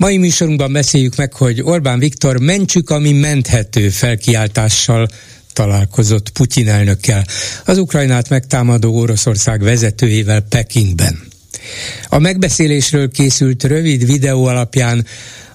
[0.00, 5.08] Mai műsorunkban beszéljük meg, hogy Orbán Viktor mentsük, ami menthető felkiáltással
[5.52, 7.26] találkozott Putyin elnökkel,
[7.64, 11.20] az Ukrajnát megtámadó Oroszország vezetőjével Pekingben.
[12.08, 15.06] A megbeszélésről készült rövid videó alapján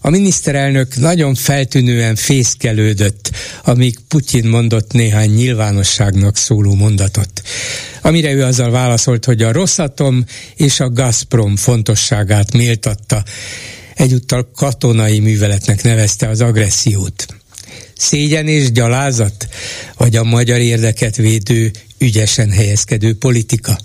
[0.01, 3.31] a miniszterelnök nagyon feltűnően fészkelődött,
[3.63, 7.41] amíg Putyin mondott néhány nyilvánosságnak szóló mondatot.
[8.01, 10.25] Amire ő azzal válaszolt, hogy a Rosszatom
[10.55, 13.23] és a Gazprom fontosságát méltatta,
[13.95, 17.25] egyúttal katonai műveletnek nevezte az agressziót.
[17.97, 19.47] Szégyen és gyalázat,
[19.97, 23.77] vagy a magyar érdeket védő, ügyesen helyezkedő politika?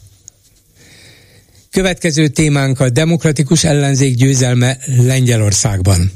[1.71, 6.13] Következő témánk a demokratikus ellenzék győzelme Lengyelországban.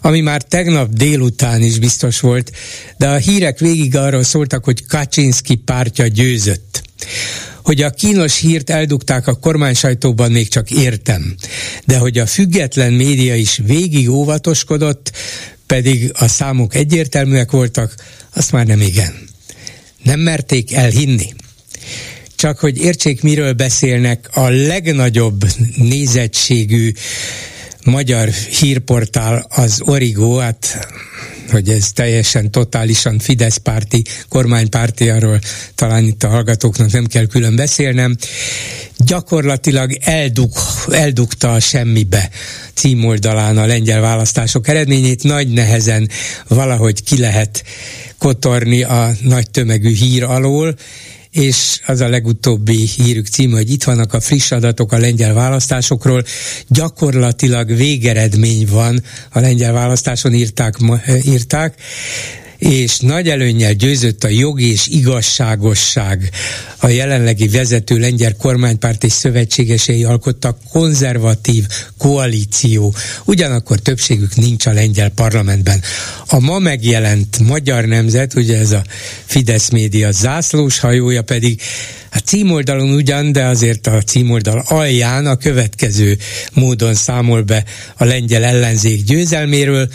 [0.00, 2.52] Ami már tegnap délután is biztos volt,
[2.98, 6.82] de a hírek végig arról szóltak, hogy Kaczynski pártja győzött.
[7.66, 11.34] Hogy a kínos hírt eldugták a kormány sajtóban még csak értem,
[11.84, 15.12] de hogy a független média is végig óvatoskodott,
[15.66, 17.94] pedig a számok egyértelműek voltak,
[18.34, 19.14] azt már nem igen.
[20.02, 21.34] Nem merték elhinni.
[22.36, 25.44] Csak hogy értsék, miről beszélnek, a legnagyobb
[25.76, 26.92] nézettségű
[27.84, 30.88] magyar hírportál az Origo, hát
[31.50, 35.38] hogy ez teljesen totálisan Fidesz párti, kormánypárti, arról
[35.74, 38.16] talán itt a hallgatóknak nem kell külön beszélnem,
[38.98, 40.52] gyakorlatilag eldug,
[40.90, 42.30] eldugta a semmibe
[42.74, 46.08] címoldalán a lengyel választások eredményét, nagy nehezen
[46.48, 47.64] valahogy ki lehet
[48.18, 50.74] kotorni a nagy tömegű hír alól,
[51.36, 56.24] és az a legutóbbi hírük címe, hogy itt vannak a friss adatok a lengyel választásokról.
[56.68, 59.02] Gyakorlatilag végeredmény van
[59.32, 60.76] a lengyel választáson, írták,
[61.24, 61.74] írták
[62.58, 66.30] és nagy előnyel győzött a jog és igazságosság.
[66.78, 71.64] A jelenlegi vezető lengyel kormánypárt és szövetségesei alkottak konzervatív
[71.98, 72.94] koalíció.
[73.24, 75.82] Ugyanakkor többségük nincs a lengyel parlamentben.
[76.26, 78.84] A ma megjelent Magyar Nemzet, ugye ez a
[79.24, 81.60] Fidesz média zászlós hajója pedig
[82.12, 86.18] a címoldalon ugyan, de azért a címoldal alján a következő
[86.52, 87.64] módon számol be
[87.96, 89.88] a lengyel ellenzék győzelméről,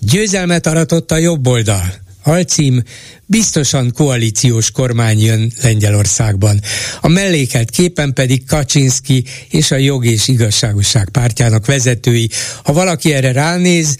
[0.00, 1.94] Győzelmet aratott a jobb oldal.
[2.22, 2.82] Alcím,
[3.26, 6.60] biztosan koalíciós kormány jön Lengyelországban.
[7.00, 12.30] A mellékelt képen pedig Kaczynski és a jog és igazságosság pártjának vezetői.
[12.62, 13.96] Ha valaki erre ránéz,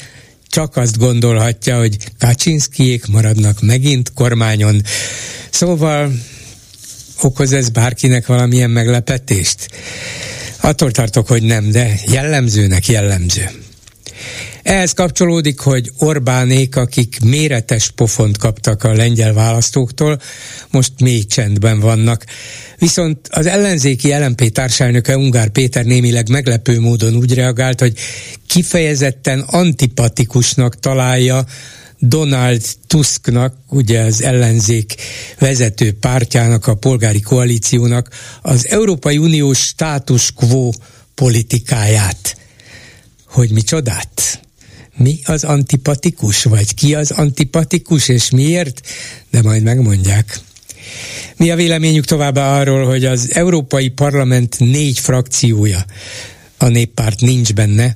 [0.49, 4.83] csak azt gondolhatja, hogy Kaczynskiék maradnak megint kormányon.
[5.51, 6.13] Szóval
[7.23, 9.69] okoz ez bárkinek valamilyen meglepetést?
[10.61, 13.51] Attól tartok, hogy nem, de jellemzőnek jellemző.
[14.69, 20.21] Ehhez kapcsolódik, hogy Orbánék, akik méretes pofont kaptak a lengyel választóktól,
[20.71, 22.25] most mély csendben vannak.
[22.79, 27.99] Viszont az ellenzéki LMP társelnöke Ungár Péter némileg meglepő módon úgy reagált, hogy
[28.47, 31.45] kifejezetten antipatikusnak találja
[31.99, 34.95] Donald Tusknak, ugye az ellenzék
[35.39, 38.09] vezető pártjának, a polgári koalíciónak
[38.43, 40.71] az Európai Unió status quo
[41.15, 42.37] politikáját.
[43.27, 44.47] Hogy mi csodát?
[44.99, 48.81] Mi az antipatikus, vagy ki az antipatikus, és miért,
[49.31, 50.41] de majd megmondják.
[51.37, 55.85] Mi a véleményük továbbá arról, hogy az Európai Parlament négy frakciója,
[56.57, 57.95] a néppárt nincs benne,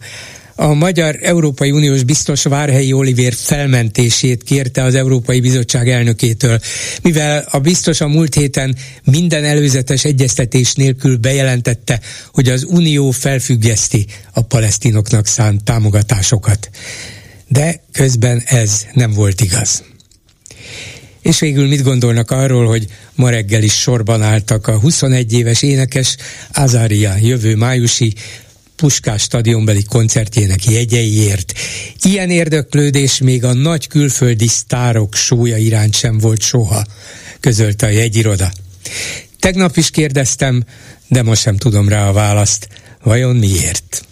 [0.55, 6.59] a Magyar Európai Uniós biztos Várhelyi Olivér felmentését kérte az Európai Bizottság elnökétől,
[7.03, 12.01] mivel a biztos a múlt héten minden előzetes egyeztetés nélkül bejelentette,
[12.33, 16.71] hogy az Unió felfüggeszti a palesztinoknak szánt támogatásokat.
[17.49, 19.83] De közben ez nem volt igaz.
[21.23, 26.17] És végül mit gondolnak arról, hogy ma reggel is sorban álltak a 21 éves énekes
[26.53, 28.15] Azaria jövő májusi
[28.83, 31.53] Puskás stadionbeli koncertjének jegyeiért.
[32.03, 36.85] Ilyen érdeklődés még a nagy külföldi sztárok sója iránt sem volt soha,
[37.41, 38.53] közölte a jegyiroda.
[39.39, 40.65] Tegnap is kérdeztem,
[41.09, 42.69] de most sem tudom rá a választ.
[43.03, 44.05] Vajon miért?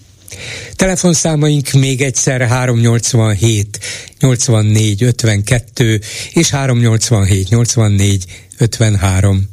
[0.76, 3.78] Telefonszámaink még egyszer 387
[4.18, 6.00] 84 52
[6.32, 8.24] és 387 84
[8.58, 9.48] 53.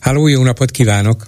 [0.00, 1.26] Háló, jó napot kívánok!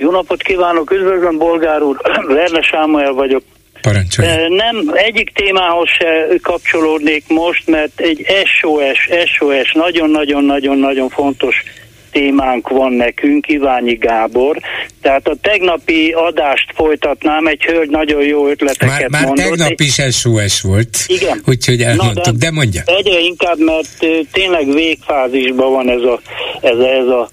[0.00, 2.00] Jó napot kívánok, üdvözlöm Bolgár úr,
[2.34, 3.42] Verne Sámuel vagyok.
[3.80, 4.48] Parancsolja.
[4.48, 11.62] Nem, egyik témához se kapcsolódnék most, mert egy SOS, SOS nagyon-nagyon-nagyon-nagyon fontos
[12.10, 14.58] témánk van nekünk, Iványi Gábor.
[15.02, 19.44] Tehát a tegnapi adást folytatnám, egy hölgy nagyon jó ötleteket már, már mondott.
[19.44, 20.98] tegnap is SOS volt.
[21.06, 21.42] Igen.
[21.46, 22.82] Úgyhogy elmondtuk, de, de mondja.
[22.84, 26.20] Egyre inkább, mert tényleg végfázisban van ez a,
[26.60, 27.30] ez a, ez a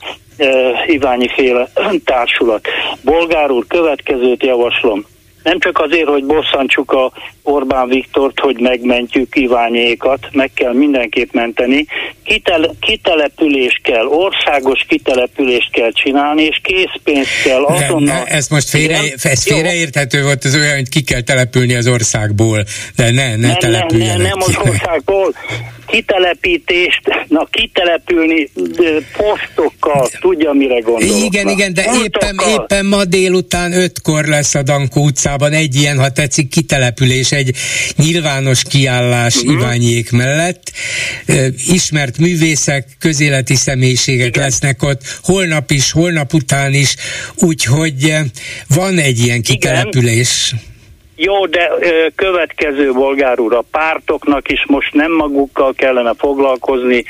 [0.88, 1.70] Iványi féle
[2.06, 2.68] társulat.
[3.02, 5.06] Bolgár úr, következőt javaslom.
[5.44, 7.12] Nem csak azért, hogy bosszantsuk a
[7.44, 11.86] Orbán Viktort, hogy megmentjük Iványékat, meg kell mindenképp menteni,
[12.24, 18.00] Kitel, kitelepülés kell, országos kitelepülést kell csinálni, és készpénzt kell azonnal...
[18.00, 21.88] Ne, ne, ez most félre, ez félreérthető volt, az olyan, hogy ki kell települni az
[21.88, 22.64] országból,
[22.96, 24.18] de ne, ne, ne települjenek.
[24.18, 25.34] Nem, nem, nem az országból,
[25.88, 28.50] kitelepítést, na kitelepülni
[29.18, 31.24] posztokkal, tudja mire gondolok.
[31.24, 31.52] Igen, na.
[31.52, 36.50] igen, de éppen, éppen ma délután ötkor lesz a Dankó utcában egy ilyen, ha tetszik,
[36.50, 37.56] kitelepülés, egy
[37.96, 39.54] nyilvános kiállás uh-huh.
[39.54, 40.72] Iványék mellett.
[41.68, 44.44] Ismert művészek, közéleti személyiségek igen.
[44.44, 46.96] lesznek ott, holnap is, holnap után is,
[47.36, 48.14] úgyhogy
[48.68, 50.54] van egy ilyen kitelepülés.
[50.54, 50.76] Igen.
[51.20, 57.04] Jó, de ö, következő bolgár úr, a pártoknak is most nem magukkal kellene foglalkozni.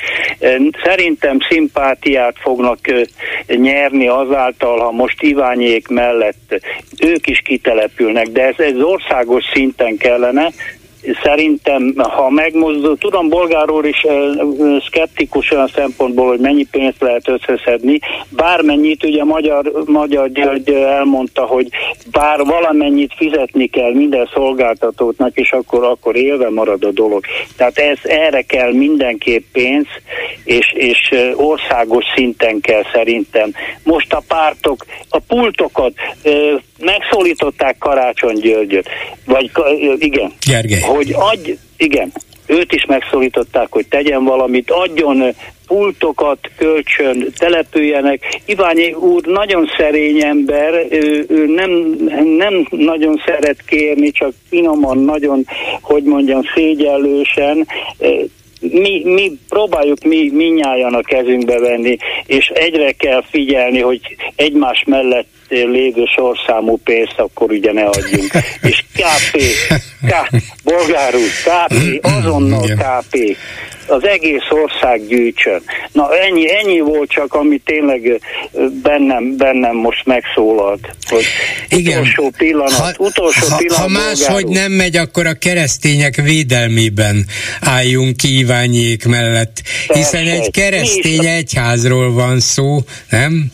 [0.84, 3.02] Szerintem szimpátiát fognak ö,
[3.46, 6.60] nyerni azáltal, ha most Iványék mellett
[7.02, 10.50] ők is kitelepülnek, de ez, ez országos szinten kellene,
[11.22, 14.06] szerintem, ha megmozdul, tudom, Bolgár úr is
[14.86, 21.68] szkeptikus olyan szempontból, hogy mennyi pénzt lehet összeszedni, bármennyit, ugye Magyar, Magyar György elmondta, hogy
[22.10, 27.24] bár valamennyit fizetni kell minden szolgáltatótnak, és akkor, akkor élve marad a dolog.
[27.56, 29.86] Tehát ez, erre kell mindenképp pénz,
[30.44, 33.50] és, és országos szinten kell szerintem.
[33.82, 35.92] Most a pártok, a pultokat
[36.78, 38.88] megszólították Karácsony Györgyöt,
[39.24, 39.50] vagy
[39.98, 40.80] igen, Gergely.
[40.80, 42.12] hogy adj, igen,
[42.46, 45.34] őt is megszólították, hogy tegyen valamit, adjon
[45.66, 48.40] pultokat, kölcsön, települjenek.
[48.44, 51.70] Iványi úr nagyon szerény ember, ő, ő nem,
[52.36, 55.46] nem nagyon szeret kérni, csak finoman, nagyon,
[55.80, 57.66] hogy mondjam, szégyellősen
[58.60, 61.96] mi, mi próbáljuk mi minnyáján a kezünkbe venni,
[62.26, 64.00] és egyre kell figyelni, hogy
[64.36, 68.32] egymás mellett lévő sorszámú pénzt akkor ugye ne adjunk.
[68.62, 69.42] És KP,
[70.06, 73.36] K, bolgárul, KP, azonnal KP
[73.88, 75.62] az egész ország gyűjtsön.
[75.92, 78.20] Na ennyi, ennyi volt csak, ami tényleg
[78.82, 81.24] bennem, bennem most megszólalt, hogy
[81.68, 81.98] Igen.
[81.98, 83.82] utolsó pillanat, ha, utolsó ha, pillanat.
[83.82, 87.26] Ha máshogy nem megy, akkor a keresztények védelmében
[87.60, 90.42] álljunk kívánjék mellett, hiszen persze.
[90.42, 92.78] egy keresztény egyházról van szó,
[93.10, 93.50] nem?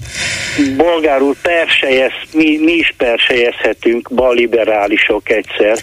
[0.76, 1.36] Bolgár úr,
[1.84, 5.78] persejez, mi, mi is persejezhetünk, balliberálisok egyszer.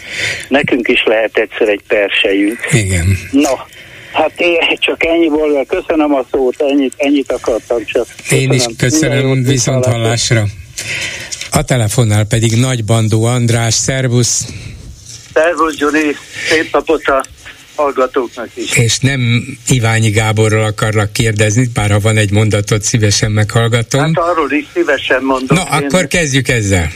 [0.48, 2.58] Nekünk is lehet egyszer egy persejünk.
[2.70, 3.18] Igen.
[3.30, 3.66] Na,
[4.12, 8.06] Hát én csak ennyi volt, köszönöm a szót, ennyit, ennyit akartam csak.
[8.28, 8.42] Köszönöm.
[8.42, 10.44] Én is köszönöm, viszont hallásra.
[11.50, 14.44] A telefonnál pedig Nagy Bandó András, szervusz!
[15.32, 16.16] Szervusz, Gyuri,
[16.48, 17.24] szép napot a
[17.82, 18.76] hallgatóknak is.
[18.76, 19.20] És nem
[19.68, 24.00] Iványi Gáborról akarlak kérdezni, bár ha van egy mondatot, szívesen meghallgatom.
[24.00, 25.56] Hát arról is szívesen mondom.
[25.56, 25.86] Na, én...
[25.86, 26.88] akkor kezdjük ezzel.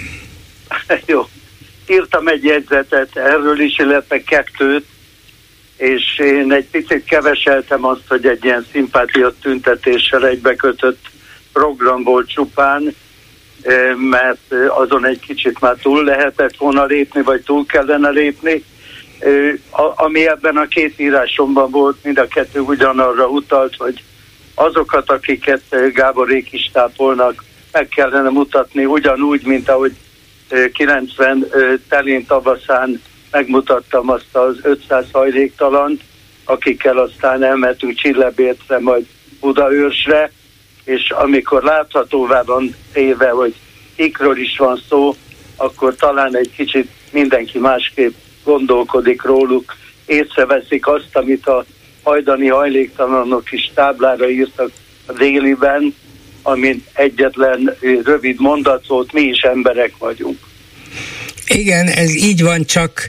[1.06, 1.28] Jó.
[1.86, 4.84] Írtam egy jegyzetet erről is, illetve kettőt,
[5.76, 11.04] és én egy picit keveseltem azt, hogy egy ilyen szimpátia tüntetéssel egybekötött
[11.52, 12.94] programból csupán,
[14.10, 18.64] mert azon egy kicsit már túl lehetett volna lépni, vagy túl kellene lépni.
[19.94, 24.02] Ami ebben a két írásomban volt, mind a kettő ugyanarra utalt, hogy
[24.54, 29.92] azokat, akiket Gáborék is tápolnak, meg kellene mutatni ugyanúgy, mint ahogy
[30.72, 31.46] 90
[31.88, 36.00] telén tavaszán megmutattam azt az 500 hajléktalant,
[36.44, 39.06] akikkel aztán elmentünk Csillebértre, majd
[39.40, 40.30] Budaörsre,
[40.84, 43.54] és amikor láthatóvá van téve, hogy
[43.94, 45.14] ikről is van szó,
[45.56, 48.14] akkor talán egy kicsit mindenki másképp
[48.46, 49.74] gondolkodik róluk,
[50.06, 51.64] észreveszik azt, amit a
[52.02, 54.70] hajdani hajléktalanok is táblára írtak
[55.06, 55.94] a déliben,
[56.42, 60.38] amint egyetlen rövid mondat volt, mi is emberek vagyunk.
[61.48, 63.08] Igen, ez így van, csak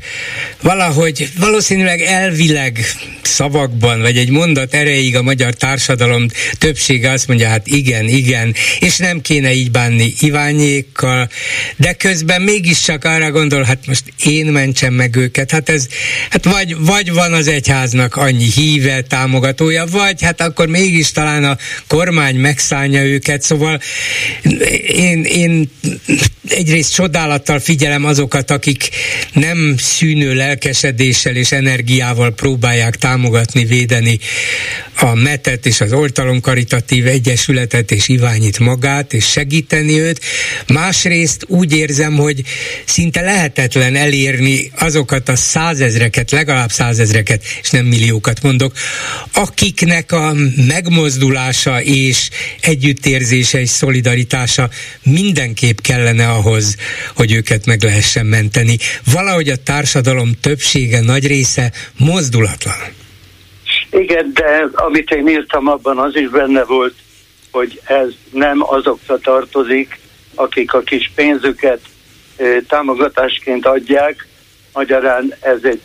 [0.61, 2.79] valahogy valószínűleg elvileg
[3.21, 6.27] szavakban, vagy egy mondat erejéig a magyar társadalom
[6.57, 11.29] többsége azt mondja, hát igen, igen, és nem kéne így bánni Iványékkal,
[11.75, 15.87] de közben mégiscsak arra gondol, hát most én mentsem meg őket, hát ez,
[16.29, 21.57] hát vagy, vagy van az egyháznak annyi híve, támogatója, vagy hát akkor mégis talán a
[21.87, 23.81] kormány megszállja őket, szóval
[24.87, 25.71] én, én
[26.49, 28.89] egyrészt csodálattal figyelem azok azokat, akik
[29.33, 34.19] nem szűnő lelkesedéssel és energiával próbálják támogatni, védeni
[34.99, 40.21] a metet és az oltalom karitatív egyesületet és Iványit magát, és segíteni őt.
[40.67, 42.41] Másrészt úgy érzem, hogy
[42.85, 48.73] szinte lehetetlen elérni azokat a százezreket, legalább százezreket, és nem milliókat mondok,
[49.33, 50.33] akiknek a
[50.67, 52.29] megmozdulása és
[52.61, 54.69] együttérzése és szolidaritása
[55.03, 56.75] mindenképp kellene ahhoz,
[57.15, 58.77] hogy őket meg lehessen menteni.
[59.13, 62.75] Valahogy a társadalom többsége, nagy része mozdulatlan.
[63.91, 66.95] Igen, de amit én írtam abban, az is benne volt,
[67.51, 69.99] hogy ez nem azokra tartozik,
[70.35, 71.79] akik a kis pénzüket
[72.67, 74.27] támogatásként adják,
[74.73, 75.81] magyarán ez egy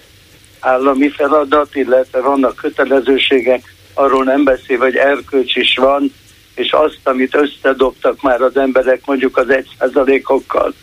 [0.60, 6.12] állami feladat, illetve vannak kötelezőségek, arról nem beszél, hogy erkölcs is van,
[6.54, 10.74] és azt, amit összedobtak már az emberek mondjuk az egy százalékokkal,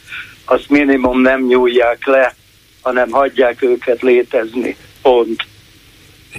[0.51, 2.36] azt minimum nem nyúlják le,
[2.82, 4.75] hanem hagyják őket létezni.
[5.01, 5.46] Pont.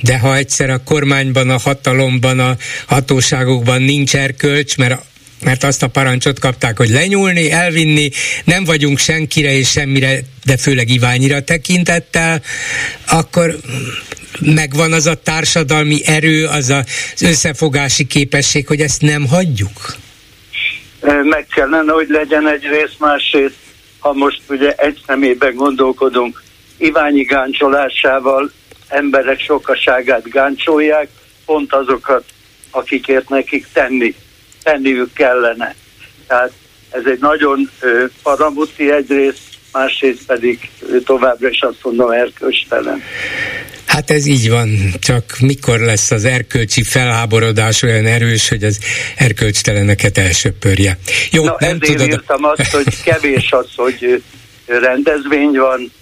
[0.03, 5.09] De ha egyszer a kormányban, a hatalomban, a hatóságokban nincs erkölcs, mert
[5.45, 8.11] mert azt a parancsot kapták, hogy lenyúlni, elvinni,
[8.45, 12.43] nem vagyunk senkire és semmire, de főleg Iványira tekintettel,
[13.11, 13.57] akkor
[14.41, 19.95] megvan az a társadalmi erő, az az összefogási képesség, hogy ezt nem hagyjuk?
[21.23, 23.60] Meg kellene, hogy legyen egy rész, másrészt,
[24.01, 26.43] ha most ugye egy szemében gondolkodunk,
[26.77, 28.51] Iványi gáncsolásával
[28.89, 31.09] emberek sokaságát gáncsolják,
[31.45, 32.25] pont azokat,
[32.71, 34.15] akikért nekik tenni,
[34.63, 35.75] tenniük kellene.
[36.27, 36.53] Tehát
[36.91, 37.71] ez egy nagyon
[38.23, 40.71] paramuti egyrészt, másrészt pedig
[41.05, 43.03] továbbra is azt mondom erkölcstelen.
[43.87, 48.79] Hát ez így van, csak mikor lesz az erkölcsi felháborodás olyan erős, hogy az
[49.17, 50.99] erkölcsteleneket elsöpörje.
[51.31, 52.07] Jó, Na, nem tudod...
[52.07, 54.23] írtam azt, hogy kevés az, hogy
[54.67, 55.93] rendezvény van,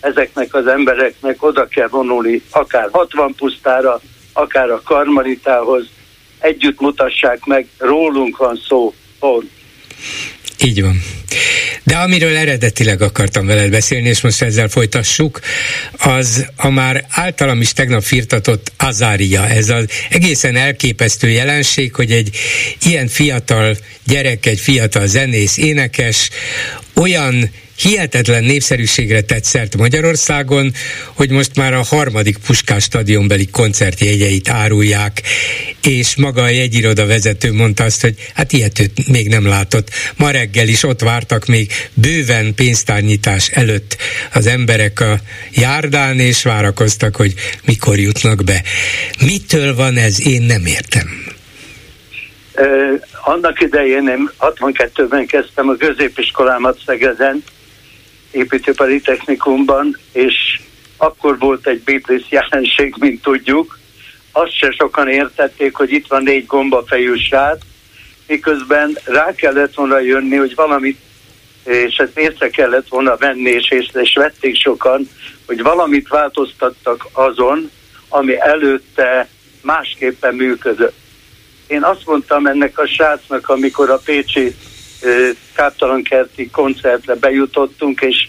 [0.00, 4.00] ezeknek az embereknek oda kell vonulni, akár 60 pusztára,
[4.32, 5.84] akár a karmanitához,
[6.38, 9.50] együtt mutassák meg, rólunk van szó, pont.
[10.64, 11.02] Így van.
[11.82, 15.40] De amiről eredetileg akartam veled beszélni, és most ezzel folytassuk,
[15.92, 19.48] az a már általam is tegnap firtatott azária.
[19.48, 22.36] Ez az egészen elképesztő jelenség, hogy egy
[22.82, 26.30] ilyen fiatal gyerek, egy fiatal zenész, énekes
[27.00, 30.72] olyan hihetetlen népszerűségre tett szert Magyarországon,
[31.14, 35.22] hogy most már a harmadik Puskás stadionbeli koncertjegyeit árulják,
[35.82, 39.90] és maga a jegyiroda vezető mondta azt, hogy hát ilyet még nem látott.
[40.16, 43.96] Ma reggel is ott vártak még bőven pénztárnyitás előtt
[44.32, 47.34] az emberek a járdán, és várakoztak, hogy
[47.64, 48.62] mikor jutnak be.
[49.20, 51.35] Mitől van ez, én nem értem.
[53.24, 57.44] Annak idején én 62-ben kezdtem a középiskolámat Szegeden,
[58.30, 60.60] építőipari technikumban, és
[60.96, 63.78] akkor volt egy Beatles jelenség, mint tudjuk.
[64.32, 67.58] Azt se sokan értették, hogy itt van négy gombafejű srác,
[68.26, 70.98] miközben rá kellett volna jönni, hogy valamit,
[71.64, 75.08] és ezt észre kellett volna venni, és észre és vették sokan,
[75.46, 77.70] hogy valamit változtattak azon,
[78.08, 79.28] ami előtte
[79.62, 81.05] másképpen működött.
[81.66, 84.54] Én azt mondtam ennek a srácnak, amikor a Pécsi
[85.54, 88.28] káptalankerti koncertre bejutottunk, és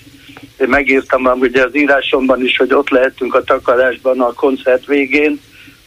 [0.58, 5.40] én megírtam ugye az írásomban is, hogy ott lehetünk a takarásban a koncert végén,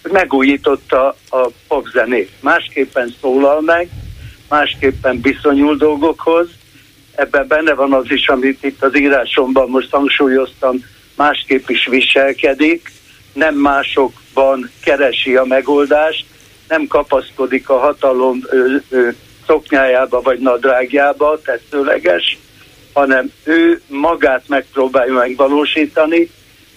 [0.02, 2.30] hogy megújította a popzenét.
[2.40, 3.88] Másképpen szólal meg,
[4.49, 6.49] másképpen viszonyul dolgokhoz.
[7.14, 10.85] Ebben benne van az is, amit itt az írásomban most hangsúlyoztam,
[11.16, 12.92] másképp is viselkedik,
[13.33, 16.25] nem másokban keresi a megoldást,
[16.71, 19.09] nem kapaszkodik a hatalom ö, ö,
[19.47, 22.39] szoknyájába vagy nadrágjába, tetszőleges,
[22.93, 26.31] hanem ő magát megpróbálja megvalósítani,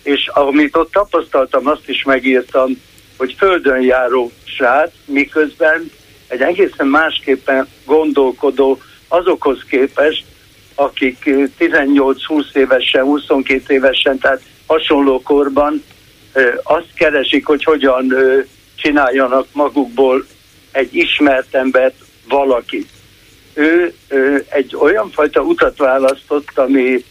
[0.04, 2.82] és amit ott tapasztaltam, azt is megírtam,
[3.18, 5.92] hogy földön járó srác, miközben
[6.28, 10.26] egy egészen másképpen gondolkodó azokhoz képest,
[10.76, 11.18] akik
[11.60, 15.84] 18-20 évesen, 22 évesen, tehát hasonló korban
[16.64, 18.14] azt keresik, hogy hogyan
[18.84, 20.26] csináljanak magukból
[20.72, 21.96] egy ismert embert,
[22.28, 22.90] valakit.
[23.54, 27.04] Ő, ő egy olyan fajta utat választott, ami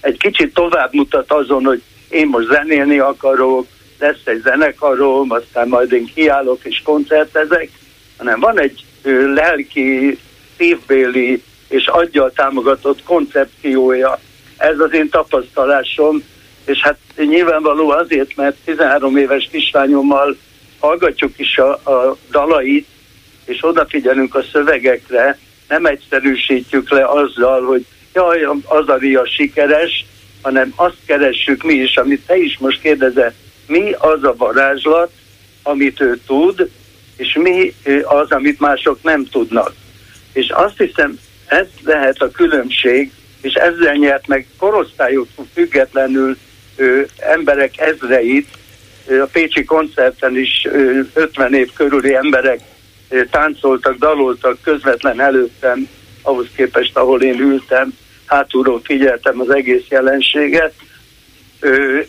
[0.00, 3.66] egy kicsit tovább mutat azon, hogy én most zenélni akarok,
[3.98, 7.70] lesz egy zenekarom, aztán majd én kiállok és koncertezek,
[8.16, 8.84] hanem van egy
[9.34, 10.18] lelki,
[10.56, 14.20] szívbéli és aggyal támogatott koncepciója.
[14.56, 16.22] Ez az én tapasztalásom,
[16.68, 20.36] és hát nyilvánvaló azért, mert 13 éves kislányommal
[20.78, 22.86] hallgatjuk is a, a dalait,
[23.44, 30.04] és odafigyelünk a szövegekre, nem egyszerűsítjük le azzal, hogy jaj, az a ria sikeres,
[30.42, 33.34] hanem azt keressük mi is, amit te is most kérdezel,
[33.66, 35.10] mi az a varázslat,
[35.62, 36.70] amit ő tud,
[37.16, 39.72] és mi az, amit mások nem tudnak.
[40.32, 46.36] És azt hiszem, ez lehet a különbség, és ezzel nyert meg korosztályok függetlenül
[47.18, 48.48] emberek ezreit,
[49.06, 52.60] a Pécsi koncerten is ö, 50 év körüli emberek
[53.30, 55.88] táncoltak, daloltak közvetlen előttem,
[56.22, 60.74] ahhoz képest, ahol én ültem, hátulról figyeltem az egész jelenséget,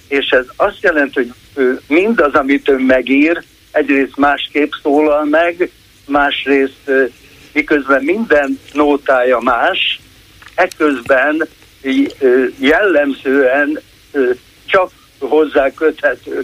[0.08, 5.70] és ez azt jelenti, hogy mindaz, amit ő megír, egyrészt másképp szólal meg,
[6.06, 6.92] másrészt
[7.54, 10.00] miközben minden nótája más,
[10.56, 11.48] ekközben
[12.58, 13.80] jellemzően
[14.70, 16.44] csak hozzá köthető.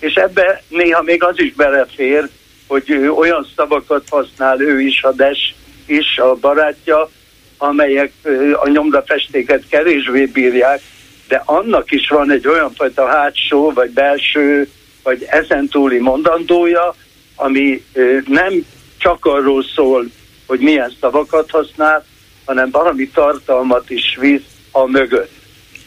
[0.00, 2.28] És ebbe néha még az is belefér,
[2.66, 5.54] hogy olyan szavakat használ ő is, a Des
[5.86, 7.10] is, a barátja,
[7.58, 8.12] amelyek
[8.52, 10.80] a nyomdafestéket kevésbé bírják,
[11.28, 14.68] de annak is van egy olyan fajta hátsó, vagy belső,
[15.02, 16.94] vagy ezen túli mondandója,
[17.34, 17.84] ami
[18.26, 18.66] nem
[18.98, 20.06] csak arról szól,
[20.46, 22.04] hogy milyen szavakat használ,
[22.44, 25.32] hanem valami tartalmat is visz a mögött.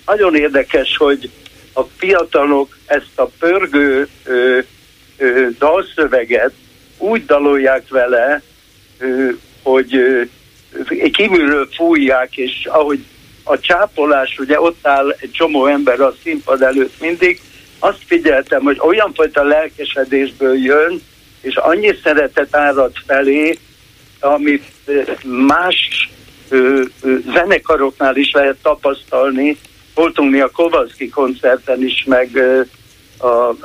[0.05, 1.29] Nagyon érdekes, hogy
[1.73, 4.59] a fiatalok ezt a pörgő ö,
[5.17, 6.53] ö, dalszöveget
[6.97, 8.41] úgy dalolják vele,
[8.99, 9.29] ö,
[9.63, 10.21] hogy ö,
[11.11, 13.05] kívülről fújják, és ahogy
[13.43, 17.41] a csápolás, ugye ott áll egy csomó ember a színpad előtt mindig,
[17.79, 21.01] azt figyeltem, hogy olyan fajta lelkesedésből jön,
[21.41, 23.57] és annyi szeretet árad felé,
[24.19, 24.65] amit
[25.23, 26.09] más
[26.49, 29.57] ö, ö, zenekaroknál is lehet tapasztalni.
[29.95, 32.29] Voltunk mi a Kowalski koncerten is, meg
[33.19, 33.55] a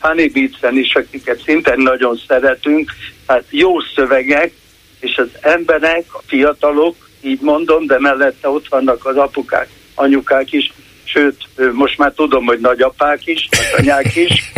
[0.00, 2.90] Honey Beats-en is, akiket szintén nagyon szeretünk.
[3.26, 4.52] Hát jó szövegek,
[5.00, 10.72] és az emberek, a fiatalok, így mondom, de mellette ott vannak az apukák, anyukák is,
[11.04, 14.52] sőt, most már tudom, hogy nagyapák is, anyák is,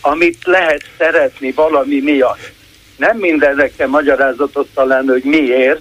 [0.00, 2.52] amit lehet szeretni valami miatt.
[2.96, 5.80] Nem mindenre kell magyarázatot találni, hogy miért,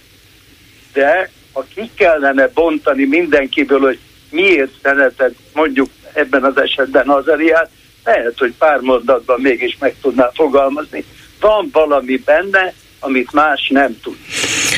[0.94, 7.70] de ha ki kellene bontani mindenkiből, hogy miért szereted mondjuk ebben az esetben az Ariát,
[8.04, 11.04] lehet, hogy pár mondatban mégis meg tudná fogalmazni.
[11.40, 14.18] Van valami benne, amit más nem tud.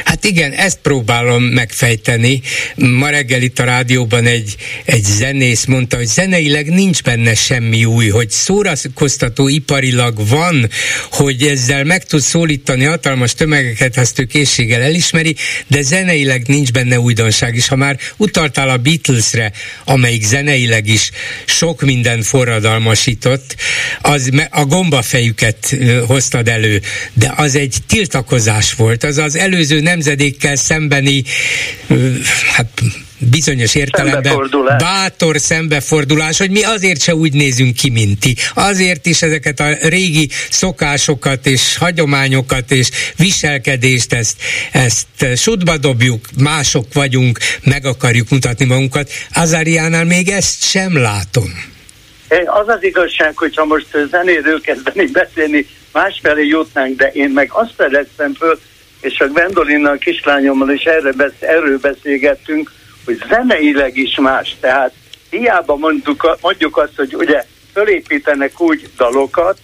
[0.09, 2.41] Hát igen, ezt próbálom megfejteni.
[2.75, 8.07] Ma reggel itt a rádióban egy, egy zenész mondta, hogy zeneileg nincs benne semmi új,
[8.07, 10.69] hogy szórakoztató iparilag van,
[11.11, 15.35] hogy ezzel meg tud szólítani hatalmas tömegeket, ezt ő készséggel elismeri,
[15.67, 17.67] de zeneileg nincs benne újdonság is.
[17.67, 19.51] Ha már utaltál a Beatlesre,
[19.85, 21.11] amelyik zeneileg is
[21.45, 23.55] sok minden forradalmasított,
[24.01, 25.75] az a gombafejüket
[26.07, 26.81] hoztad elő,
[27.13, 31.23] de az egy tiltakozás volt, az az előző nemzedékkel szembeni,
[32.55, 32.67] hát
[33.17, 38.35] bizonyos értelemben bátor szembefordulás, hogy mi azért se úgy nézünk ki, mint ti.
[38.53, 44.35] Azért is ezeket a régi szokásokat és hagyományokat és viselkedést ezt,
[44.71, 49.11] ezt sudba dobjuk, mások vagyunk, meg akarjuk mutatni magunkat.
[49.33, 51.67] Azáriánál még ezt sem látom.
[52.45, 58.33] Az az igazság, hogyha most zenéről kezdeni beszélni, másfelé jutnánk, de én meg azt fedeztem
[58.33, 58.59] föl,
[59.01, 62.71] és a Gwendolinnal, kislányommal is erre besz, erről beszélgettünk,
[63.05, 64.55] hogy zeneileg is más.
[64.59, 64.93] Tehát
[65.29, 69.57] hiába mondjuk, mondjuk azt, hogy ugye fölépítenek úgy dalokat,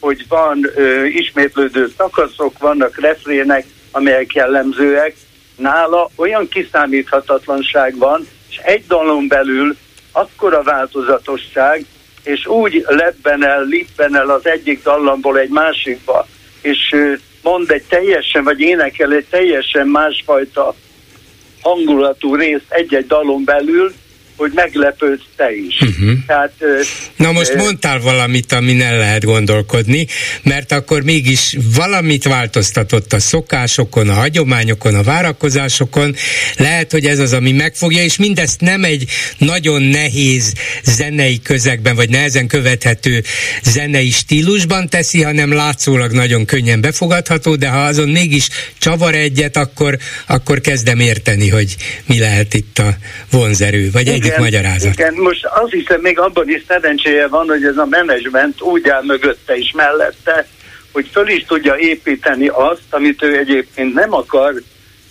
[0.00, 5.14] hogy van ö, ismétlődő szakaszok, vannak refrének, amelyek jellemzőek.
[5.56, 9.76] Nála olyan kiszámíthatatlanság van, és egy dalon belül
[10.12, 11.84] akkora változatosság,
[12.22, 16.26] és úgy lebben el, lippen el az egyik dallamból egy másikba,
[16.60, 16.96] és
[17.44, 20.74] mond egy teljesen, vagy énekel egy teljesen másfajta
[21.62, 23.92] hangulatú részt egy-egy dalon belül,
[24.36, 25.80] hogy meglepődsz te is.
[25.80, 26.18] Uh-huh.
[26.26, 26.52] Tehát,
[27.16, 30.06] Na most mondtál valamit, amin el lehet gondolkodni,
[30.42, 36.14] mert akkor mégis valamit változtatott a szokásokon, a hagyományokon, a várakozásokon.
[36.56, 39.04] Lehet, hogy ez az, ami megfogja, és mindezt nem egy
[39.38, 40.52] nagyon nehéz
[40.84, 43.22] zenei közegben, vagy nehezen követhető
[43.62, 49.98] zenei stílusban teszi, hanem látszólag nagyon könnyen befogadható, de ha azon mégis csavar egyet, akkor,
[50.26, 52.96] akkor kezdem érteni, hogy mi lehet itt a
[53.30, 54.92] vonzerő, vagy egy egyik magyarázat.
[54.92, 59.02] Igen, most azt hiszem még abban is szerencséje van, hogy ez a menedzsment úgy áll
[59.04, 60.46] mögötte is mellette,
[60.92, 64.54] hogy föl is tudja építeni azt, amit ő egyébként nem akar,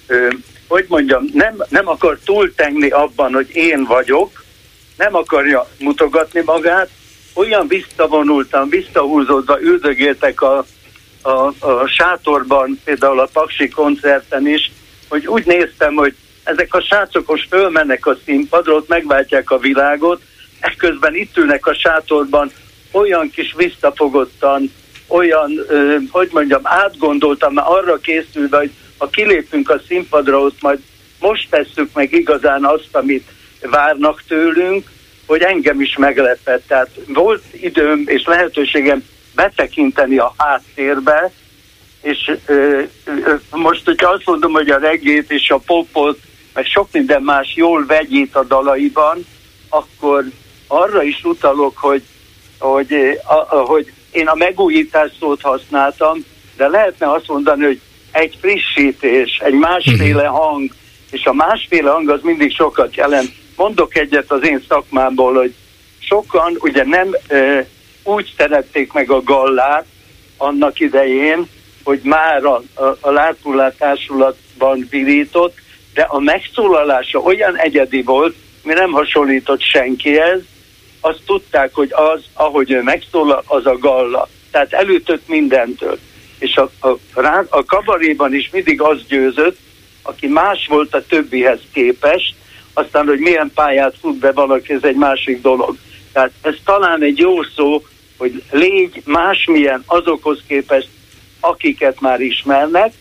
[0.08, 0.28] ö,
[0.68, 4.44] hogy mondjam, nem, nem akar túltenni abban, hogy én vagyok,
[4.98, 6.90] nem akarja mutogatni magát,
[7.34, 10.66] olyan visszavonultan, visszahúzódva üldögéltek a,
[11.22, 14.72] a, a sátorban, például a Paksi koncerten is,
[15.10, 20.22] hogy úgy néztem, hogy ezek a srácok most fölmennek a színpadra, ott megváltják a világot,
[20.60, 22.52] ekközben itt ülnek a sátorban
[22.92, 24.72] olyan kis visszafogottan,
[25.08, 30.80] olyan, ö, hogy mondjam, átgondoltam, már arra készülve, hogy ha kilépünk a színpadra, ott majd
[31.20, 33.28] most tesszük meg igazán azt, amit
[33.62, 34.92] várnak tőlünk,
[35.26, 36.68] hogy engem is meglepett.
[36.68, 39.04] Tehát volt időm és lehetőségem
[39.36, 41.32] betekinteni a háttérbe,
[42.02, 46.20] és ö, ö, most, hogyha azt mondom, hogy a regét és a popot,
[46.54, 49.26] meg sok minden más jól vegyít a dalaiban,
[49.70, 50.26] akkor
[50.68, 52.04] arra is utalok, hogy,
[52.60, 56.26] hogy, a, a, hogy én a megújítás szót használtam,
[56.58, 60.34] de lehetne azt mondani, hogy egy frissítés, egy másféle mhm.
[60.34, 60.72] hang,
[61.12, 63.32] és a másféle hang az mindig sokat jelent.
[63.56, 65.54] Mondok egyet az én szakmámból, hogy
[66.00, 67.68] sokan ugye nem e,
[68.04, 69.86] úgy szerették meg a gallát
[70.38, 71.48] annak idején,
[71.84, 75.58] hogy már a, a, a Látpullát társulatban virított,
[75.94, 80.42] de a megszólalása olyan egyedi volt, mi nem hasonlított senkihez,
[81.02, 84.30] azt tudták, hogy az, ahogy ő megszólal, az a galla.
[84.52, 86.00] Tehát elütött mindentől.
[86.40, 86.98] És a, a,
[87.50, 89.58] a kabaréban is mindig az győzött,
[90.02, 92.36] aki más volt a többihez képest,
[92.74, 95.78] aztán, hogy milyen pályát fut be valaki, ez egy másik dolog.
[96.14, 97.84] Tehát ez talán egy jó szó,
[98.18, 100.88] hogy légy másmilyen azokhoz képest,
[101.40, 102.94] akiket már ismernek,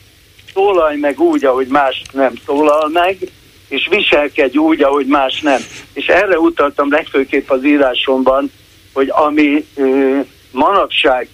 [0.55, 3.17] szólalj meg úgy, ahogy más nem szólal meg,
[3.69, 5.61] és viselkedj úgy, ahogy más nem.
[5.93, 8.51] És erre utaltam legfőképp az írásomban,
[8.93, 10.19] hogy ami ö,
[10.51, 11.29] manapság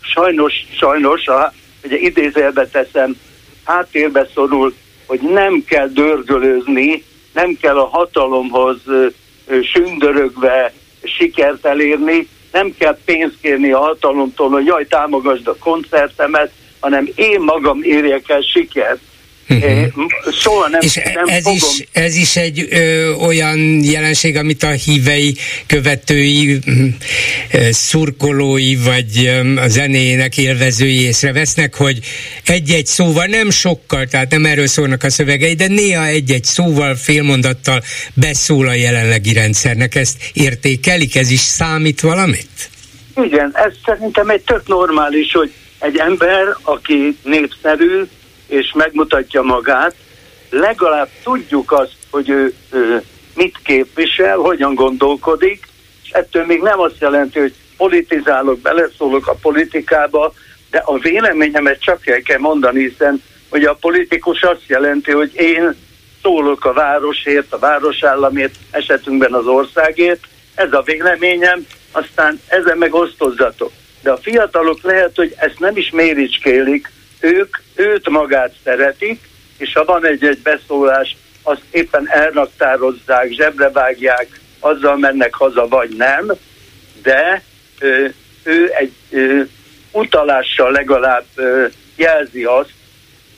[0.00, 1.52] sajnos, sajnos, a,
[1.84, 3.16] ugye idézőjelbe teszem,
[3.64, 4.74] háttérbe szorul,
[5.06, 9.06] hogy nem kell dörgölőzni, nem kell a hatalomhoz ö,
[9.46, 16.52] ö, sündörögve sikert elérni, nem kell pénzt kérni a hatalomtól, hogy jaj, támogasd a koncertemet,
[16.84, 18.98] hanem én magam érjek el sikert.
[19.48, 20.10] Uh-huh.
[20.32, 21.58] Soha nem, És nem ez, fogom.
[21.58, 26.58] is, ez is egy ö, olyan jelenség, amit a hívei, követői,
[27.52, 31.98] ö, szurkolói, vagy ö, a zenének élvezői észrevesznek, hogy
[32.46, 37.82] egy-egy szóval, nem sokkal, tehát nem erről szólnak a szövegei, de néha egy-egy szóval, félmondattal
[38.14, 39.94] beszól a jelenlegi rendszernek.
[39.94, 41.16] Ezt értékelik?
[41.16, 42.70] Ez is számít valamit?
[43.16, 45.52] Igen, ez szerintem egy tök normális, hogy
[45.84, 48.02] egy ember, aki népszerű,
[48.46, 49.94] és megmutatja magát,
[50.50, 53.02] legalább tudjuk azt, hogy ő, ő
[53.34, 55.68] mit képvisel, hogyan gondolkodik,
[56.04, 60.32] és ettől még nem azt jelenti, hogy politizálok, beleszólok a politikába,
[60.70, 65.74] de a véleményemet csak el kell mondani, hiszen hogy a politikus azt jelenti, hogy én
[66.22, 73.72] szólok a városért, a városállamért, esetünkben az országért, ez a véleményem, aztán ezen meg osztozzatok.
[74.04, 76.90] De a fiatalok lehet, hogy ezt nem is méricskélik,
[77.20, 84.96] ők őt magát szeretik, és ha van egy-egy beszólás, azt éppen elraktározzák, zsebre vágják, azzal
[84.96, 86.32] mennek haza, vagy nem,
[87.02, 87.42] de
[87.80, 89.48] ő, ő egy ő,
[89.92, 92.72] utalással legalább ö, jelzi azt,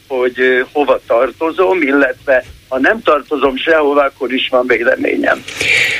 [0.07, 5.45] hogy ö, hova tartozom, illetve ha nem tartozom sehova, akkor is van véleményem.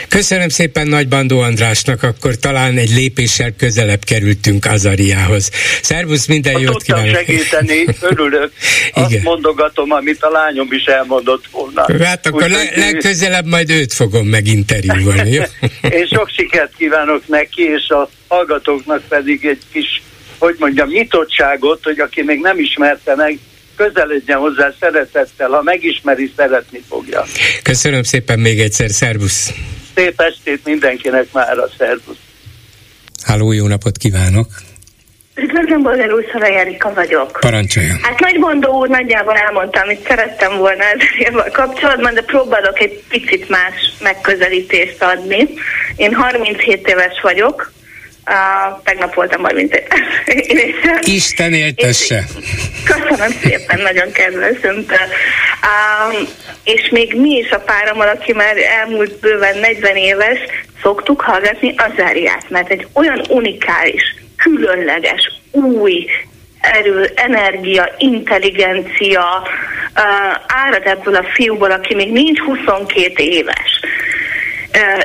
[0.09, 5.51] Köszönöm szépen Nagy Bandó Andrásnak, akkor talán egy lépéssel közelebb kerültünk Azariához.
[5.83, 7.15] Szervusz, minden ha jót kívánok!
[7.15, 8.53] segíteni, örülök.
[8.93, 9.23] Azt Igen.
[9.23, 12.05] mondogatom, amit a lányom is elmondott volna.
[12.05, 15.31] Hát akkor le, legközelebb majd őt fogom meginterjúvolni?
[15.99, 20.03] Én sok sikert kívánok neki, és a hallgatóknak pedig egy kis,
[20.39, 23.39] hogy mondjam, nyitottságot, hogy aki még nem ismerte meg,
[23.77, 27.25] közeledjen hozzá szeretettel, ha megismeri, szeretni fogja.
[27.63, 29.53] Köszönöm szépen még egyszer, szervusz!
[29.95, 32.17] Szép estét mindenkinek már a szervusz!
[33.23, 34.47] Háló, jó napot kívánok!
[35.39, 37.39] Üdvözlöm, Bolger úr, Szalai Erika vagyok.
[37.41, 37.99] Parancsoljon.
[38.03, 40.83] Hát Nagy Bondó úr nagyjából elmondta, amit szerettem volna
[41.19, 45.49] ezzel kapcsolatban, de próbálok egy picit más megközelítést adni.
[45.97, 47.73] Én 37 éves vagyok,
[48.31, 49.73] Uh, tegnap voltam 30
[50.27, 51.01] éves.
[51.01, 52.25] Isten éltesse!
[52.85, 54.57] Köszönöm szépen, nagyon kedves.
[54.63, 56.29] Uh,
[56.65, 60.39] és még mi is a párammal, aki már elmúlt bőven 40 éves,
[60.83, 64.03] szoktuk hallgatni az Azáriát, mert egy olyan unikális,
[64.37, 66.07] különleges, új,
[66.61, 73.81] erő, energia, intelligencia uh, árad ebből a fiúból, aki még nincs 22 éves.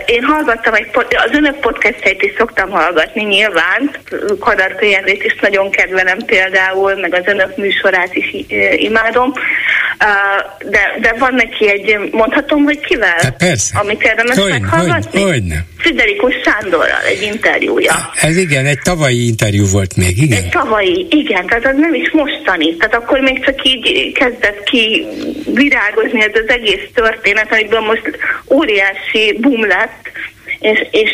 [0.05, 3.95] Én hallgattam egy, az önök podcastjait is szoktam hallgatni nyilván,
[4.39, 8.35] Kadarka Jenrét is nagyon kedvelem például, meg az önök műsorát is
[8.75, 9.33] imádom.
[10.69, 13.17] de, de van neki egy, mondhatom, hogy kivel?
[13.17, 13.79] Hát persze.
[13.79, 15.21] Amit érdemes hogy, meghallgatni?
[15.21, 15.65] Hogy, hogy nem.
[15.77, 18.11] Friderikus Sándorral egy interjúja.
[18.21, 20.43] Ez igen, egy tavalyi interjú volt még, igen.
[20.43, 22.75] Egy tavalyi, igen, tehát az nem is mostani.
[22.75, 25.05] Tehát akkor még csak így kezdett ki
[25.53, 28.17] virágozni ez az egész történet, amiből most
[28.49, 30.11] óriási boom lett,
[30.59, 31.11] és, és,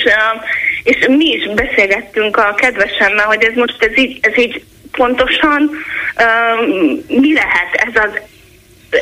[0.83, 5.71] és mi is beszélgettünk a kedvesemmel, hogy ez most ez így, ez így pontosan
[7.07, 8.19] mi lehet ez az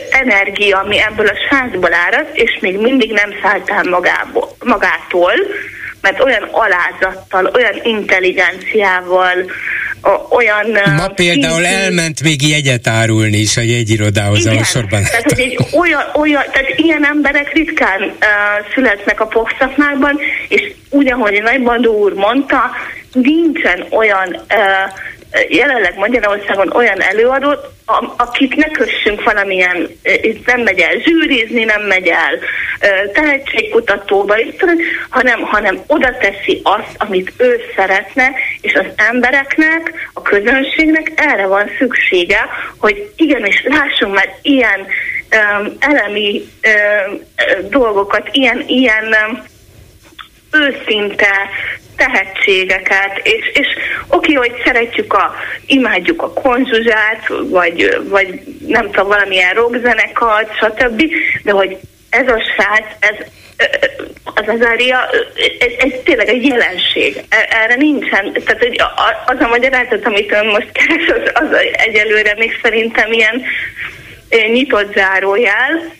[0.10, 5.34] energia, ami ebből a sázból árad, és még mindig nem szállt el magából, magától,
[6.01, 9.51] mert olyan alázattal, olyan intelligenciával,
[10.29, 10.65] olyan...
[10.95, 11.69] Ma például szintű...
[11.69, 15.03] elment még jegyet árulni is a jegyirodához, Igen, a sorban.
[15.03, 18.13] Tehát, hogy egy olyan, olyan, tehát ilyen emberek ritkán uh,
[18.73, 22.71] születnek a popszakmákban, és úgy, ahogy Nagybandó úr mondta,
[23.11, 24.91] nincsen olyan uh,
[25.49, 27.71] jelenleg Magyarországon olyan előadót,
[28.17, 29.89] akit ne kössünk valamilyen,
[30.21, 32.39] itt nem megy el zsűrizni, nem megy el
[33.13, 34.35] tehetségkutatóba,
[35.09, 41.69] hanem, hanem oda teszi azt, amit ő szeretne, és az embereknek, a közönségnek erre van
[41.77, 46.49] szüksége, hogy igenis lássunk már ilyen um, elemi
[47.07, 47.21] um,
[47.69, 49.43] dolgokat, ilyen, ilyen um,
[50.51, 51.49] őszinte
[51.95, 53.67] tehetségeket, és, és
[54.08, 61.03] oké, hogy szeretjük a, imádjuk a konzuzsát, vagy, vagy nem tudom, valamilyen rockzenekart, stb.,
[61.43, 61.77] de hogy
[62.10, 63.15] ez a srác, ez
[64.23, 65.10] az Azária,
[65.60, 67.23] ez, ez tényleg egy jelenség.
[67.29, 68.81] E, erre nincsen, tehát hogy
[69.25, 73.41] az a magyarázat, amit ön most keres, az, az egyelőre még szerintem ilyen
[74.51, 75.93] nyitott zárójel,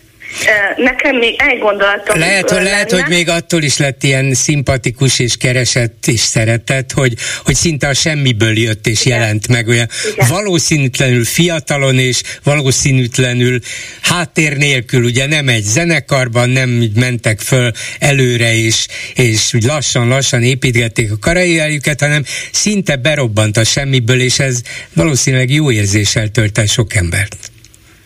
[0.76, 5.36] Nekem még egy gondolatom Lehet, hogy, lehet, hogy még attól is lett ilyen szimpatikus és
[5.36, 9.18] keresett és szeretett, hogy, hogy szinte a semmiből jött és Igen.
[9.18, 10.28] jelent meg olyan Igen.
[10.28, 13.58] valószínűtlenül fiatalon és valószínűtlenül
[14.00, 21.12] háttér nélkül, ugye nem egy zenekarban, nem mentek föl előre és, és úgy lassan-lassan építgették
[21.12, 24.60] a karrierjüket, hanem szinte berobbant a semmiből, és ez
[24.92, 27.50] valószínűleg jó érzéssel tölt el sok embert.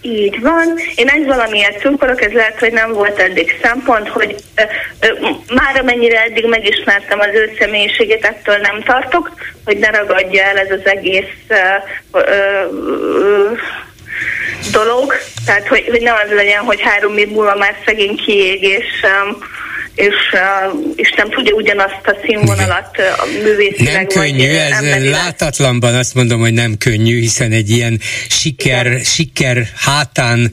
[0.02, 0.78] Így van.
[0.94, 4.62] Én egy valamiért szurkolok, ez lehet, hogy nem volt eddig szempont, hogy ö,
[5.00, 9.30] ö, már amennyire eddig megismertem az ő személyiségét, ettől nem tartok,
[9.64, 11.54] hogy ne ragadja el ez az egész ö,
[12.12, 12.20] ö,
[13.20, 13.52] ö,
[14.72, 15.14] dolog.
[15.46, 19.04] Tehát, hogy, hogy nem az legyen, hogy három év múlva már szegény kiég, és
[19.94, 23.94] és, uh, és nem tudja ugyanazt a színvonalat uh, művészileg.
[23.94, 25.10] Nem könnyű, vagy, ez emberileg.
[25.10, 29.02] látatlanban azt mondom, hogy nem könnyű, hiszen egy ilyen siker, Igen.
[29.02, 30.50] siker hátán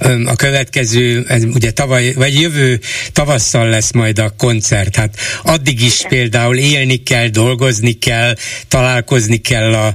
[0.00, 2.80] um, a következő, ez ugye tavaly, vagy jövő
[3.12, 6.10] tavasszal lesz majd a koncert, hát addig is Igen.
[6.10, 8.34] például élni kell, dolgozni kell,
[8.68, 9.94] találkozni kell a,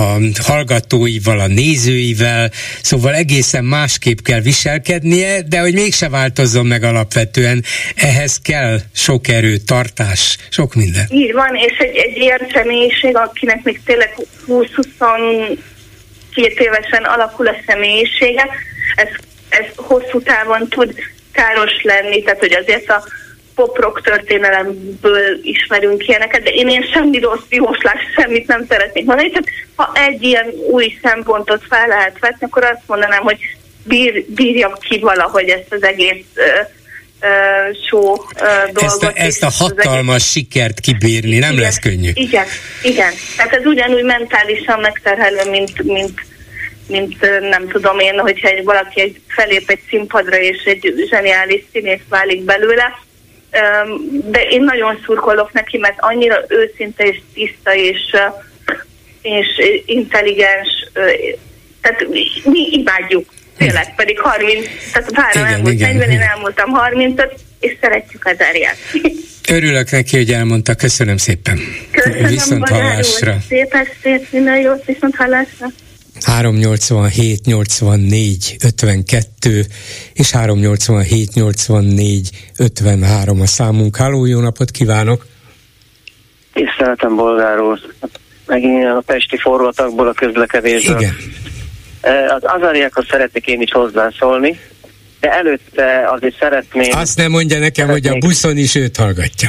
[0.00, 2.50] a hallgatóival, a nézőivel,
[2.82, 9.56] szóval egészen másképp kell viselkednie, de hogy mégse változzon meg alapvetően, ehhez kell sok erő,
[9.56, 11.06] tartás, sok minden.
[11.10, 14.14] Így van, és egy, egy ilyen személyiség, akinek még tényleg
[14.48, 15.58] 20-22
[16.36, 18.48] évesen alakul a személyisége,
[18.94, 19.08] ez,
[19.48, 20.94] ez hosszú távon tud
[21.32, 23.04] káros lenni, tehát hogy azért a
[23.54, 29.44] poprok történelemből ismerünk ilyeneket, de én, én semmi rossz jóslás, semmit nem szeretnék mondani, csak
[29.74, 33.38] ha egy ilyen új szempontot fel lehet vetni, akkor azt mondanám, hogy
[33.84, 36.24] bír, bírjam ki valahogy ezt az egész
[37.88, 38.16] show
[38.72, 38.82] dolgot.
[38.82, 42.10] Ezt a, ezt a hatalmas sikert kibírni nem igen, lesz könnyű.
[42.14, 42.46] Igen,
[42.82, 43.12] igen.
[43.36, 46.20] Tehát ez ugyanúgy mentálisan megterhelő, mint, mint
[46.90, 52.00] mint nem tudom én, hogyha egy, valaki egy felép egy színpadra, és egy zseniális színész
[52.08, 52.98] válik belőle.
[54.24, 58.16] De én nagyon szurkolok neki, mert annyira őszinte és tiszta és,
[59.22, 59.46] és
[59.86, 60.68] intelligens,
[61.80, 62.06] tehát
[62.44, 63.28] mi imádjuk
[63.66, 67.20] tényleg, pedig 30, tehát várom elmúlt igen, 40, én elmúltam 30
[67.60, 68.76] és szeretjük az Ariát.
[69.56, 70.74] Örülök neki, hogy elmondta.
[70.74, 71.58] Köszönöm szépen.
[71.90, 73.36] Köszönöm, Viszont hallásra.
[73.48, 75.66] Szép estét, minden jót, viszont hallásra.
[76.24, 79.64] 387 84 52
[80.12, 83.96] és 387 84 53 a számunk.
[83.96, 85.26] Háló, jó napot kívánok!
[86.52, 87.78] Tiszteltem, bolgár úr!
[88.46, 91.00] Megint a pesti forgatakból a közlekedésből.
[91.00, 91.16] Igen.
[92.28, 94.60] Az azariákhoz szeretnék én is hozzászólni,
[95.20, 96.90] de előtte azért szeretném...
[96.92, 98.10] Azt nem mondja nekem, szeretnék...
[98.10, 99.48] hogy a buszon is őt hallgatja.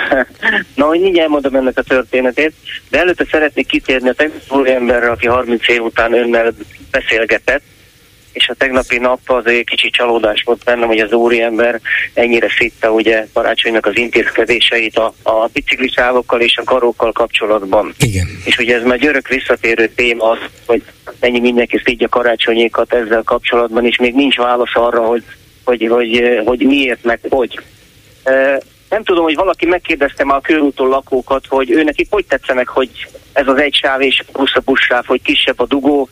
[0.74, 2.52] Na, hogy mindjárt elmondom ennek a történetét,
[2.90, 6.54] de előtte szeretnék kitérni a tegnapi emberre, aki 30 év után önnel
[6.90, 7.62] beszélgetett,
[8.32, 11.80] és a tegnapi nap az egy kicsi csalódás volt bennem, hogy az úriember
[12.14, 17.94] ennyire szitta ugye karácsonynak az intézkedéseit a, a biciklisávokkal és a karókkal kapcsolatban.
[17.98, 18.26] Igen.
[18.44, 20.82] És ugye ez már örök visszatérő téma az, hogy
[21.20, 25.22] mennyi mindenki szídja karácsonyékat ezzel kapcsolatban, és még nincs válasz arra, hogy,
[25.64, 27.60] hogy, hogy, hogy miért, meg hogy.
[28.88, 32.90] Nem tudom, hogy valaki megkérdezte már a körúton lakókat, hogy ő nekik hogy tetszenek, hogy
[33.32, 36.08] ez az egy sáv és plusz a buszsáv, hogy kisebb a dugó.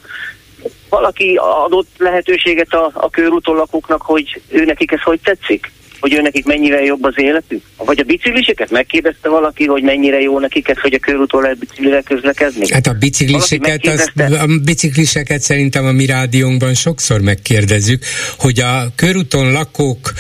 [0.90, 5.72] Valaki adott lehetőséget a, a körúton lakóknak, hogy ő nekik ez hogy tetszik?
[6.00, 7.62] Hogy ő nekik mennyivel jobb az életük?
[7.76, 12.02] Vagy a bicikliseket megkérdezte valaki, hogy mennyire jó nekik ez, hogy a körúton lehet biciklivel
[12.02, 12.72] közlekedni?
[12.72, 18.04] Hát a bicikliseket, az, a bicikliseket szerintem a mi rádiónkban sokszor megkérdezzük,
[18.38, 20.12] hogy a körúton lakók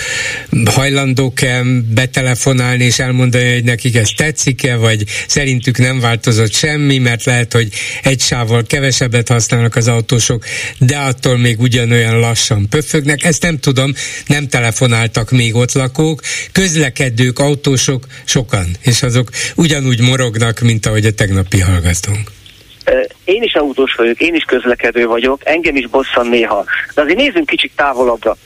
[0.64, 1.62] hajlandók-e
[1.94, 7.68] betelefonálni és elmondani, hogy nekik ez tetszik-e, vagy szerintük nem változott semmi, mert lehet, hogy
[8.02, 10.44] egy sávval kevesebbet használnak az autósok,
[10.78, 13.24] de attól még ugyanolyan lassan pöfögnek.
[13.24, 13.92] Ezt nem tudom,
[14.26, 16.20] nem telefonáltak még ott lakók,
[16.52, 22.30] közlekedők, autósok sokan, és azok ugyanúgy morognak, mint ahogy a tegnapi hallgatónk.
[23.24, 26.64] Én is autós vagyok, én is közlekedő vagyok, engem is bosszan néha.
[26.94, 28.36] De azért nézzünk kicsit távolabbra.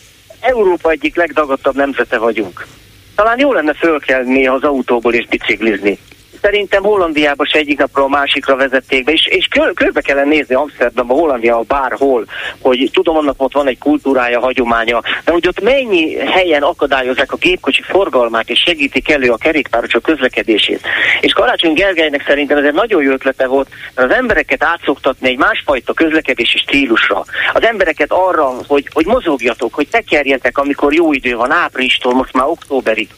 [0.40, 2.66] Európa egyik legdagadtabb nemzete vagyunk.
[3.14, 5.98] Talán jó lenne fölkelni az autóból és biciklizni
[6.44, 10.54] szerintem Hollandiában se egyik napról a másikra vezették be, és, és kör, körbe kellene nézni
[10.54, 12.24] Amsterdamba, Hollandia, bárhol,
[12.60, 17.36] hogy tudom, annak ott van egy kultúrája, hagyománya, de hogy ott mennyi helyen akadályozzák a
[17.36, 20.80] gépkocsi forgalmát, és segítik elő a kerékpárosok közlekedését.
[21.20, 25.38] És Karácsony Gergelynek szerintem ez egy nagyon jó ötlete volt, mert az embereket átszoktatni egy
[25.38, 27.24] másfajta közlekedési stílusra.
[27.52, 32.46] Az embereket arra, hogy, hogy mozogjatok, hogy tekerjetek, amikor jó idő van, áprilistól, most már
[32.46, 33.08] októberig.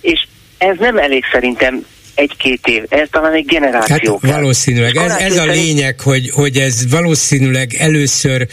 [0.00, 0.26] És
[0.58, 4.18] ez nem elég szerintem egy-két év, ez talán egy generáció.
[4.22, 8.46] Hát valószínűleg, ez, ez a lényeg, hogy, hogy ez valószínűleg először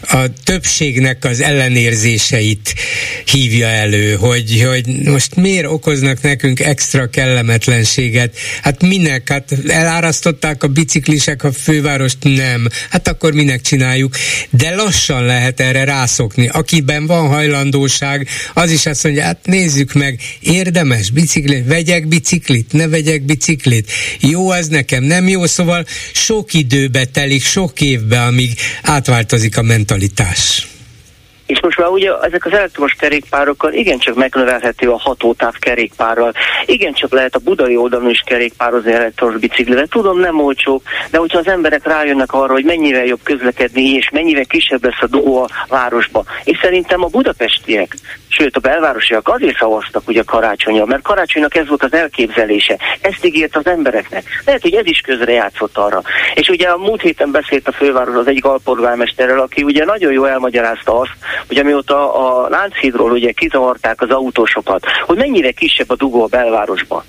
[0.00, 2.74] a többségnek az ellenérzéseit
[3.24, 10.68] hívja elő, hogy, hogy most miért okoznak nekünk extra kellemetlenséget, hát minek, hát elárasztották a
[10.68, 14.14] biciklisek a fővárost, nem, hát akkor minek csináljuk,
[14.50, 16.48] de lassan lehet erre rászokni.
[16.48, 22.88] Akiben van hajlandóság, az is azt mondja, hát nézzük meg, érdemes biciklit, vegyek biciklit, ne
[22.96, 23.90] vegyek biciklit.
[24.20, 30.66] Jó ez nekem, nem jó, szóval sok időbe telik, sok évbe, amíg átváltozik a mentalitás.
[31.46, 36.32] És most már ugye ezek az elektromos kerékpárokkal igencsak megnövelhető a hatótáv kerékpárral.
[36.66, 39.86] Igencsak lehet a budai oldalon is kerékpározni elektromos biciklivel.
[39.86, 44.44] Tudom, nem olcsó, de hogyha az emberek rájönnek arra, hogy mennyivel jobb közlekedni, és mennyivel
[44.44, 46.24] kisebb lesz a dugó a városba.
[46.44, 47.94] És szerintem a budapestiek,
[48.28, 52.76] sőt a belvárosiak azért szavaztak ugye karácsonyra, mert karácsonynak ez volt az elképzelése.
[53.00, 54.24] Ezt ígért az embereknek.
[54.44, 56.02] Lehet, hogy ez is közrejátszott arra.
[56.34, 60.24] És ugye a múlt héten beszélt a főváros az egyik alpolgármesterrel, aki ugye nagyon jó
[60.24, 61.12] elmagyarázta azt,
[61.46, 67.02] hogy amióta a Lánchídról ugye kizavarták az autósokat, hogy mennyire kisebb a dugó a belvárosban.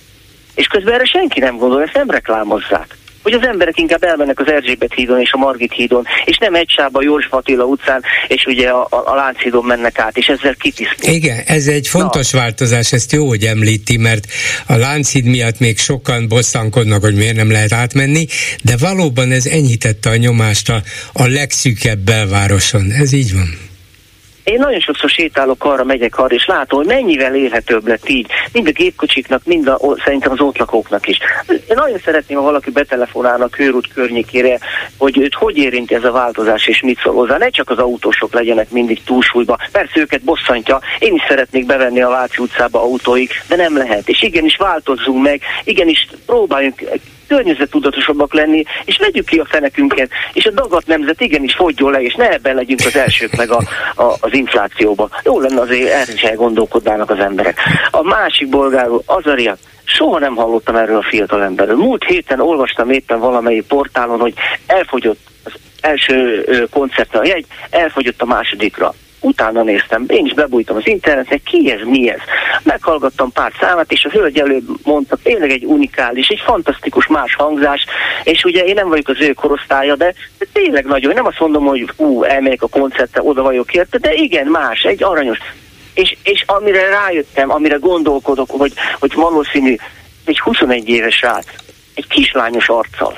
[0.56, 4.52] És közben erre senki nem gondol, ezt nem reklámozzák hogy az emberek inkább elmennek az
[4.52, 8.46] Erzsébet hídon és a Margit hídon, és nem egy sába a József Attila utcán, és
[8.46, 11.14] ugye a, a, a Lánchídon mennek át, és ezzel kitisztul.
[11.14, 12.40] Igen, ez egy fontos Na.
[12.40, 14.26] változás, ezt jó, hogy említi, mert
[14.68, 18.26] a Lánchíd miatt még sokan bosszankodnak, hogy miért nem lehet átmenni,
[18.64, 20.82] de valóban ez enyhítette a nyomást a,
[21.14, 22.92] a legszűkebb belvároson.
[22.92, 23.67] Ez így van.
[24.48, 28.68] Én nagyon sokszor sétálok arra, megyek arra, és látom, hogy mennyivel élhetőbb lett így, mind
[28.68, 31.18] a gépkocsiknak, mind a, szerintem az ott lakóknak is.
[31.48, 34.60] Én nagyon szeretném, ha valaki betelefonálna a körút környékére,
[34.98, 37.38] hogy őt hogy érinti ez a változás, és mit szól hozzá.
[37.38, 39.58] Ne csak az autósok legyenek mindig túlsúlyba.
[39.72, 44.10] Persze őket bosszantja, én is szeretnék bevenni a Váci utcába autóig, de nem lehet.
[44.10, 46.82] És igenis változzunk meg, igenis próbáljunk
[47.28, 52.16] környezettudatosabbak lenni, és vegyük ki a fenekünket, és a dagat nemzet igenis fogjon le, és
[52.16, 53.62] ne ebben legyünk az elsők meg a,
[53.96, 55.10] a, az inflációba.
[55.24, 57.60] Jó lenne azért erre is elgondolkodnának az emberek.
[57.92, 61.76] A másik bolgárul, Azaria, soha nem hallottam erről a fiatal emberről.
[61.76, 64.34] Múlt héten olvastam éppen valamelyik portálon, hogy
[64.68, 68.94] elfogyott az első koncertre a jegy, elfogyott a másodikra
[69.28, 72.20] utána néztem, én is bebújtam az internetre, ki ez, mi ez.
[72.64, 77.86] Meghallgattam pár számát, és a hölgy előbb mondta, tényleg egy unikális, egy fantasztikus más hangzás,
[78.24, 81.66] és ugye én nem vagyok az ő korosztálya, de, de tényleg nagyon, nem azt mondom,
[81.66, 85.38] hogy ú, elmegyek a koncertre, oda vagyok érte, de igen, más, egy aranyos.
[85.94, 89.76] És, és amire rájöttem, amire gondolkodok, hogy, hogy valószínű,
[90.26, 91.46] egy 21 éves srác,
[91.94, 93.18] egy kislányos arccal,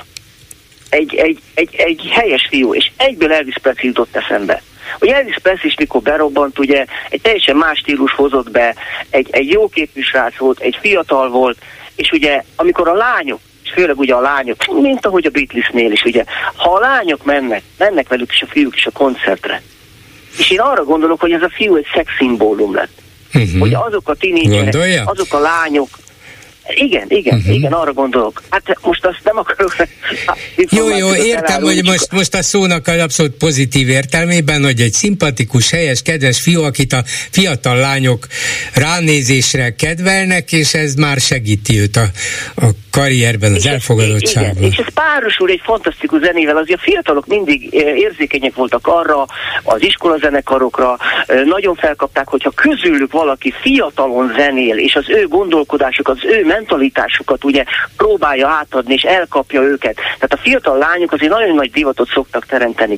[0.90, 4.62] egy, egy, egy, egy helyes fiú, és egyből Elvis Presley jutott eszembe
[5.00, 8.74] hogy Elvis Presley is mikor berobbant, ugye egy teljesen más stílus hozott be,
[9.10, 11.58] egy, egy jó képű srác volt, egy fiatal volt,
[11.94, 16.02] és ugye amikor a lányok, és főleg ugye a lányok, mint ahogy a Beatlesnél is,
[16.02, 16.24] ugye,
[16.56, 19.62] ha a lányok mennek, mennek velük is a fiúk is a koncertre,
[20.38, 22.98] és én arra gondolok, hogy ez a fiú egy szexszimbólum lett.
[23.34, 23.60] Uh-huh.
[23.60, 25.88] Hogy azok a tinédzserek, azok a lányok,
[26.68, 27.54] Igen, igen, uh-huh.
[27.54, 28.42] igen, arra gondolok.
[28.50, 29.76] Hát most azt nem akarok...
[30.70, 35.70] Jó, jó, értem, hogy most, most a szónak az abszolút pozitív értelmében, hogy egy szimpatikus,
[35.70, 38.26] helyes, kedves fiú, akit a fiatal lányok
[38.74, 42.04] ránézésre kedvelnek, és ez már segíti őt a,
[42.56, 44.56] a karrierben, az elfogadottságban.
[44.56, 49.26] Igen, és ez párosul egy fantasztikus zenével, azért a fiatalok mindig eh, érzékenyek voltak arra,
[49.62, 50.96] az iskolazenekarokra,
[51.26, 57.44] eh, nagyon felkapták, hogyha közülük valaki fiatalon zenél, és az ő gondolkodásuk, az ő mentalitásukat
[57.44, 57.64] ugye
[57.96, 59.94] próbálja átadni, és elkapja őket.
[59.94, 62.96] Tehát a fiatal lányok azért nagyon nagy divatot szoktak teremteni.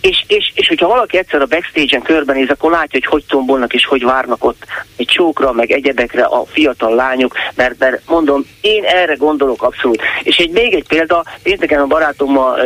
[0.00, 3.84] És, és, és hogyha valaki egyszer a backstage-en körbenéz, akkor látja, hogy hogy tombolnak és
[3.86, 4.64] hogy várnak ott
[4.96, 10.02] egy csókra, meg egyebekre a fiatal lányok, mert, mert mondom, én erre gondolok abszolút.
[10.22, 12.58] És egy még egy példa, pénteken a barátommal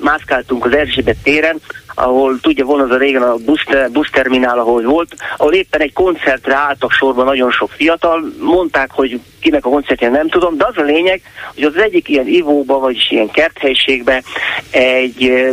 [0.00, 1.60] mászkáltunk az Erzsébet téren,
[1.98, 6.54] ahol tudja, van az a régen a buszterminál, buszterminál, ahol volt, ahol éppen egy koncertre
[6.54, 10.82] álltak sorban nagyon sok fiatal, mondták, hogy kinek a koncertje nem tudom, de az a
[10.82, 11.22] lényeg,
[11.54, 14.22] hogy az egyik ilyen ivóba, vagyis ilyen kerthelyiségbe
[14.70, 15.46] egy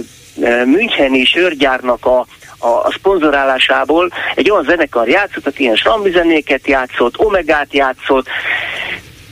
[0.66, 2.26] Müncheni sörgyárnak a
[2.58, 5.78] a, a szponzorálásából egy olyan zenekar játszott, aki ilyen
[6.12, 8.28] zenéket játszott, omegát játszott,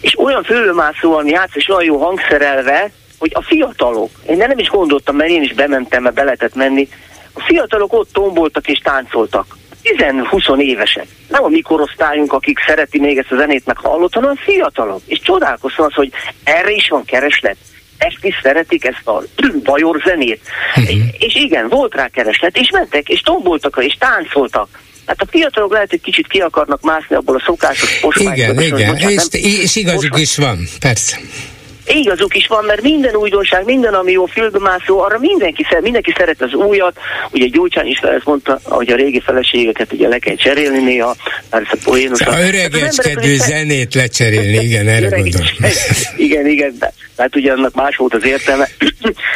[0.02, 2.92] és olyan fölőmászóan játszott, és olyan jó hangszerelve,
[3.24, 6.88] hogy a fiatalok, én nem is gondoltam, mert én is bementem, mert be lehetett menni,
[7.34, 9.58] a fiatalok ott tomboltak és táncoltak.
[9.84, 11.06] 10-20 évesek.
[11.28, 15.02] Nem a mi korosztályunk, akik szereti még ezt a zenét meg hallott, hanem fiatalok.
[15.06, 16.12] És csodálkoztam az, hogy
[16.44, 17.58] erre is van kereslet.
[17.98, 19.24] Ezt is szeretik, ezt a
[19.70, 20.42] bajor zenét.
[20.76, 20.98] Uh-huh.
[21.18, 24.68] És igen, volt rá kereslet, és mentek, és tomboltak, és táncoltak.
[25.06, 28.64] Hát a fiatalok lehet, hogy kicsit ki akarnak mászni abból a szokásos posmákból.
[28.64, 31.20] Igen, igen, és, és igazuk is van, persze
[31.86, 36.42] igazuk is van, mert minden újdonság, minden, ami jó filmmászó, arra mindenki, szeret, mindenki szeret
[36.42, 36.98] az újat.
[37.32, 41.16] Ugye Gyurcsány is ezt mondta, hogy a régi feleségeket ugye le kell cserélni néha,
[41.50, 42.22] mert ez a poénos.
[42.22, 45.48] A öregeskedő zenét lecserélni, igen, erre gondolom.
[46.18, 48.70] Igen, igen, de, hát ugye annak más volt az értelme.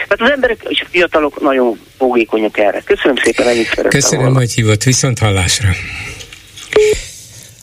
[0.08, 2.82] Tehát az emberek és a fiatalok nagyon fogékonyak erre.
[2.86, 4.40] Köszönöm szépen, ennyit szeretem Köszönöm, volna.
[4.40, 5.70] hogy hívott, viszont hallásra.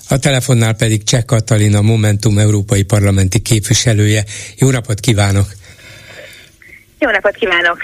[0.09, 4.25] A telefonnál pedig Cseh Katalin, a Momentum Európai Parlamenti képviselője.
[4.57, 5.47] Jó napot kívánok!
[6.99, 7.79] Jó napot kívánok!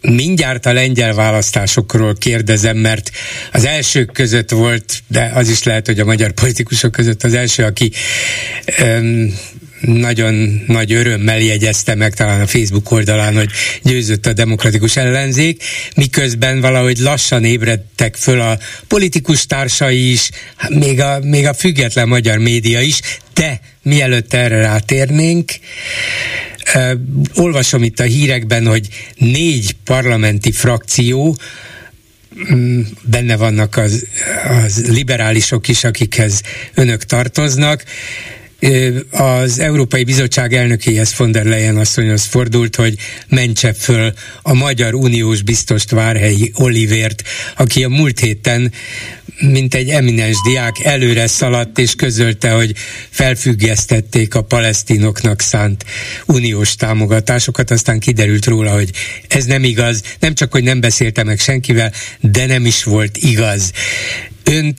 [0.00, 3.10] Mindjárt a lengyel választásokról kérdezem, mert
[3.52, 7.64] az elsők között volt, de az is lehet, hogy a magyar politikusok között az első,
[7.64, 7.92] aki
[8.82, 9.34] um,
[9.82, 13.50] nagyon nagy örömmel jegyezte meg talán a Facebook oldalán, hogy
[13.82, 15.62] győzött a demokratikus ellenzék,
[15.96, 18.58] miközben valahogy lassan ébredtek föl a
[18.88, 20.30] politikus társai is,
[20.68, 23.00] még a, még a független magyar média is,
[23.34, 25.52] de mielőtt erre rátérnénk,
[26.74, 26.92] uh,
[27.34, 31.36] olvasom itt a hírekben, hogy négy parlamenti frakció
[32.52, 34.06] mm, benne vannak az,
[34.64, 36.42] az liberálisok is, akikhez
[36.74, 37.84] önök tartoznak,
[39.10, 42.96] az Európai Bizottság elnökéhez von der Leyen asszonyhoz fordult, hogy
[43.28, 47.22] mentse föl a Magyar Uniós biztost Várhelyi Olivért,
[47.56, 48.72] aki a múlt héten
[49.40, 52.74] mint egy eminens diák előre szaladt és közölte, hogy
[53.10, 55.84] felfüggesztették a palesztinoknak szánt
[56.26, 58.90] uniós támogatásokat, aztán kiderült róla, hogy
[59.28, 63.72] ez nem igaz, nem csak, hogy nem beszélte meg senkivel, de nem is volt igaz.
[64.44, 64.76] Ön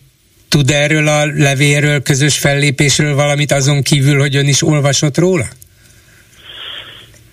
[0.53, 5.45] tud erről a levélről, közös fellépésről valamit azon kívül, hogy ön is olvasott róla?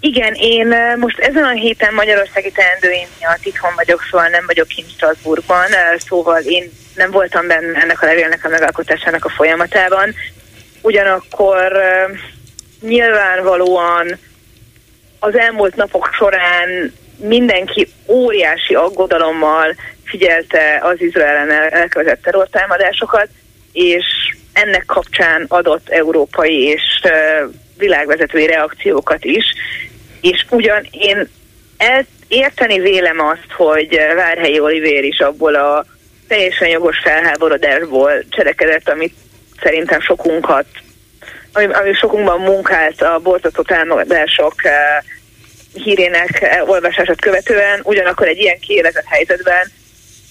[0.01, 4.91] Igen, én most ezen a héten Magyarországi teendőim miatt itthon vagyok, szóval nem vagyok kint
[4.91, 5.67] Strasbourgban,
[6.09, 10.15] szóval én nem voltam benne ennek a levélnek a megalkotásának a folyamatában.
[10.81, 11.73] Ugyanakkor
[12.81, 14.19] nyilvánvalóan
[15.19, 19.77] az elmúlt napok során mindenki óriási aggodalommal
[20.11, 23.29] figyelte az Izraelen elkövetett terrortámadásokat,
[23.73, 24.05] és
[24.53, 26.83] ennek kapcsán adott európai és
[27.79, 29.45] világvezetői reakciókat is.
[30.21, 31.29] És ugyan én
[32.29, 35.85] érteni vélem azt, hogy Várhelyi Olivér is abból a
[36.29, 39.15] teljesen jogos felháborodásból cselekedett, amit
[39.63, 40.67] szerintem sokunkat,
[41.53, 44.55] ami, ami sokunkban munkált a borzasztó támadások
[45.75, 49.71] hírének olvasását követően, ugyanakkor egy ilyen kiélezett helyzetben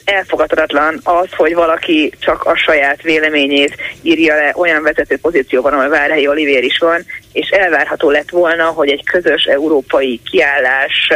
[0.10, 6.28] elfogadhatatlan az, hogy valaki csak a saját véleményét írja le olyan vezető pozícióban, ahol Várhelyi
[6.28, 11.10] Olivér is van, és elvárható lett volna, hogy egy közös európai kiállás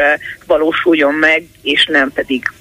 [0.45, 2.51] valósuljon meg, és nem pedig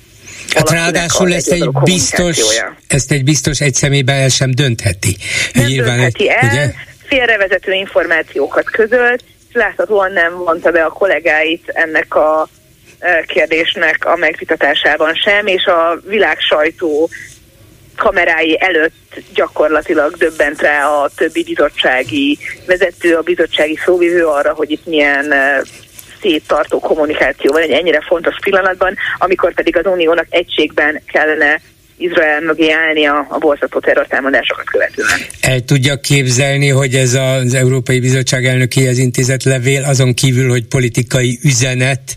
[0.54, 2.38] Hát ráadásul ezt egy biztos,
[2.86, 5.16] ezt egy biztos egy szemébe el sem döntheti.
[5.52, 6.70] Nem Nyilván döntheti egy, el, ugye?
[7.06, 12.48] félrevezető információkat közölt, láthatóan nem vonta be a kollégáit ennek a
[13.26, 17.08] kérdésnek a megvitatásában sem, és a világ sajtó
[17.96, 24.86] kamerái előtt gyakorlatilag döbbent rá a többi bizottsági vezető, a bizottsági szóvivő arra, hogy itt
[24.86, 25.34] milyen
[26.20, 31.60] széttartó kommunikáció van egy ennyire fontos pillanatban, amikor pedig az uniónak egységben kellene
[32.02, 35.20] Izrael mögé állni a, a borzasztó terrortámadásokat követően.
[35.40, 41.38] El tudja képzelni, hogy ez az Európai Bizottság elnökéhez intézett levél azon kívül, hogy politikai
[41.42, 42.14] üzenet,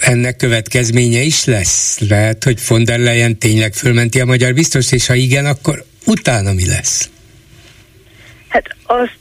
[0.00, 1.98] ennek következménye is lesz?
[2.08, 6.52] Lehet, hogy von der Leyen tényleg fölmenti a magyar biztos, és ha igen, akkor utána
[6.52, 7.10] mi lesz?
[8.48, 9.18] Hát azt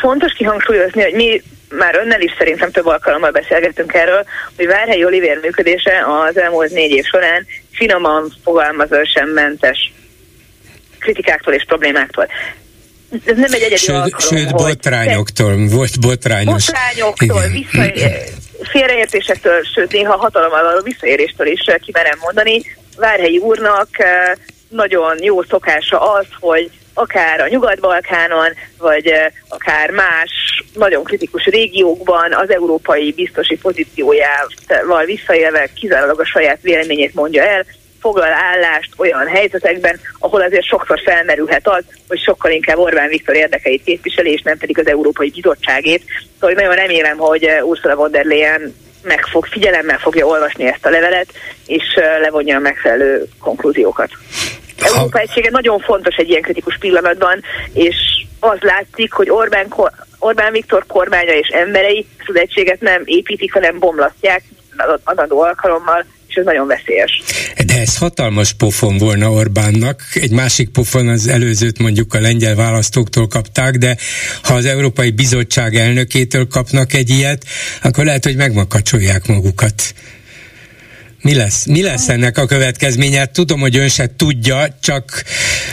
[0.00, 4.24] fontos kihangsúlyozni, hogy mi már önnel is szerintem több alkalommal beszélgettünk erről,
[4.56, 7.46] hogy Várhelyi Olivér működése az elmúlt négy év során
[7.76, 9.92] finoman fogalmazva sem mentes
[10.98, 12.28] kritikáktól és problémáktól.
[13.10, 16.66] Ez nem egy egyedi sőt, alkalom, sőt botrányoktól, te, volt botrányos.
[16.66, 17.82] Botrányoktól, vissza,
[18.72, 22.62] félreértésektől, sőt néha hatalommal való visszaéréstől is kimerem mondani.
[22.96, 24.32] Várhelyi úrnak eh,
[24.68, 29.12] nagyon jó szokása az, hogy akár a Nyugat-Balkánon, vagy
[29.48, 30.30] akár más
[30.74, 37.64] nagyon kritikus régiókban az európai biztosi pozíciójával visszaélve kizárólag a saját véleményét mondja el,
[38.00, 43.84] foglal állást olyan helyzetekben, ahol azért sokszor felmerülhet az, hogy sokkal inkább Orbán Viktor érdekeit
[43.84, 46.02] képviseli, és nem pedig az Európai Bizottságét.
[46.40, 50.90] Szóval nagyon remélem, hogy Ursula von der Leyen meg fog, figyelemmel fogja olvasni ezt a
[50.90, 51.26] levelet,
[51.66, 51.84] és
[52.20, 54.10] levonja a megfelelő konklúziókat.
[54.78, 57.96] Európa egysége nagyon fontos egy ilyen kritikus pillanatban, és
[58.40, 59.74] az látszik, hogy Orbán,
[60.18, 64.42] Orbán Viktor kormánya és emberei ezt az egységet nem építik, hanem bomlasztják
[65.04, 67.22] az adó alkalommal, és ez nagyon veszélyes.
[67.66, 70.00] De ez hatalmas pofon volna Orbánnak.
[70.14, 73.96] Egy másik pofon az előzőt mondjuk a lengyel választóktól kapták, de
[74.42, 77.44] ha az Európai Bizottság elnökétől kapnak egy ilyet,
[77.82, 79.94] akkor lehet, hogy megmakacsolják magukat.
[81.26, 81.64] Mi lesz?
[81.64, 83.26] Mi lesz ennek a következménye?
[83.26, 85.22] Tudom, hogy ön se tudja, csak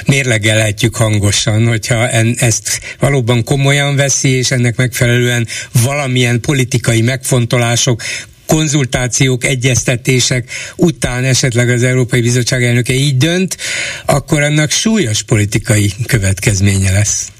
[0.06, 5.48] mérlegelhetjük hangosan, hogyha en, ezt valóban komolyan veszi, és ennek megfelelően
[5.86, 8.02] valamilyen politikai megfontolások,
[8.48, 13.58] konzultációk, egyeztetések után esetleg az Európai Bizottság elnöke így dönt,
[14.06, 17.32] akkor annak súlyos politikai következménye lesz.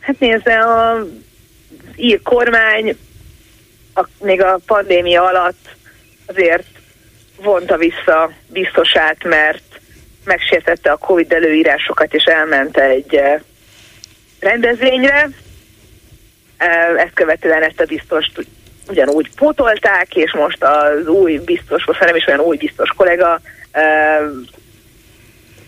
[0.00, 1.06] Hát nézze, a
[1.96, 2.96] ír kormány
[3.94, 5.76] a, még a pandémia alatt
[6.26, 6.73] azért
[7.44, 9.62] vonta vissza biztosát, mert
[10.24, 13.40] megsértette a Covid előírásokat, és elment egy eh,
[14.40, 15.28] rendezvényre.
[16.56, 18.46] Eh, ezt követően ezt a biztost
[18.88, 23.40] ugyanúgy pótolták, és most az új biztos, most nem is olyan új biztos kollega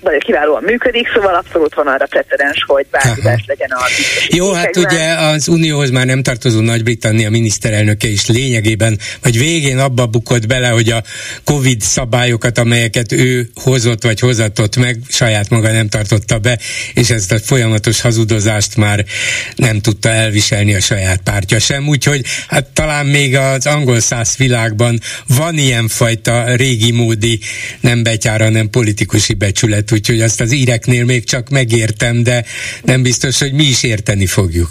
[0.06, 3.84] nagyon kiválóan működik, szóval abszolút van arra precedens, hogy változás legyen a
[4.28, 10.06] Jó, hát ugye az Unióhoz már nem tartozó Nagy-Britannia miniszterelnöke is lényegében, vagy végén abba
[10.06, 11.02] bukott bele, hogy a
[11.44, 16.58] Covid szabályokat, amelyeket ő hozott vagy hozatott meg, saját maga nem tartotta be,
[16.94, 19.04] és ezt a folyamatos hazudozást már
[19.56, 25.00] nem tudta elviselni a saját pártja sem, úgyhogy hát talán még az angol száz világban
[25.26, 27.40] van ilyen fajta régi módi,
[27.80, 32.44] nem betyára, nem politikusi becsület, úgyhogy azt az íreknél még csak megértem, de
[32.82, 34.70] nem biztos, hogy mi is érteni fogjuk.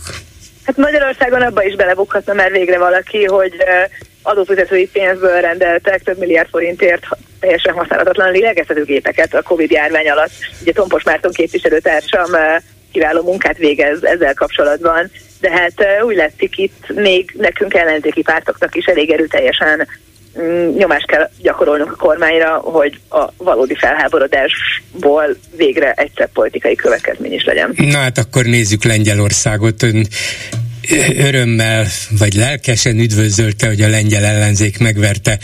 [0.65, 3.53] Hát Magyarországon abba is belebukhatna már végre valaki, hogy
[4.21, 7.03] adófizetői pénzből rendeltek több milliárd forintért
[7.39, 10.31] teljesen használhatatlan lélegeztetőgépeket a Covid járvány alatt.
[10.61, 12.29] Ugye Tompos Márton képviselőtársam
[12.91, 18.85] kiváló munkát végez ezzel kapcsolatban, de hát úgy látszik itt még nekünk ellenzéki pártoknak is
[18.85, 19.87] elég erőteljesen
[20.77, 27.73] nyomást kell gyakorolnunk a kormányra, hogy a valódi felháborodásból végre egyszer politikai következmény is legyen.
[27.75, 29.83] Na hát akkor nézzük Lengyelországot.
[29.83, 30.07] Ön
[31.17, 31.85] örömmel
[32.19, 35.39] vagy lelkesen üdvözölte, hogy a lengyel ellenzék megverte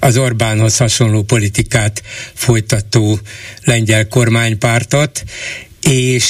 [0.00, 2.02] az Orbánhoz hasonló politikát
[2.34, 3.18] folytató
[3.64, 5.22] lengyel kormánypártot,
[5.82, 6.24] és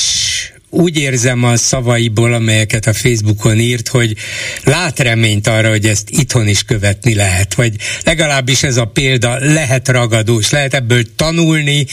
[0.74, 4.16] úgy érzem a szavaiból, amelyeket a Facebookon írt, hogy
[4.64, 9.88] lát reményt arra, hogy ezt itthon is követni lehet, vagy legalábbis ez a példa lehet
[9.88, 11.86] ragadós, lehet ebből tanulni,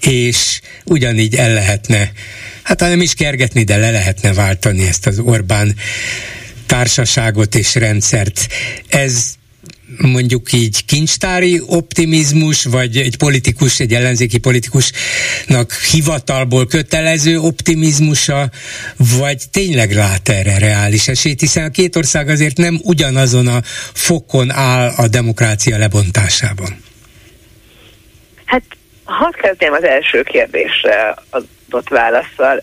[0.00, 2.12] és ugyanígy el lehetne,
[2.62, 5.76] hát nem is kergetni, de le lehetne váltani ezt az Orbán
[6.66, 8.46] társaságot és rendszert.
[8.88, 9.34] Ez
[9.98, 18.50] mondjuk így kincstári optimizmus, vagy egy politikus, egy ellenzéki politikusnak hivatalból kötelező optimizmusa,
[19.18, 23.60] vagy tényleg lát erre reális esélyt, hiszen a két ország azért nem ugyanazon a
[23.92, 26.82] fokon áll a demokrácia lebontásában.
[28.44, 28.62] Hát
[29.04, 32.62] hadd kezdjem az első kérdésre adott válaszsal.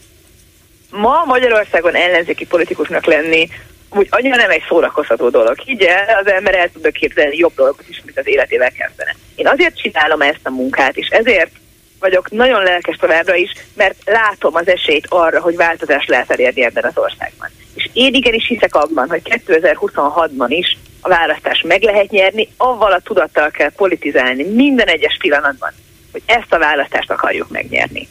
[0.89, 3.49] Ma Magyarországon ellenzéki politikusnak lenni
[3.93, 5.55] úgy annyira nem egy szórakoztató dolog.
[5.65, 9.15] Így el, az ember el tudja képzelni jobb dolgot is, mint az életével kezdene.
[9.35, 11.51] Én azért csinálom ezt a munkát, és ezért
[11.99, 16.83] vagyok nagyon lelkes továbbra is, mert látom az esélyt arra, hogy változást lehet elérni ebben
[16.83, 17.49] az országban.
[17.75, 22.99] És én igenis hiszek abban, hogy 2026-ban is a választást meg lehet nyerni, avval a
[22.99, 25.71] tudattal kell politizálni minden egyes pillanatban,
[26.11, 28.07] hogy ezt a választást akarjuk megnyerni.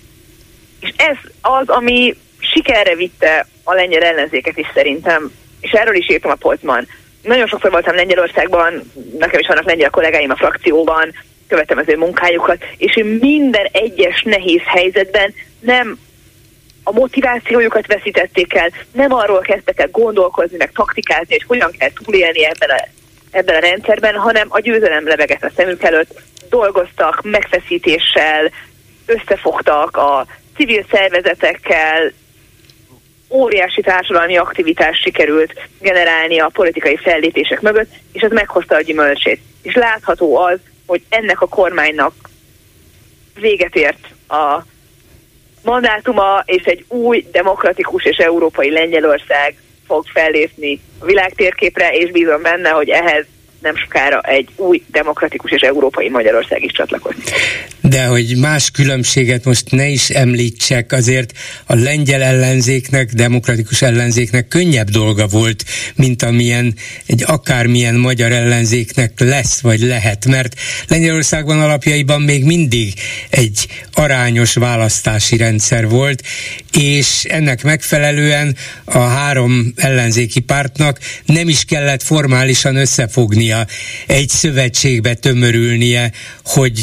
[0.81, 6.30] És ez az, ami sikerre vitte a lengyel ellenzéket is szerintem, és erről is írtam
[6.30, 6.86] a polcban.
[7.22, 11.14] Nagyon sokszor voltam Lengyelországban, nekem is vannak lengyel kollégáim a frakcióban,
[11.48, 15.98] követem az ő munkájukat, és ő minden egyes nehéz helyzetben nem
[16.82, 22.44] a motivációjukat veszítették el, nem arról kezdtek el gondolkozni, meg taktikázni, hogy hogyan kell túlélni
[22.44, 22.88] ebben a,
[23.30, 28.50] ebben a rendszerben, hanem a győzelem leveget a szemük előtt, dolgoztak megfeszítéssel,
[29.06, 32.12] összefogtak a civil szervezetekkel,
[33.31, 39.41] óriási társadalmi aktivitás sikerült generálni a politikai fellépések mögött, és ez meghozta a gyümölcsét.
[39.62, 42.14] És látható az, hogy ennek a kormánynak
[43.35, 44.64] véget ért a
[45.64, 49.55] mandátuma, és egy új, demokratikus és európai Lengyelország
[49.87, 53.26] fog fellépni a világtérképre, és bízom benne, hogy ehhez
[53.61, 57.30] nem sokára egy új demokratikus és európai Magyarország is csatlakozik.
[57.80, 61.32] De hogy más különbséget most ne is említsek, azért
[61.66, 66.74] a lengyel ellenzéknek, demokratikus ellenzéknek könnyebb dolga volt, mint amilyen
[67.06, 70.54] egy akármilyen magyar ellenzéknek lesz vagy lehet, mert
[70.88, 72.92] Lengyelországban alapjaiban még mindig
[73.30, 76.22] egy arányos választási rendszer volt,
[76.72, 83.49] és ennek megfelelően a három ellenzéki pártnak nem is kellett formálisan összefognia,
[84.07, 86.12] egy szövetségbe tömörülnie,
[86.44, 86.82] hogy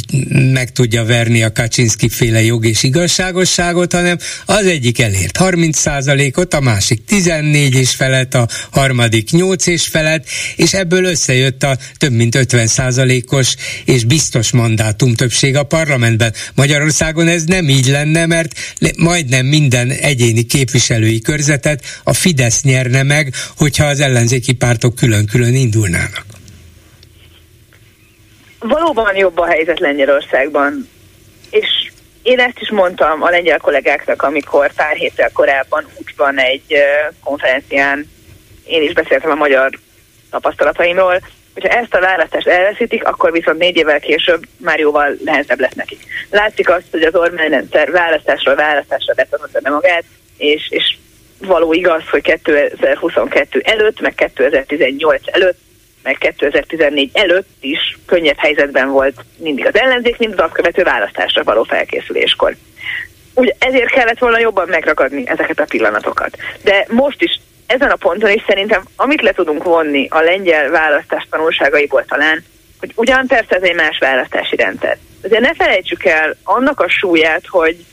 [0.53, 6.59] meg tudja verni a Kaczynski féle jog és igazságosságot, hanem az egyik elért 30%-ot, a
[6.59, 12.38] másik 14 és felett, a harmadik 8 és felett, és ebből összejött a több mint
[12.38, 13.55] 50%-os
[13.86, 16.34] és biztos mandátum többség a parlamentben.
[16.55, 18.59] Magyarországon ez nem így lenne, mert
[18.97, 26.37] majdnem minden egyéni képviselői körzetet a Fidesz nyerne meg, hogyha az ellenzéki pártok külön-külön indulnának.
[28.60, 30.89] Valóban jobb a helyzet Lengyelországban
[31.49, 31.91] és
[32.22, 36.76] én ezt is mondtam a lengyel kollégáknak, amikor pár héttel korábban úgy van egy
[37.24, 38.10] konferencián,
[38.66, 39.80] én is beszéltem a magyar
[40.30, 41.22] tapasztalataimról,
[41.53, 45.99] hogyha ezt a választást elveszítik, akkor viszont négy évvel később már jóval nehezebb lesz nekik.
[46.30, 50.03] Látszik azt, hogy az Orbán rendszer választásról választásra betonotta be magát,
[50.38, 50.97] és, és
[51.38, 55.60] való igaz, hogy 2022 előtt, meg 2018 előtt
[56.08, 61.43] meg 2014 előtt is könnyebb helyzetben volt mindig az ellenzék, mint az azt követő választásra
[61.43, 62.55] való felkészüléskor.
[63.34, 66.38] Úgy ezért kellett volna jobban megragadni ezeket a pillanatokat.
[66.64, 71.28] De most is ezen a ponton is szerintem, amit le tudunk vonni a lengyel választás
[71.30, 72.43] tanulságaiból talán,
[72.80, 74.97] hogy ugyan persze ez egy más választási rendszer.
[75.22, 77.86] De ne felejtsük el annak a súlyát, hogy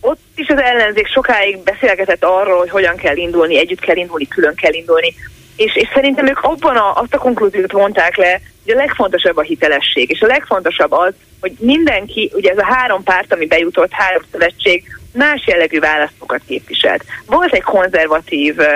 [0.00, 4.54] ott is az ellenzék sokáig beszélgetett arról, hogy hogyan kell indulni, együtt kell indulni, külön
[4.54, 5.14] kell indulni
[5.56, 9.42] és, és szerintem ők abban a, azt a konklúziót vonták le, hogy a legfontosabb a
[9.42, 14.22] hitelesség, és a legfontosabb az, hogy mindenki, ugye ez a három párt, ami bejutott, három
[14.32, 17.04] szövetség, más jellegű választókat képviselt.
[17.26, 18.66] Volt egy konzervatív uh,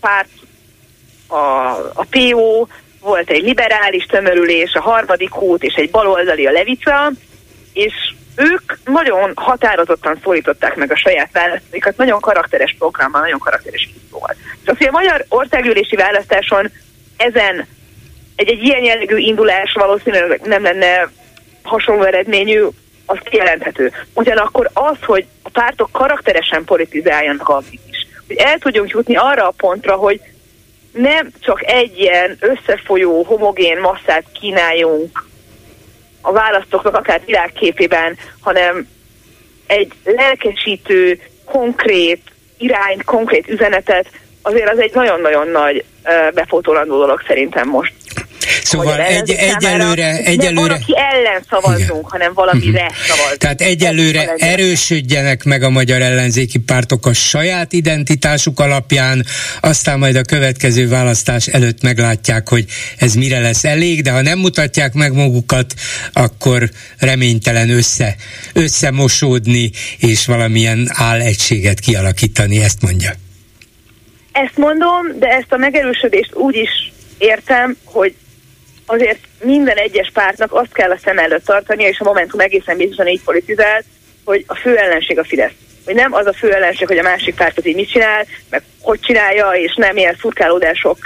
[0.00, 0.28] párt,
[1.28, 1.36] a,
[1.94, 2.66] a PO,
[3.00, 7.10] volt egy liberális tömörülés, a harmadik út és egy baloldali a Levica,
[7.76, 13.88] és ők nagyon határozottan szólították meg a saját választóikat, nagyon karakteres programmal, nagyon karakteres.
[14.12, 16.70] És azt, hogy a magyar országgyűlési választáson
[17.16, 17.66] ezen
[18.36, 21.10] egy, egy ilyen jellegű indulás valószínűleg nem lenne
[21.62, 22.62] hasonló eredményű,
[23.06, 23.92] az kijelenthető.
[24.14, 29.54] Ugyanakkor az, hogy a pártok karakteresen politizáljanak addig is, hogy el tudjunk jutni arra a
[29.56, 30.20] pontra, hogy
[30.92, 35.24] nem csak egy ilyen összefolyó, homogén masszát kínáljunk
[36.26, 38.88] a választóknak akár világképében, hanem
[39.66, 42.20] egy lelkesítő, konkrét
[42.58, 44.10] irányt, konkrét üzenetet,
[44.42, 45.84] azért az egy nagyon-nagyon nagy
[46.34, 47.92] befotólandó dolog szerintem most.
[48.66, 50.52] Szóval egy, egyelőre, egyelőre...
[50.52, 52.04] Nem valaki ellen szavazzunk, Igen.
[52.04, 52.96] hanem valamire uh-huh.
[53.06, 53.36] szavazzunk.
[53.38, 59.24] Tehát egyelőre erősödjenek meg a magyar ellenzéki pártok a saját identitásuk alapján,
[59.60, 62.64] aztán majd a következő választás előtt meglátják, hogy
[62.98, 65.74] ez mire lesz elég, de ha nem mutatják meg magukat,
[66.12, 68.14] akkor reménytelen össze,
[68.52, 73.10] összemosódni, és valamilyen állegységet kialakítani, ezt mondja.
[74.32, 78.14] Ezt mondom, de ezt a megerősödést úgy is értem, hogy
[78.86, 83.08] azért minden egyes pártnak azt kell a szem előtt tartania, és a Momentum egészen biztosan
[83.08, 83.84] így politizált,
[84.24, 85.52] hogy a fő ellenség a Fidesz.
[85.84, 88.62] Hogy nem az a fő ellenség, hogy a másik párt az így mit csinál, meg
[88.80, 90.98] hogy csinálja, és nem ilyen szurkálódások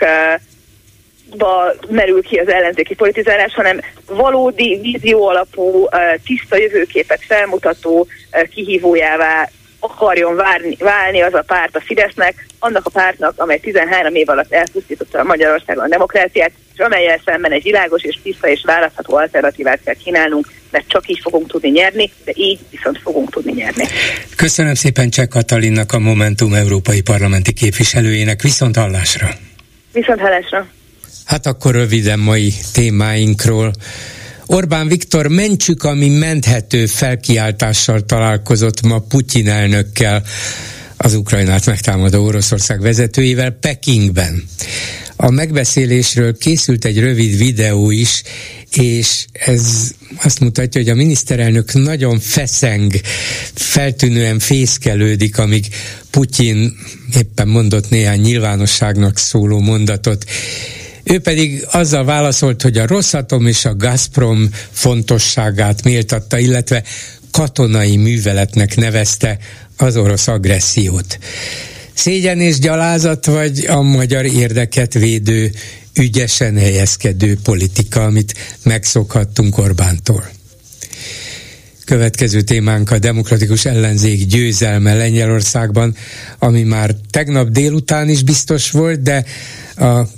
[1.36, 5.88] ba merül ki az ellenzéki politizálás, hanem valódi, vízió alapú,
[6.24, 8.06] tiszta jövőképet felmutató
[8.54, 9.48] kihívójává
[9.80, 14.52] akarjon várni, válni az a párt a Fidesznek, annak a pártnak, amely 13 év alatt
[14.52, 20.52] elpusztította Magyarországon a demokráciát, amelyel szemben egy világos és tiszta és választható alternatívát kell kínálnunk,
[20.70, 23.84] mert csak így fogunk tudni nyerni, de így viszont fogunk tudni nyerni.
[24.36, 28.42] Köszönöm szépen Cseh Katalinnak, a Momentum Európai Parlamenti képviselőjének.
[28.42, 29.28] Viszont hallásra!
[29.92, 30.66] Viszont hallásra!
[31.24, 33.72] Hát akkor röviden mai témáinkról.
[34.46, 40.22] Orbán Viktor mentsük, ami menthető felkiáltással találkozott ma Putyin elnökkel,
[41.02, 44.44] az Ukrajnát megtámadó Oroszország vezetőivel Pekingben.
[45.16, 48.22] A megbeszélésről készült egy rövid videó is,
[48.72, 49.90] és ez
[50.22, 52.92] azt mutatja, hogy a miniszterelnök nagyon feszeng,
[53.54, 55.66] feltűnően fészkelődik, amíg
[56.10, 56.78] Putyin
[57.18, 60.24] éppen mondott néhány nyilvánosságnak szóló mondatot,
[61.04, 66.82] ő pedig azzal válaszolt, hogy a Rosszatom és a Gazprom fontosságát méltatta, illetve
[67.30, 69.38] katonai műveletnek nevezte
[69.76, 71.18] az orosz agressziót.
[71.94, 75.52] Szégyen és gyalázat, vagy a magyar érdeket védő,
[75.94, 80.30] ügyesen helyezkedő politika, amit megszokhattunk Orbántól.
[81.84, 85.96] Következő témánk a demokratikus ellenzék győzelme Lengyelországban,
[86.38, 89.24] ami már tegnap délután is biztos volt, de
[89.76, 90.08] a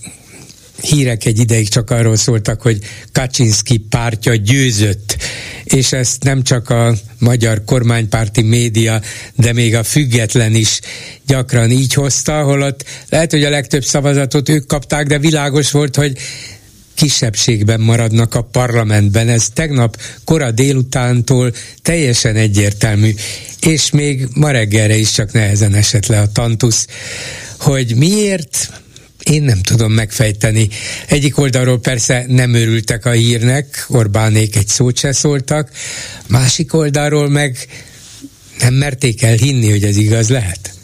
[0.80, 2.78] hírek egy ideig csak arról szóltak, hogy
[3.12, 5.16] Kaczynski pártja győzött,
[5.64, 9.00] és ezt nem csak a magyar kormánypárti média,
[9.34, 10.80] de még a független is
[11.26, 16.18] gyakran így hozta, holott lehet, hogy a legtöbb szavazatot ők kapták, de világos volt, hogy
[16.94, 19.28] kisebbségben maradnak a parlamentben.
[19.28, 21.52] Ez tegnap kora délutántól
[21.82, 23.14] teljesen egyértelmű,
[23.60, 26.86] és még ma reggelre is csak nehezen esett le a tantusz,
[27.58, 28.81] hogy miért
[29.22, 30.68] én nem tudom megfejteni.
[31.06, 35.70] Egyik oldalról persze nem örültek a hírnek, Orbánék egy szót se szóltak,
[36.26, 37.66] másik oldalról meg
[38.58, 40.74] nem merték el hinni, hogy ez igaz lehet.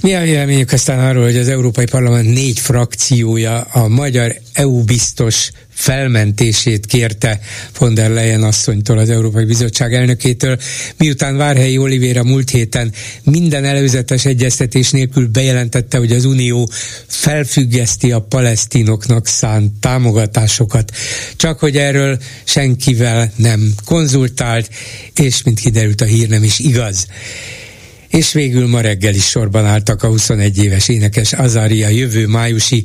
[0.00, 5.50] Mi a véleményük aztán arról, hogy az Európai Parlament négy frakciója a magyar EU biztos
[5.68, 7.40] felmentését kérte
[7.78, 10.58] von der Leyen asszonytól, az Európai Bizottság elnökétől,
[10.96, 12.92] miután Várhelyi Olivéra múlt héten
[13.22, 16.70] minden előzetes egyeztetés nélkül bejelentette, hogy az Unió
[17.06, 20.92] felfüggeszti a palesztinoknak szánt támogatásokat,
[21.36, 24.70] csak hogy erről senkivel nem konzultált,
[25.14, 27.06] és mint kiderült a hír nem is igaz
[28.10, 32.84] és végül ma reggel is sorban álltak a 21 éves énekes Azaria jövő májusi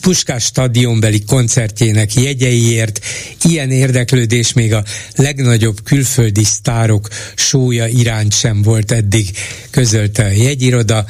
[0.00, 3.00] Puskás stadionbeli koncertjének jegyeiért.
[3.42, 4.84] Ilyen érdeklődés még a
[5.16, 9.30] legnagyobb külföldi sztárok sója iránt sem volt eddig,
[9.70, 11.04] közölte a jegyiroda.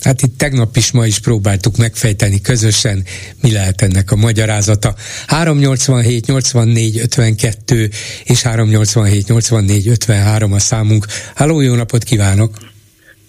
[0.00, 3.04] Hát itt tegnap is, ma is próbáltuk megfejteni közösen,
[3.40, 4.94] mi lehet ennek a magyarázata.
[5.26, 7.90] 387 84 52
[8.24, 11.06] és 387 84 53 a számunk.
[11.34, 12.72] Háló, jó napot kívánok!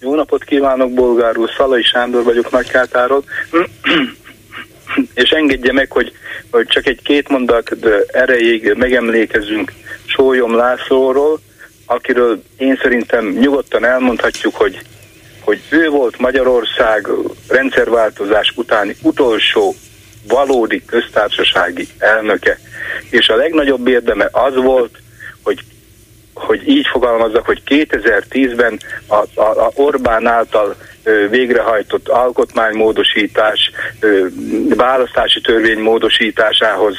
[0.06, 3.24] Jó napot kívánok, bolgár úr, Szalai Sándor vagyok Nagykátáról,
[5.14, 6.12] és engedje meg, hogy,
[6.50, 7.76] hogy csak egy két mondat
[8.12, 9.72] erejéig megemlékezünk
[10.04, 11.40] Sólyom Lászlóról,
[11.86, 14.78] akiről én szerintem nyugodtan elmondhatjuk, hogy,
[15.40, 17.08] hogy ő volt Magyarország
[17.48, 19.74] rendszerváltozás utáni utolsó
[20.28, 22.58] valódi köztársasági elnöke.
[23.10, 24.98] És a legnagyobb érdeme az volt,
[25.42, 25.60] hogy
[26.38, 30.76] hogy így fogalmazzak, hogy 2010-ben a, a, a Orbán által
[31.30, 33.70] végrehajtott alkotmánymódosítás,
[34.76, 36.96] választási törvény módosításához,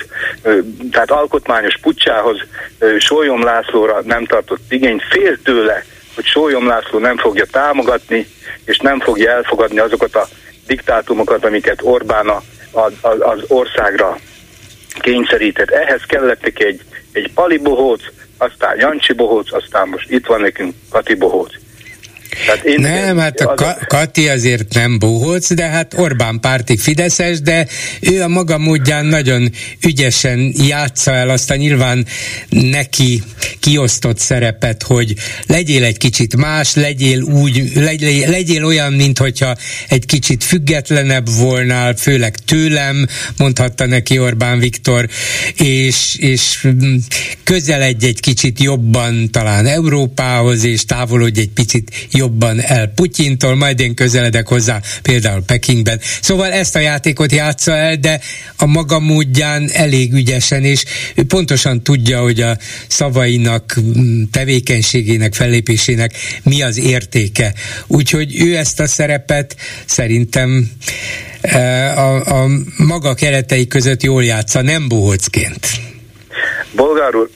[0.91, 2.37] tehát alkotmányos pucsához
[2.97, 5.83] Sólyom Lászlóra nem tartott igényt, fél tőle,
[6.15, 8.27] hogy Sólyom László nem fogja támogatni,
[8.65, 10.27] és nem fogja elfogadni azokat a
[10.67, 14.17] diktátumokat, amiket Orbán a, a, az országra
[14.99, 15.69] kényszerített.
[15.69, 16.81] Ehhez kellett egy,
[17.11, 18.01] egy palibohóc,
[18.37, 21.53] aztán Jancsi Bohóc, aztán most itt van nekünk Kati Bohóc.
[22.45, 27.41] Tehát én nem, hát a Ka- Kati azért nem bohóc, de hát Orbán párti Fideszes,
[27.41, 27.67] de
[27.99, 29.51] ő a maga módján nagyon
[29.85, 32.05] ügyesen játsza el azt a nyilván
[32.49, 33.23] neki
[33.59, 35.13] kiosztott szerepet, hogy
[35.45, 39.55] legyél egy kicsit más, legyél úgy, legyél, legyél olyan, mint hogyha
[39.87, 43.07] egy kicsit függetlenebb volnál, főleg tőlem,
[43.37, 45.07] mondhatta neki Orbán Viktor,
[45.55, 46.67] és, és
[47.43, 53.95] közeledj egy kicsit jobban talán Európához, és távolodj egy picit jobban el Putyintól, majd én
[53.95, 55.99] közeledek hozzá például Pekingben.
[56.21, 58.19] Szóval ezt a játékot játsza el, de
[58.55, 60.83] a maga módján elég ügyesen, és
[61.15, 62.57] ő pontosan tudja, hogy a
[62.87, 63.79] szavainak,
[64.31, 66.11] tevékenységének, fellépésének
[66.43, 67.53] mi az értéke.
[67.87, 69.55] Úgyhogy ő ezt a szerepet
[69.85, 70.71] szerintem
[71.95, 72.47] a, a
[72.77, 75.67] maga keretei között jól játsza, nem bohócként.
[76.71, 77.29] Bolgár úr,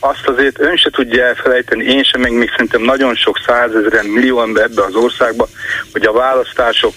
[0.00, 4.42] azt azért ön se tudja elfelejteni, én sem, meg még szerintem nagyon sok százezeren, millió
[4.42, 5.48] ember ebbe az országba,
[5.92, 6.94] hogy a választások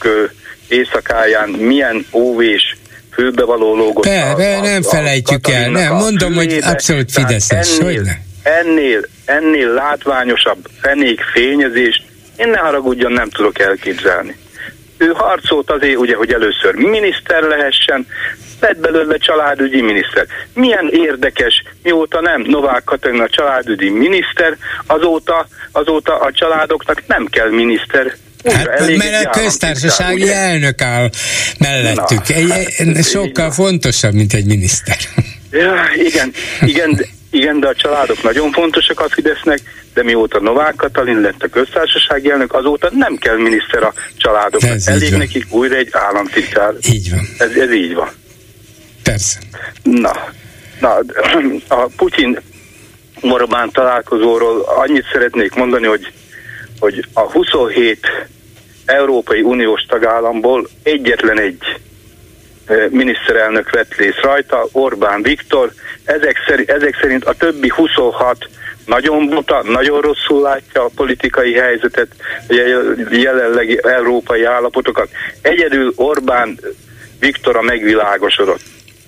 [0.68, 2.78] éjszakáján milyen óvés
[3.14, 4.04] főbevaló lógott.
[4.04, 8.14] Be, be, nem a, felejtjük a el, nem, mondom, hogy abszolút fideszes, ennél, hogy ne?
[8.44, 12.04] Ennél, ennél látványosabb fenék fényezést
[12.42, 14.36] én ne haragudjon, nem tudok elképzelni.
[14.98, 18.08] Ő harcolt azért, ugye, hogy először miniszter lehessen,
[18.62, 20.26] lett belőle családügyi miniszter.
[20.54, 27.50] Milyen érdekes, mióta nem Novák Katalin a családügyi miniszter, azóta, azóta a családoknak nem kell
[27.50, 30.34] miniszter, Hát, elég mert a köztársasági ugye?
[30.36, 31.10] elnök áll
[31.60, 32.28] mellettük.
[32.28, 34.98] Na, egy, hát, sokkal fontosabb, mint egy miniszter.
[35.52, 39.60] Ja, igen, igen, igen, de a családok nagyon fontosak a Fidesznek,
[39.94, 44.78] de mióta Novák Katalin lett a köztársasági elnök, azóta nem kell miniszter a családoknak.
[44.86, 46.74] Elég nekik újra egy államtitkár.
[46.92, 47.28] Így van.
[47.38, 48.10] Ez, ez így van.
[49.04, 49.40] Persze.
[49.84, 50.12] Na,
[50.80, 51.00] na
[51.68, 52.40] a Putyin
[53.22, 56.12] Orbán találkozóról annyit szeretnék mondani, hogy,
[56.80, 58.08] hogy a 27
[58.86, 61.80] Európai Uniós tagállamból egyetlen egy
[62.90, 65.72] miniszterelnök vett részt rajta, Orbán Viktor,
[66.04, 68.50] ezek szerint, ezek szerint a többi 26
[68.86, 72.08] nagyon buta, nagyon rosszul látja a politikai helyzetet,
[72.50, 72.54] a
[73.12, 75.10] jelenlegi európai állapotokat.
[75.42, 76.60] Egyedül Orbán
[77.20, 78.62] Viktor a megvilágosodott.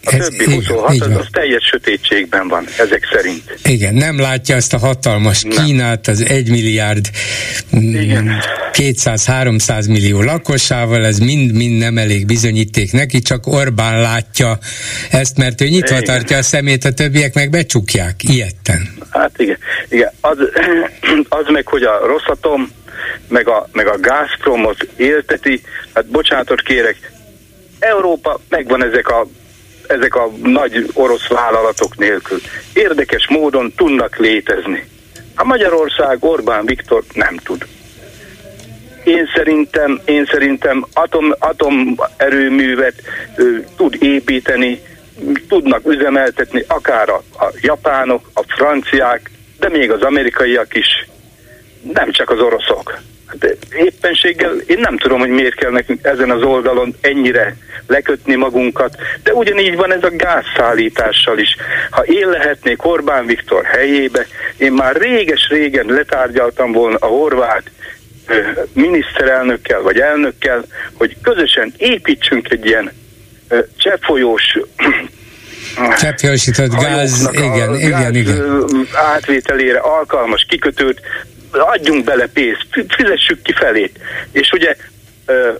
[0.06, 3.58] A Ez többi 26 az, az teljes sötétségben van, ezek szerint.
[3.64, 5.66] Igen, nem látja azt a hatalmas nem.
[5.66, 7.10] Kínát, az 1 milliárd
[7.72, 14.58] 200-300 millió lakosával, ez mind-mind nem elég bizonyíték neki, csak Orbán látja
[15.12, 16.04] ezt, mert ő nyitva igen.
[16.04, 18.89] tartja a szemét, a többiek meg becsukják, ilyetten.
[19.10, 19.58] Hát igen,
[19.89, 20.12] igen.
[20.22, 20.38] Az,
[21.39, 22.72] az meg, hogy a Rosszatom
[23.28, 25.62] meg a, meg a Gazpromot élteti,
[25.93, 27.12] hát bocsánatot kérek,
[27.80, 29.28] Európa megvan ezek a
[29.88, 32.40] ezek a nagy orosz vállalatok nélkül.
[32.74, 34.86] Érdekes módon tudnak létezni.
[35.36, 37.66] A Magyarország Orbán Viktor nem tud.
[39.04, 43.02] Én szerintem, én szerintem atom, atomerőművet
[43.36, 44.82] ö, tud építeni,
[45.48, 51.08] tudnak üzemeltetni akár a, a japánok, a franciák, de még az amerikaiak is,
[51.94, 53.00] nem csak az oroszok.
[53.42, 57.56] Hát éppenséggel én nem tudom, hogy miért kell nekünk ezen az oldalon ennyire
[57.88, 61.56] lekötni magunkat, de ugyanígy van ez a gázszállítással is.
[61.90, 64.28] Ha én lehetnék Orbán Viktor helyébe,
[64.58, 67.72] én már réges-régen letárgyaltam volna a horvát
[68.74, 72.92] miniszterelnökkel vagy elnökkel, hogy közösen építsünk egy ilyen
[73.78, 74.44] cseppfolyós
[76.00, 78.88] Cseppfolyósított gáz, igen, gáz igen, igen.
[78.94, 81.02] átvételére alkalmas kikötőt
[81.62, 83.99] adjunk bele pénzt, fizessük ki felét.
[84.32, 84.76] És ugye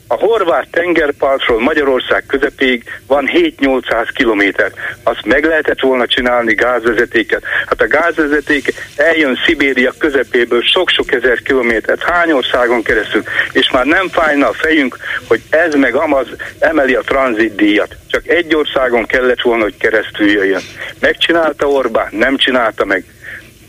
[0.08, 4.72] a horvát tengerpartról Magyarország közepéig van 7-800 kilométer.
[5.04, 7.44] Azt meg lehetett volna csinálni gázvezetéket.
[7.66, 14.10] Hát a gázvezeték eljön Szibéria közepéből sok-sok ezer kilométert, hány országon keresztül, és már nem
[14.10, 16.28] fájna a fejünk, hogy ez meg amaz
[16.60, 17.96] emeli a tranzitdíjat.
[18.08, 20.62] Csak egy országon kellett volna, hogy keresztül jöjjön.
[21.00, 22.08] Megcsinálta Orbán?
[22.12, 23.06] Nem csinálta meg.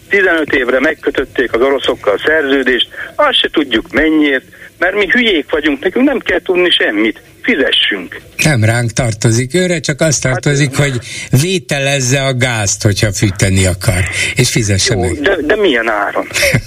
[0.09, 4.45] 15 évre megkötötték az oroszokkal a szerződést, azt se tudjuk mennyiért,
[4.79, 8.21] mert mi hülyék vagyunk, nekünk nem kell tudni semmit, fizessünk.
[8.45, 11.01] Nem ránk tartozik, őre csak azt hát- tartozik, hát, hogy
[11.41, 15.21] vételezze a gázt, hogyha fűteni akar, és fizesse jó, meg.
[15.21, 16.27] De, de milyen áron?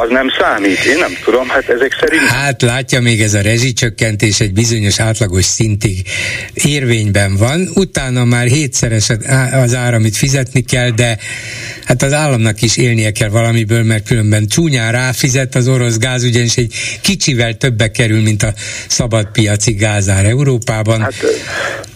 [0.00, 2.22] az nem számít, én nem tudom, hát ezek szerint...
[2.22, 6.06] Hát látja, még ez a rezsicsökkentés egy bizonyos átlagos szintig
[6.54, 9.10] érvényben van, utána már hétszeres
[9.52, 11.18] az ára, amit fizetni kell, de
[11.84, 16.56] hát az államnak is élnie kell valamiből, mert különben csúnyán ráfizet az orosz gáz, ugyanis
[16.56, 18.54] egy kicsivel többe kerül, mint a
[18.88, 19.72] szabadpiaci
[20.08, 21.00] gázár Európában.
[21.00, 21.14] Hát,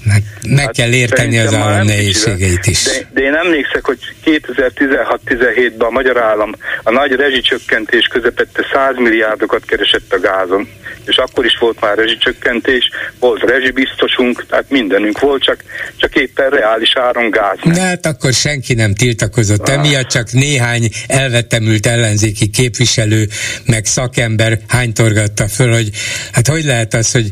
[0.05, 2.85] meg hát kell érteni az állam nehézségeit is.
[2.85, 9.65] De, de én emlékszek, hogy 2016-17-ben a magyar állam a nagy rezsicsökkentés közepette 100 milliárdokat
[9.65, 10.69] keresett a gázon,
[11.07, 15.65] és akkor is volt már rezsicsökkentés, volt rezsibiztosunk, tehát mindenünk volt, csak,
[15.97, 17.59] csak éppen reális áron gáz.
[17.65, 19.75] De hát akkor senki nem tiltakozott ah.
[19.75, 23.29] emiatt, csak néhány elvetemült ellenzéki képviselő,
[23.67, 25.91] meg szakember hánytorgatta föl, hogy
[26.33, 27.31] hát hogy lehet az, hogy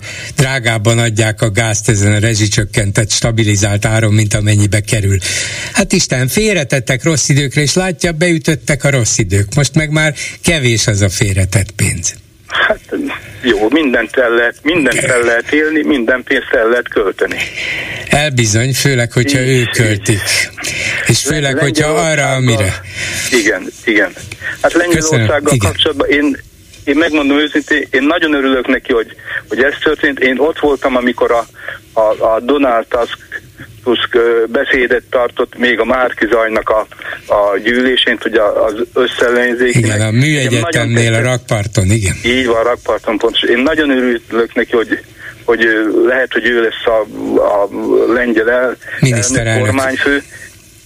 [0.71, 5.18] drágábban adják a gázt ezen a rezsicsökkentett, stabilizált áron, mint amennyibe kerül.
[5.73, 9.55] Hát Isten, félretettek rossz időkre, és látja, beütöttek a rossz idők.
[9.55, 12.14] Most meg már kevés az a félretett pénz.
[12.47, 12.81] Hát
[13.43, 17.39] jó, mindent el lehet, mindent el lehet élni, minden pénzt el lehet költeni.
[18.09, 20.21] Elbizony, főleg, hogyha ő költik.
[21.07, 22.81] És főleg, hogyha arra, amire.
[23.31, 24.12] Igen, igen.
[24.62, 26.37] Hát Lengyelországgal kapcsolatban én
[26.85, 29.14] én megmondom őszintén, én nagyon örülök neki, hogy,
[29.49, 30.18] hogy ez történt.
[30.18, 31.47] Én ott voltam, amikor a,
[32.01, 33.18] a, a Donald Tusk,
[33.85, 34.18] Tusk
[34.49, 36.87] beszédet tartott még a Márki Zajnak a,
[37.26, 39.85] a gyűlésén, hogy az összellenzéknek.
[39.85, 42.16] Igen, a műegyetemnél a rakparton, igen.
[42.24, 43.43] Így van, a rakparton pontos.
[43.43, 44.99] Én nagyon örülök neki, hogy
[45.45, 45.66] hogy
[46.07, 47.07] lehet, hogy ő lesz a,
[47.41, 47.68] a
[48.12, 48.76] lengyel el,
[49.59, 50.22] kormányfő.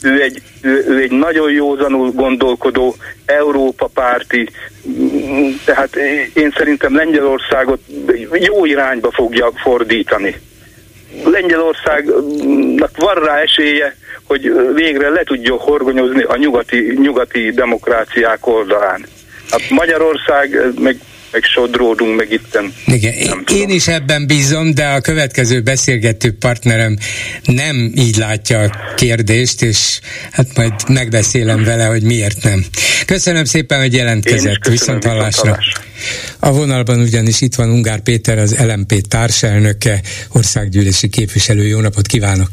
[0.05, 2.97] Ő egy, ő, ő egy nagyon józanul gondolkodó,
[3.27, 4.49] Európa párti,
[5.65, 5.97] tehát
[6.35, 7.81] én szerintem Lengyelországot
[8.33, 10.37] jó irányba fogja fordítani.
[11.25, 19.07] Lengyelországnak van rá esélye, hogy végre le tudja horgonyozni a nyugati, nyugati demokráciák oldalán.
[19.51, 20.97] Hát Magyarország meg
[21.35, 22.75] meg sodródunk, meg itten.
[22.87, 23.15] Igen,
[23.53, 26.97] én is ebben bízom, de a következő beszélgető partnerem
[27.45, 30.01] nem így látja a kérdést, és
[30.33, 32.65] hát majd megbeszélem vele, hogy miért nem.
[33.07, 34.69] Köszönöm szépen, hogy jelentkezett.
[34.69, 35.59] Viszont hallásra.
[36.39, 40.01] A vonalban ugyanis itt van Ungár Péter, az LMP társelnöke,
[40.33, 41.67] országgyűlési képviselő.
[41.67, 42.49] Jó napot kívánok!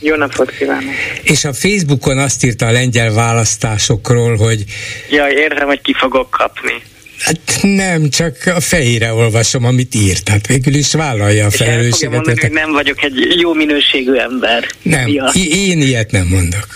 [0.00, 0.92] Jó napot kívánok!
[1.22, 4.64] És a Facebookon azt írta a lengyel választásokról, hogy...
[5.10, 6.82] Ja, értem, hogy ki fogok kapni.
[7.26, 10.28] Hát nem, csak a fejére olvasom, amit írt.
[10.28, 12.10] Hát végül is vállalja a felelősséget.
[12.10, 14.66] Mondani, hogy nem vagyok egy jó minőségű ember.
[14.82, 15.24] Nem, ja.
[15.50, 16.66] én ilyet nem mondok.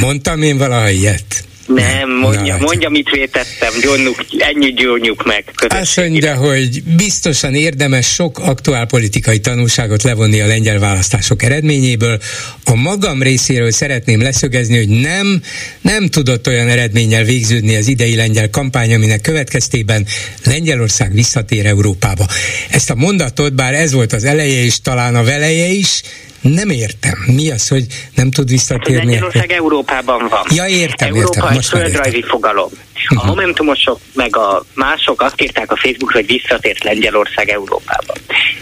[0.00, 1.44] Mondtam én valaha ilyet?
[1.66, 5.44] Nem, mondja, Na, mondja, mit vétettem, gyónjuk, ennyi gyónjuk meg.
[5.68, 12.18] Azt mondja, hogy biztosan érdemes sok aktuál politikai tanulságot levonni a lengyel választások eredményéből.
[12.64, 15.42] A magam részéről szeretném leszögezni, hogy nem,
[15.80, 20.06] nem tudott olyan eredménnyel végződni az idei lengyel kampány, aminek következtében
[20.44, 22.26] Lengyelország visszatér Európába.
[22.70, 26.02] Ezt a mondatot, bár ez volt az eleje és talán a veleje is,
[26.40, 27.18] nem értem.
[27.26, 28.96] Mi az, hogy nem tud visszatérni?
[28.96, 30.42] Hát, Lengyelország Európában van.
[30.54, 31.54] Ja, értem, Európa értem.
[31.54, 32.30] Most földrajzi értem.
[32.30, 32.70] fogalom.
[33.08, 33.28] A uh-huh.
[33.28, 38.12] Momentumosok meg a mások azt írták a Facebookra, hogy visszatért Lengyelország Európába.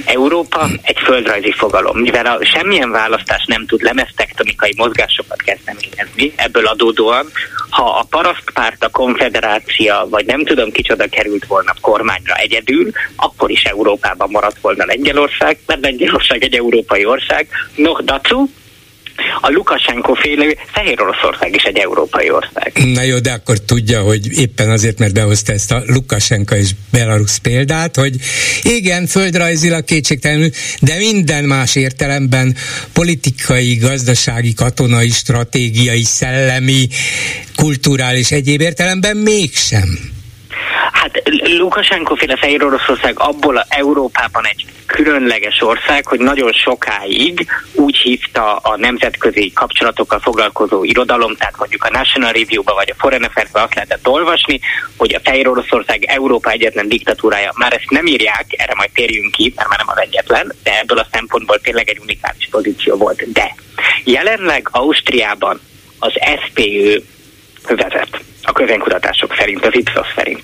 [0.05, 0.79] Európa uh-huh.
[0.83, 7.27] egy földrajzi fogalom, mivel a, semmilyen választás nem tud lemeztektonikai mozgásokat kezdeményezni, ebből adódóan,
[7.71, 13.63] ha a parasztpárt, a konfederácia, vagy nem tudom kicsoda került volna kormányra egyedül, akkor is
[13.63, 17.49] Európában maradt volna Lengyelország, mert Lengyelország egy európai ország.
[17.75, 18.47] No, dacu,
[19.41, 22.73] a Lukasenko félő Fehér Oroszország is egy európai ország.
[22.85, 27.39] Na jó, de akkor tudja, hogy éppen azért, mert behozta ezt a Lukasenka és Belarus
[27.39, 28.15] példát, hogy
[28.63, 30.51] igen, földrajzilag kétségtelenül,
[30.81, 32.57] de minden más értelemben
[32.93, 36.89] politikai, gazdasági, katonai, stratégiai, szellemi,
[37.57, 39.99] kulturális egyéb értelemben mégsem.
[40.93, 41.23] Hát
[41.59, 44.67] Lukasenko féle Fehér Oroszország abból a Európában egy
[45.03, 51.91] különleges ország, hogy nagyon sokáig úgy hívta a nemzetközi kapcsolatokkal foglalkozó irodalom, tehát mondjuk a
[51.91, 54.61] National Review-ba vagy a Foreign Affairs-ba azt lehetett olvasni,
[54.97, 57.53] hogy a Fehér Oroszország Európa egyetlen diktatúrája.
[57.57, 60.99] Már ezt nem írják, erre majd térjünk ki, mert már nem az egyetlen, de ebből
[60.99, 63.33] a szempontból tényleg egy unikális pozíció volt.
[63.33, 63.55] De
[64.05, 65.61] jelenleg Ausztriában
[65.99, 66.13] az
[66.45, 66.97] SPÖ
[67.77, 70.43] vezet a közönkutatások szerint, az Ipsos szerint.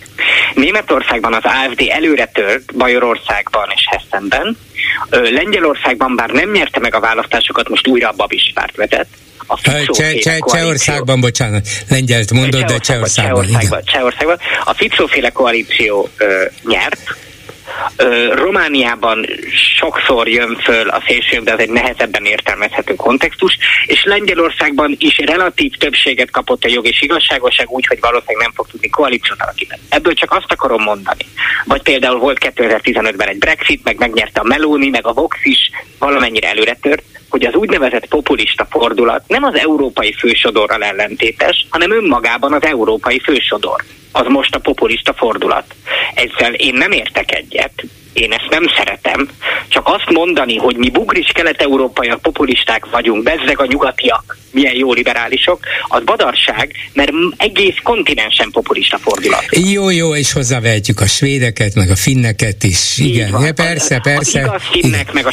[0.55, 4.57] Németországban az AFD előre tört, Bajorországban és Hessenben.
[5.11, 9.07] Lengyelországban bár nem nyerte meg a választásokat, most újra a Babis párt vezet.
[9.47, 13.45] A Cseh, Cseh, Csehországban, bocsánat, lengyelt mondod, de Csehországban.
[13.45, 14.39] Csehországban, Csehországban.
[14.65, 17.17] A Ficóféle koalíció ö, nyert,
[18.33, 19.27] Romániában
[19.77, 25.73] sokszor jön föl a szélső, de ez egy nehezebben értelmezhető kontextus, és Lengyelországban is relatív
[25.73, 27.07] többséget kapott a jog és
[27.67, 29.81] úgy, hogy valószínűleg nem fog tudni koalíciót alakítani.
[29.89, 31.25] Ebből csak azt akarom mondani.
[31.65, 36.49] Vagy például volt 2015-ben egy Brexit, meg megnyerte a Meloni, meg a Vox is valamennyire
[36.49, 37.03] előre tört,
[37.35, 43.85] hogy az úgynevezett populista fordulat nem az európai fősodorral ellentétes, hanem önmagában az európai fősodor
[44.13, 45.75] az most a populista fordulat.
[46.15, 47.85] Ezzel én nem értek egyet,
[48.15, 49.29] én ezt nem szeretem,
[49.69, 55.61] csak azt mondani, hogy mi bugris kelet-európaiak populisták vagyunk, bezzeg a nyugatiak, milyen jó liberálisok,
[55.89, 59.45] az badarság, mert egész kontinensen populista fordulat.
[59.73, 62.99] Jó, jó, és hozzávehetjük a svédeket, meg a finneket is.
[62.99, 63.45] Így igen, van.
[63.45, 64.41] Ja, persze, persze.
[64.41, 65.15] Az igaz finnek, igen.
[65.15, 65.27] meg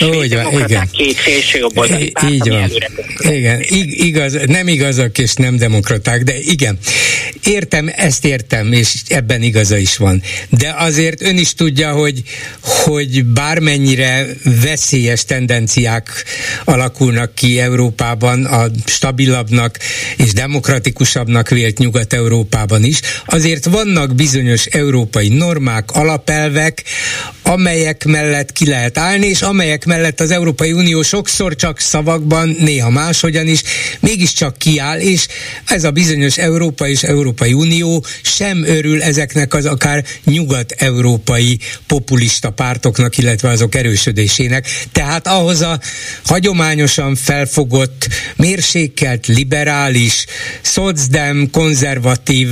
[0.46, 0.90] a igen.
[0.92, 2.70] két szélső jobboldali párt, Így van.
[3.18, 6.78] Igen, igaz, nem igazak és nem demokraták, de igen.
[7.44, 10.22] Értem, ezt értem, és ebben igaza is van.
[10.50, 12.22] De azért ön is tudja, hogy,
[12.72, 14.26] hogy bármennyire
[14.62, 16.24] veszélyes tendenciák
[16.64, 19.78] alakulnak ki Európában a stabilabbnak
[20.18, 26.84] és demokratikusabbnak vélt Nyugat-Európában is, azért vannak bizonyos európai normák, alapelvek,
[27.44, 32.90] amelyek mellett ki lehet állni, és amelyek mellett az Európai Unió sokszor csak szavakban, néha
[32.90, 33.62] máshogyan is,
[34.00, 35.28] mégiscsak kiáll, és
[35.66, 43.18] ez a bizonyos Európa és Európai Unió sem örül ezeknek az akár nyugat-európai populista pártoknak,
[43.18, 44.68] illetve azok erősödésének.
[44.92, 45.80] Tehát ahhoz a
[46.26, 50.26] hagyományosan felfogott, mérsékelt, liberális,
[50.62, 52.48] szocdem, konzervatív,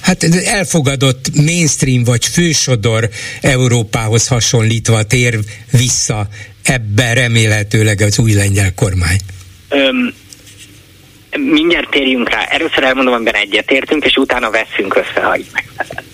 [0.00, 3.08] hát elfogadott mainstream vagy fősodor
[3.40, 5.38] Európához hasonlítva tér
[5.70, 6.28] vissza
[6.62, 9.18] ebbe remélhetőleg az új lengyel kormány.
[9.68, 10.14] Öm,
[11.38, 12.44] mindjárt térjünk rá.
[12.44, 16.04] Először elmondom, amiben egyetértünk, és utána veszünk össze, ha így megfelel.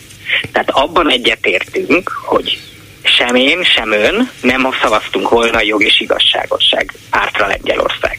[0.53, 2.59] Tehát abban egyetértünk, hogy
[3.03, 8.19] sem én, sem ön nem szavaztunk volna a jog és igazságosság pártra Lengyelország.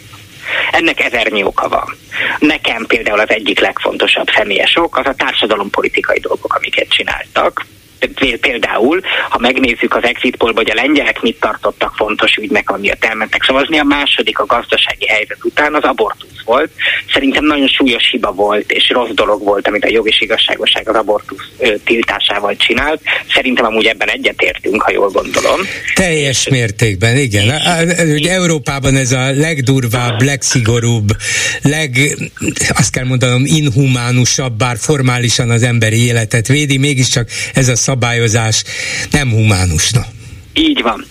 [0.72, 1.96] Ennek ezernyi oka van.
[2.40, 7.66] Nekem például az egyik legfontosabb személyes ok az a társadalompolitikai dolgok, amiket csináltak.
[8.42, 13.44] Például, ha megnézzük az exit pollba, hogy a lengyelek mit tartottak fontos ügynek, amiatt elmentek
[13.44, 16.70] szavazni, a második a gazdasági helyzet után az abortusz volt.
[17.14, 20.96] Szerintem nagyon súlyos hiba volt, és rossz dolog volt, amit a jog és igazságosság az
[20.96, 21.50] abortusz
[21.84, 23.02] tiltásával csinált.
[23.34, 25.60] Szerintem amúgy ebben egyetértünk, ha jól gondolom.
[25.94, 27.62] Teljes mértékben, igen.
[28.14, 31.10] Ugye Európában ez a legdurvább, legszigorúbb,
[31.62, 31.98] leg,
[32.70, 38.64] azt kell mondanom, inhumánusabb, bár formálisan az emberi életet védi, mégiscsak ez a szabályozás
[39.12, 40.02] nem humánusna.
[40.54, 41.06] Így van.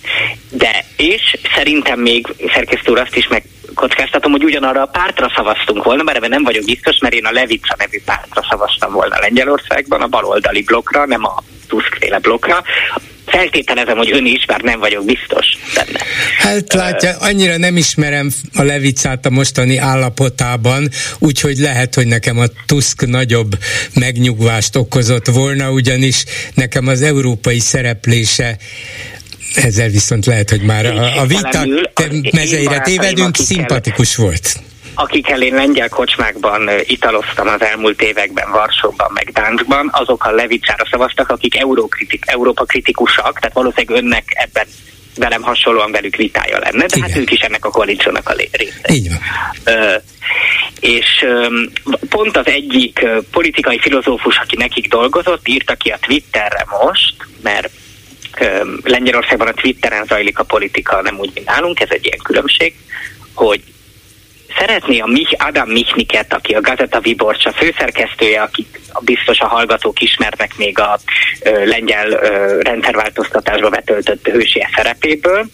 [0.50, 5.84] De, és szerintem még szerkesztő úr azt is meg kockáztatom, hogy ugyanarra a pártra szavaztunk
[5.84, 10.00] volna, mert ebben nem vagyok biztos, mert én a Levica nevű pártra szavaztam volna Lengyelországban,
[10.00, 11.42] a baloldali blokkra, nem a
[11.72, 12.62] Tuskféle blokkra.
[13.26, 16.00] Feltételezem, hogy ön is, bár nem vagyok biztos benne.
[16.38, 22.44] Hát látja, annyira nem ismerem a Levicát a mostani állapotában, úgyhogy lehet, hogy nekem a
[22.66, 23.58] Tusk nagyobb
[23.94, 28.56] megnyugvást okozott volna, ugyanis nekem az európai szereplése
[29.54, 31.66] ezzel viszont lehet, hogy már a, a vita
[32.32, 34.60] mezeire tévedünk, szimpatikus volt
[34.94, 41.28] akikkel én lengyel kocsmákban italoztam az elmúlt években, Varsóban, meg Dánskban, azok a Levicára szavaztak,
[41.28, 44.66] akik Eurokritik, Európa kritikusak, tehát valószínűleg önnek ebben
[45.16, 47.08] velem hasonlóan velük vitája lenne, de hát Igen.
[47.08, 48.92] hát ők is ennek a koalíciónak a része.
[48.92, 49.18] Így van.
[49.74, 49.96] Ö,
[50.80, 51.60] és ö,
[52.08, 57.70] pont az egyik politikai filozófus, aki nekik dolgozott, írta ki a Twitterre most, mert
[58.82, 62.74] Lengyelországban a Twitteren zajlik a politika, nem úgy, mint nálunk, ez egy ilyen különbség,
[63.34, 63.62] hogy
[64.58, 70.56] szeretné a Mich, Adam Michniket, aki a Gazeta Viborcsa főszerkesztője, akik biztos a hallgatók ismernek
[70.56, 70.98] még a
[71.42, 75.46] ö, lengyel ö, rendszerváltoztatásba betöltött hősie szerepéből,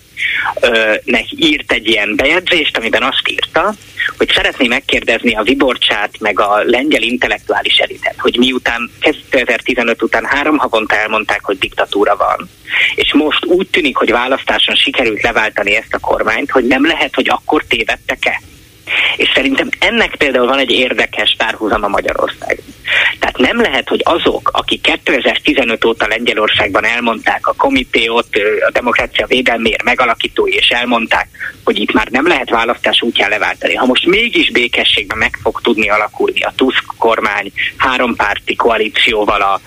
[0.60, 3.74] ö, nek írt egy ilyen bejegyzést, amiben azt írta,
[4.16, 10.56] hogy szeretné megkérdezni a Viborcsát, meg a lengyel intellektuális elitet, hogy miután 2015 után három
[10.56, 12.50] havonta elmondták, hogy diktatúra van,
[12.94, 17.28] és most úgy tűnik, hogy választáson sikerült leváltani ezt a kormányt, hogy nem lehet, hogy
[17.28, 18.40] akkor tévedtek-e?
[19.16, 22.62] És szerintem ennek például van egy érdekes párhuzama Magyarország.
[23.18, 28.28] Tehát nem lehet, hogy azok, akik 2015 óta Lengyelországban elmondták a komitéot,
[28.66, 31.28] a demokrácia védelméért megalakítói, és elmondták,
[31.64, 33.74] hogy itt már nem lehet választás útján leváltani.
[33.74, 39.60] Ha most mégis békességben meg fog tudni alakulni a Tusk kormány hárompárti koalícióval a,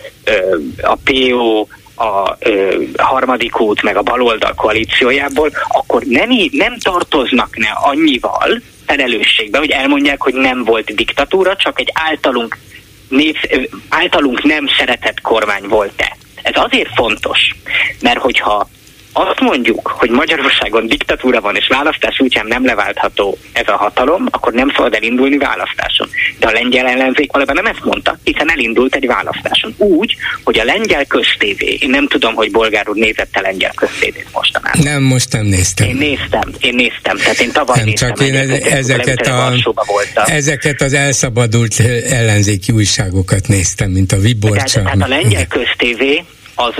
[0.82, 7.70] a PO, a ö, harmadik út meg a baloldal koalíciójából, akkor nem, nem tartoznak ne
[7.70, 8.62] annyival
[8.92, 12.58] felelősségbe, hogy elmondják, hogy nem volt diktatúra, csak egy általunk,
[13.08, 13.36] név,
[13.90, 16.18] általunk nem szeretett kormány volt-e.
[16.42, 17.56] Ez azért fontos,
[18.02, 18.70] mert hogyha
[19.14, 24.54] azt mondjuk, hogy Magyarországon diktatúra van, és választás útján nem leváltható ez a hatalom, akkor
[24.54, 26.10] nem szabad elindulni választáson.
[26.40, 29.76] De a lengyel ellenzék valóban nem ezt mondta, hiszen elindult egy választáson.
[29.78, 34.28] Úgy, hogy a lengyel köztévé, én nem tudom, hogy bolgár úr nézett a lengyel köztévét
[34.34, 34.82] mostanában.
[34.84, 35.88] Nem, most nem néztem.
[35.88, 38.10] Én néztem, én néztem, tehát én tavaly nem, néztem.
[38.10, 39.54] Csak én ezeket, a,
[40.26, 44.82] ezeket az elszabadult ellenzéki újságokat néztem, mint a Viborcsa.
[44.82, 46.24] Tehát, tehát a lengyel köztévé
[46.56, 46.74] az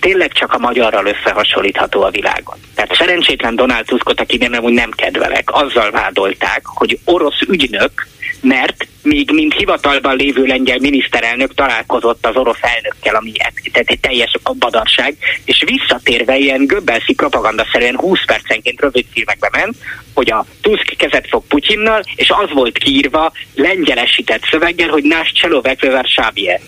[0.00, 2.56] tényleg csak a magyarral összehasonlítható a világon.
[2.74, 8.06] Tehát szerencsétlen Donald Tuskot, aki nem, úgy nem kedvelek, azzal vádolták, hogy orosz ügynök,
[8.40, 13.32] mert még mint hivatalban lévő lengyel miniszterelnök találkozott az orosz elnökkel, ami
[13.72, 19.76] egy teljes badarság, és visszatérve ilyen göbbelszi propagandaszerűen 20 percenként rövid filmekbe ment,
[20.14, 25.86] hogy a Tusk kezet fog Putyinnal, és az volt kiírva lengyelesített szöveggel, hogy Nás Cselovek
[26.02, 26.60] Sábie.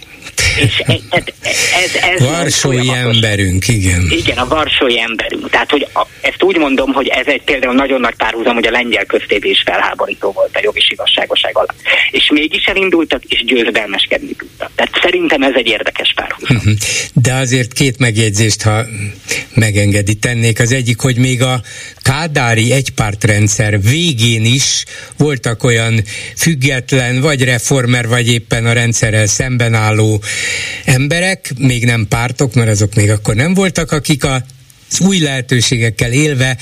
[0.56, 1.22] És e,
[1.84, 4.06] ez, ez Varsói emberünk, igen.
[4.10, 5.50] Igen, a varsói emberünk.
[5.50, 8.70] Tehát, hogy a, ezt úgy mondom, hogy ez egy például nagyon nagy párhuzam, hogy a
[8.70, 11.80] lengyel köztévé is felháborító volt a jogi igazságoság alatt.
[12.10, 14.70] És mégis elindultak, és győzedelmeskedni tudtak.
[14.74, 16.56] Tehát szerintem ez egy érdekes párhuzam.
[16.56, 16.72] Mhm.
[17.12, 18.84] De azért két megjegyzést, ha
[19.54, 20.60] megengedi, tennék.
[20.60, 21.60] Az egyik, hogy még a
[22.02, 24.84] kádári egypártrendszer végén is
[25.16, 26.04] voltak olyan
[26.36, 30.22] független, vagy reformer, vagy éppen a rendszerrel szemben álló
[30.84, 34.44] emberek, még nem pártok, mert azok még akkor nem voltak, akik a
[35.00, 36.56] új lehetőségekkel élve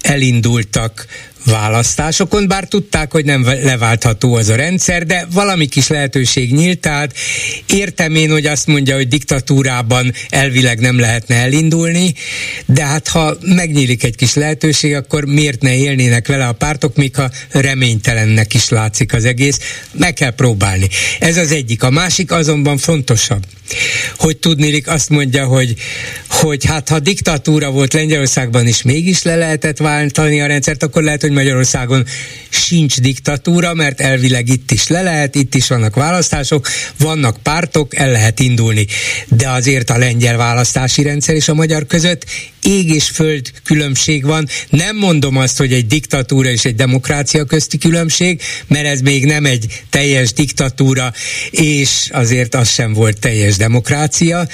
[0.00, 1.06] elindultak
[1.48, 7.14] választásokon, bár tudták, hogy nem leváltható az a rendszer, de valami kis lehetőség nyílt, tehát
[7.66, 12.14] értem én, hogy azt mondja, hogy diktatúrában elvileg nem lehetne elindulni,
[12.66, 17.16] de hát ha megnyílik egy kis lehetőség, akkor miért ne élnének vele a pártok, még
[17.16, 19.58] ha reménytelennek is látszik az egész,
[19.92, 20.88] meg kell próbálni.
[21.18, 21.82] Ez az egyik.
[21.82, 23.44] A másik azonban fontosabb,
[24.16, 25.74] hogy tudnélik azt mondja, hogy,
[26.28, 31.20] hogy hát ha diktatúra volt Lengyelországban is mégis le lehetett váltani a rendszert, akkor lehet,
[31.20, 32.04] hogy Magyarországon
[32.48, 38.10] sincs diktatúra, mert elvileg itt is le lehet, itt is vannak választások, vannak pártok, el
[38.10, 38.86] lehet indulni.
[39.28, 42.24] De azért a lengyel választási rendszer és a magyar között
[42.62, 44.46] ég és föld különbség van.
[44.68, 49.44] Nem mondom azt, hogy egy diktatúra és egy demokrácia közti különbség, mert ez még nem
[49.44, 51.12] egy teljes diktatúra,
[51.50, 54.46] és azért az sem volt teljes demokrácia,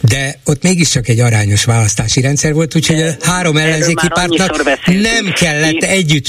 [0.00, 5.82] de ott mégiscsak egy arányos választási rendszer volt, úgyhogy a három ellenzéki pártnak nem kellett
[5.82, 6.26] együtt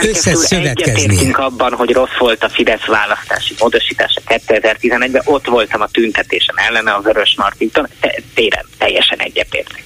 [0.00, 1.30] összeszövetkezni.
[1.32, 7.00] abban, hogy rossz volt a Fidesz választási módosítása 2011-ben, ott voltam a tüntetésen ellene a
[7.00, 7.88] Vörös Martinton,
[8.34, 9.82] téren teljesen egyetértek.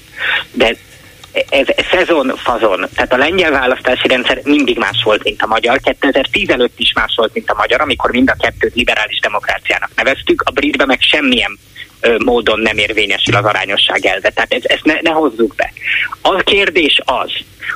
[0.53, 0.75] De
[1.49, 2.89] ez szezon fazon.
[2.95, 5.81] Tehát a lengyel választási rendszer mindig más volt, mint a magyar.
[5.81, 10.43] 2010 előtt is más volt, mint a magyar, amikor mind a kettőt liberális demokráciának neveztük.
[10.45, 11.59] A britben meg semmilyen
[12.01, 14.31] ö, módon nem érvényesül az arányosság elve.
[14.31, 15.73] Tehát ez, ne, ne hozzuk be.
[16.23, 17.31] A kérdés az,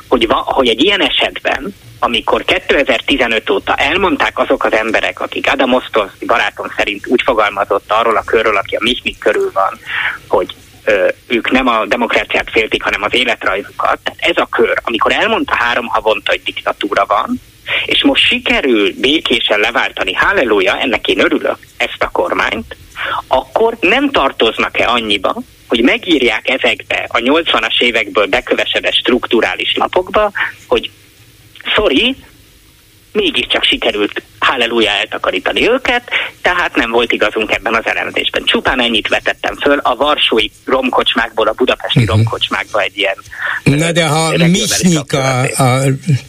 [0.08, 5.72] hogy, va, hogy egy ilyen esetben, amikor 2015 óta elmondták azok az emberek, akik Adam
[5.72, 9.78] Osztolszki barátom szerint úgy fogalmazott arról a körről, aki a Michnik körül van,
[10.26, 10.54] hogy
[11.26, 13.98] ők nem a demokráciát féltik, hanem az életrajzukat.
[14.02, 17.40] Tehát ez a kör, amikor elmondta három havonta, hogy diktatúra van,
[17.84, 22.76] és most sikerül békésen leváltani, halleluja, ennek én örülök, ezt a kormányt,
[23.26, 25.34] akkor nem tartoznak-e annyiba,
[25.66, 30.32] hogy megírják ezekbe a 80-as évekből bekövesedett strukturális lapokba,
[30.66, 30.90] hogy
[31.74, 32.16] sorry,
[33.14, 36.02] mégiscsak sikerült halleluja eltakarítani őket,
[36.42, 38.42] tehát nem volt igazunk ebben az elemzésben.
[38.44, 42.16] Csupán ennyit vetettem föl, a varsói romkocsmákból a budapesti uh-huh.
[42.16, 43.16] romkocsmákba egy ilyen...
[43.64, 45.82] Na de ha Misnyik a, a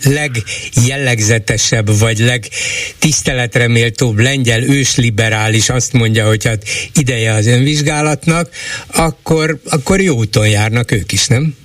[0.03, 6.63] legjellegzetesebb, vagy legtiszteletre méltóbb lengyel ősliberális azt mondja, hogy hát
[6.93, 8.49] ideje az önvizsgálatnak,
[8.95, 11.55] akkor, akkor jó úton járnak ők is, nem?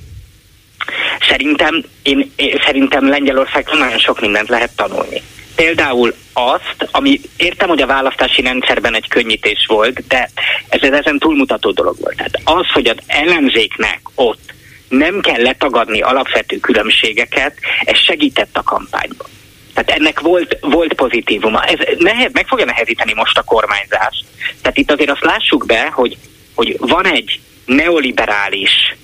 [1.31, 2.33] Szerintem, én,
[2.65, 5.23] szerintem Lengyelországban nagyon sok mindent lehet tanulni.
[5.55, 10.31] Például azt, ami értem, hogy a választási rendszerben egy könnyítés volt, de
[10.69, 12.17] ez ezen túlmutató dolog volt.
[12.17, 14.53] Tehát az, hogy az ellenzéknek ott
[14.89, 17.55] nem kell letagadni alapvető különbségeket,
[17.85, 19.29] ez segített a kampányban.
[19.75, 21.65] Tehát ennek volt, volt pozitívuma.
[21.65, 24.25] Ez nehez, meg fogja nehezíteni most a kormányzást.
[24.63, 26.17] Tehát itt azért azt lássuk be, hogy,
[26.55, 28.95] hogy van egy neoliberális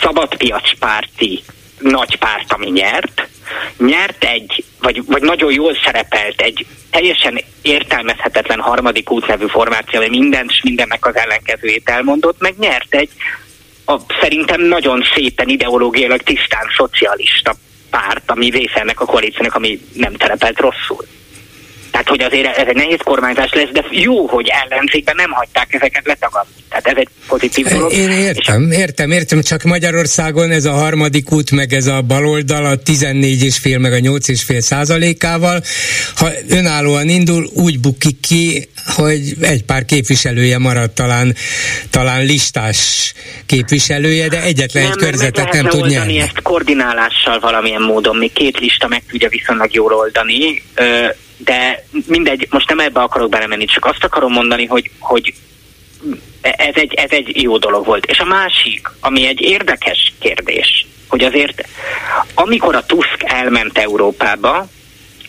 [0.00, 1.42] szabadpiacpárti
[1.78, 3.28] nagy párt, ami nyert,
[3.78, 10.08] nyert egy, vagy, vagy nagyon jól szerepelt egy teljesen értelmezhetetlen harmadik út nevű formáció, ami
[10.08, 13.10] mindent és mindennek az ellenkezőjét elmondott, meg nyert egy
[13.84, 17.54] a, szerintem nagyon szépen ideológiailag tisztán szocialista
[17.90, 21.06] párt, ami része ennek a koalíciónak, ami nem terepelt rosszul.
[21.94, 26.06] Tehát, hogy azért ez egy nehéz kormányzás lesz, de jó, hogy ellenzékben nem hagyták ezeket
[26.06, 26.52] letagadni.
[26.68, 27.92] Tehát ez egy pozitív dolog.
[27.92, 32.78] Én értem, értem, értem, csak Magyarországon ez a harmadik út, meg ez a baloldal a
[32.78, 35.62] 14,5 meg a 8,5 százalékával,
[36.16, 41.34] ha önállóan indul, úgy bukik ki, hogy egy pár képviselője marad talán,
[41.90, 43.12] talán listás
[43.46, 46.18] képviselője, de egyetlen nem, egy körzetet nem tud nyerni.
[46.18, 50.62] ezt koordinálással valamilyen módon, még két lista meg tudja viszonylag jól oldani
[51.36, 55.34] de mindegy, most nem ebbe akarok belemenni, csak azt akarom mondani, hogy, hogy
[56.40, 58.06] ez egy, ez egy jó dolog volt.
[58.06, 61.68] És a másik, ami egy érdekes kérdés, hogy azért
[62.34, 64.68] amikor a Tusk elment Európába,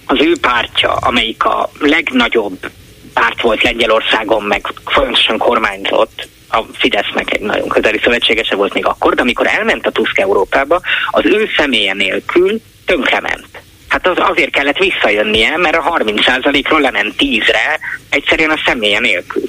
[0.06, 2.70] az ő pártja, amelyik a legnagyobb
[3.16, 9.14] párt volt Lengyelországon, meg folyamatosan kormányzott, a Fidesznek egy nagyon közeli szövetségese volt még akkor,
[9.16, 10.82] de amikor elment a Tusk Európába,
[11.12, 13.48] az ő személye nélkül tönkrement
[13.96, 17.80] Hát az azért kellett visszajönnie, mert a 30%-ról lement 10-re,
[18.10, 19.44] egyszerűen a személye nélkül.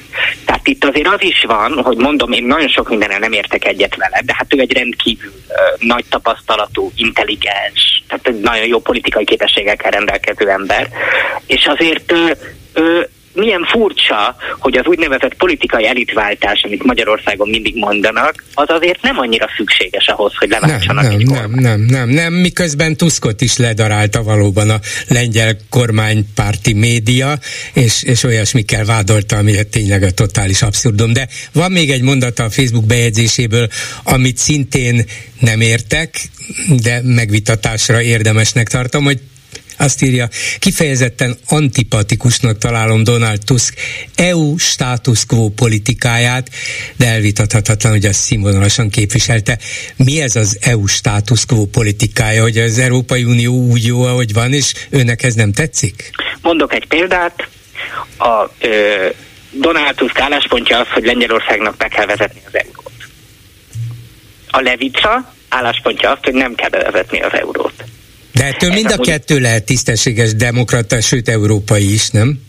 [0.45, 3.97] Tehát itt azért az is van, hogy mondom, én nagyon sok mindenre nem értek egyet
[3.97, 9.25] vele, de hát ő egy rendkívül uh, nagy tapasztalatú, intelligens, tehát egy nagyon jó politikai
[9.25, 10.89] képességekkel rendelkező ember,
[11.47, 12.31] és azért uh,
[12.75, 13.03] uh,
[13.37, 19.49] milyen furcsa, hogy az úgynevezett politikai elitváltás, amit Magyarországon mindig mondanak, az azért nem annyira
[19.57, 21.61] szükséges ahhoz, hogy leváltsanak nem, egy nem, kormányt.
[21.63, 27.39] nem, nem, nem, miközben Tuskot is ledarálta valóban a lengyel kormánypárti média,
[27.73, 31.13] és, és olyasmikkel vádolta, ami tényleg a totális abszurdum.
[31.13, 33.69] De van még egy mondata a Facebook bejegyzéséből,
[34.05, 35.05] amit szintén
[35.41, 36.17] nem értek,
[36.83, 39.21] de megvitatásra érdemesnek tartom, hogy
[39.77, 40.29] azt írja,
[40.59, 43.75] kifejezetten antipatikusnak találom Donald Tusk
[44.15, 46.51] EU status quo politikáját,
[46.97, 49.59] de elvitathatatlan, hogy azt színvonalasan képviselte.
[49.97, 54.53] Mi ez az EU status quo politikája, hogy az Európai Unió úgy jó, ahogy van,
[54.53, 56.11] és önnek ez nem tetszik?
[56.43, 57.49] Mondok egy példát.
[58.19, 59.07] A ö,
[59.51, 62.93] Donald Tusk álláspontja az, hogy Lengyelországnak be kell vezetni az eurót.
[64.51, 67.85] A Levica álláspontja az, hogy nem kell bevezetni az eurót.
[68.37, 72.45] De ettől mind a kettő lehet tisztességes demokrata, sőt európai is, nem?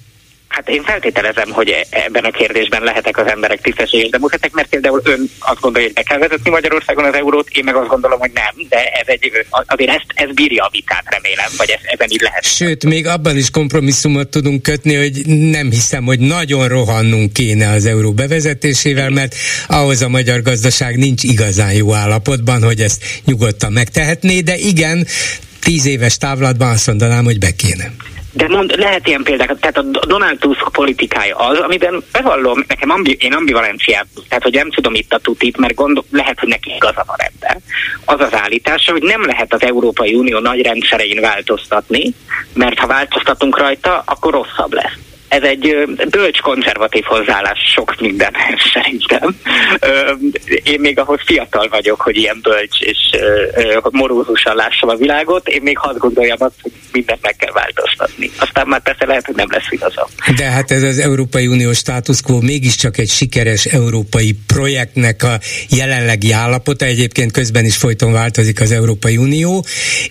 [0.47, 5.01] Hát én feltételezem, hogy e- ebben a kérdésben lehetek az emberek tisztességes demokraták, mert például
[5.03, 8.31] ön azt gondolja, hogy be kell vezetni Magyarországon az eurót, én meg azt gondolom, hogy
[8.33, 12.21] nem, de ez egy, azért ezt, ez bírja a vitát, remélem, vagy ez, ebben így
[12.21, 12.43] lehet.
[12.43, 17.85] Sőt, még abban is kompromisszumot tudunk kötni, hogy nem hiszem, hogy nagyon rohannunk kéne az
[17.85, 19.35] euró bevezetésével, mert
[19.67, 25.07] ahhoz a magyar gazdaság nincs igazán jó állapotban, hogy ezt nyugodtan megtehetné, de igen,
[25.67, 27.91] tíz éves távlatban azt mondanám, hogy be kéne.
[28.31, 33.17] De mond, lehet ilyen példákat, tehát a Donald Tusk politikája az, amiben bevallom, nekem ambi,
[33.19, 37.03] én ambivalenciát, tehát hogy nem tudom itt a tutit, mert gondol, lehet, hogy neki igaza
[37.07, 37.61] van ebben.
[38.05, 42.13] Az az állítása, hogy nem lehet az Európai Unió nagy rendszerein változtatni,
[42.53, 45.75] mert ha változtatunk rajta, akkor rosszabb lesz ez egy
[46.09, 49.35] bölcs konzervatív hozzáállás sok mindenhez szerintem.
[50.63, 52.97] Én még ahhoz fiatal vagyok, hogy ilyen bölcs és
[53.91, 55.47] morózusan lássam a világot.
[55.47, 58.31] Én még hadd gondoljam azt, hogy mindent meg kell változtatni.
[58.37, 60.05] Aztán már persze lehet, hogy nem lesz igazam.
[60.35, 65.39] De hát ez az Európai Unió status quo mégiscsak egy sikeres európai projektnek a
[65.69, 66.85] jelenlegi állapota.
[66.85, 69.65] Egyébként közben is folyton változik az Európai Unió,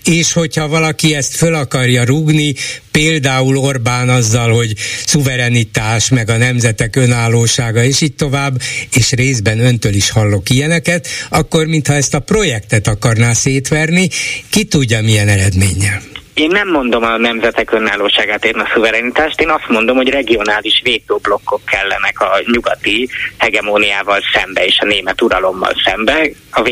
[0.05, 2.55] és hogyha valaki ezt föl akarja rúgni,
[2.97, 4.75] például Orbán azzal, hogy
[5.07, 8.61] szuverenitás, meg a nemzetek önállósága, és így tovább,
[8.93, 14.09] és részben öntől is hallok ilyeneket, akkor mintha ezt a projektet akarná szétverni,
[14.51, 16.16] ki tudja milyen eredménnyel.
[16.37, 21.61] Én nem mondom a nemzetek önállóságát, én a szuverenitást, én azt mondom, hogy regionális vétóblokkok
[21.65, 26.29] kellenek a nyugati hegemóniával szembe és a német uralommal szembe.
[26.51, 26.69] A v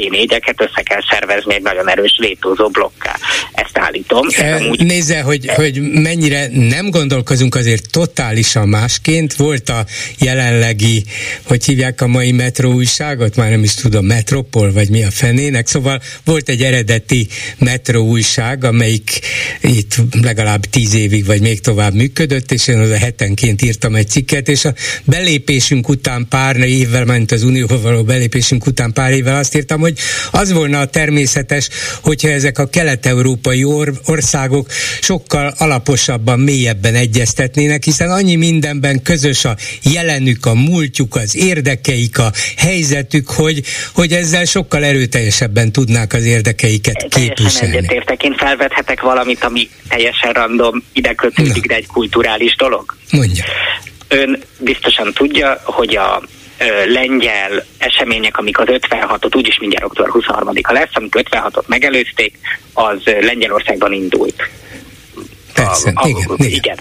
[0.57, 3.17] össze kell szervezni egy nagyon erős vétózó blokká.
[3.53, 4.27] Ezt állítom.
[4.37, 4.85] E, amúgy...
[4.87, 9.35] Nézze, hogy, hogy mennyire nem gondolkozunk azért totálisan másként.
[9.35, 9.85] Volt a
[10.19, 11.05] jelenlegi,
[11.47, 15.67] hogy hívják a mai metró újságot, már nem is tudom, Metropol, vagy mi a fenének.
[15.67, 17.29] Szóval volt egy eredeti
[17.59, 19.21] metró újság, amelyik
[19.61, 24.09] itt legalább tíz évig, vagy még tovább működött, és én az a hetenként írtam egy
[24.09, 24.75] cikket, és a
[25.05, 29.99] belépésünk után pár évvel, mint az Unióval való belépésünk után pár évvel azt írtam, hogy
[30.31, 31.69] az volna a természetes,
[32.01, 34.69] hogyha ezek a kelet-európai or- országok
[35.01, 42.33] sokkal alaposabban, mélyebben egyeztetnének, hiszen annyi mindenben közös a jelenük, a múltjuk, az érdekeik, a
[42.57, 43.63] helyzetük, hogy,
[43.95, 47.33] hogy ezzel sokkal erőteljesebben tudnák az érdekeiket képviselni.
[47.35, 52.97] Teljesen egyetértek, én felvethetek valamit, ami teljesen random, ide kötődik, de egy kulturális dolog.
[53.11, 53.45] Mondja.
[54.09, 56.23] Ön biztosan tudja, hogy a
[56.87, 62.39] lengyel események, amik az 56-ot, úgyis mindjárt október 23-a lesz, amik 56-ot megelőzték,
[62.73, 64.51] az Lengyelországban indult.
[65.55, 66.51] Persze, a, a, igen, igen.
[66.51, 66.79] igen.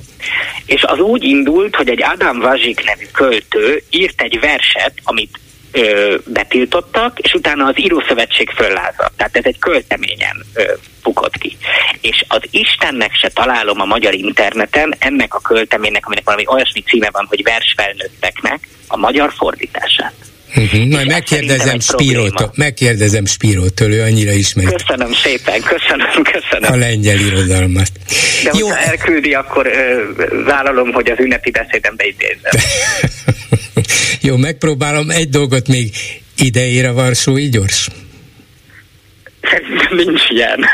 [0.66, 5.40] És az úgy indult, hogy egy Adam Vazsik nevű költő írt egy verset, amit
[5.74, 9.18] ö, betiltottak, és utána az Írószövetség föllázadt.
[9.18, 10.64] Tehát ez egy költeményen ö,
[11.04, 11.58] bukott ki.
[12.02, 17.10] És az Istennek se találom a magyar interneten ennek a költeménynek, aminek valami olyasmi címe
[17.12, 20.14] van, hogy vers felnőtteknek, a magyar fordítását.
[20.56, 20.88] Uh-huh.
[20.88, 24.76] Majd megkérdezem Spírótól, megkérdezem Spírótól, ő annyira ismeri.
[24.76, 26.72] Köszönöm szépen, köszönöm, köszönöm.
[26.72, 27.90] A lengyel irodalmat.
[28.44, 28.68] De Jó.
[28.68, 30.04] ha elküldi, akkor ö,
[30.46, 32.52] vállalom, hogy az ünnepi beszédembe idézem.
[34.28, 35.96] Jó, megpróbálom egy dolgot még
[36.38, 37.88] ideére Varsói gyors.
[39.90, 40.66] Nincs ilyen.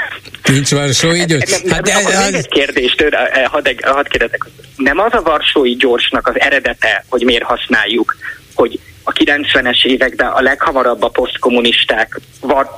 [0.44, 1.62] Nincs Varsói gyors?
[1.62, 2.34] Nem, hát nem, az...
[2.34, 3.06] egy kérdést,
[3.46, 4.46] hadd, hadd kérdezek.
[4.76, 8.18] Nem az a Varsói gyorsnak az eredete, hogy miért használjuk,
[8.54, 8.80] hogy
[9.10, 12.20] a 90-es években a leghamarabb a posztkommunisták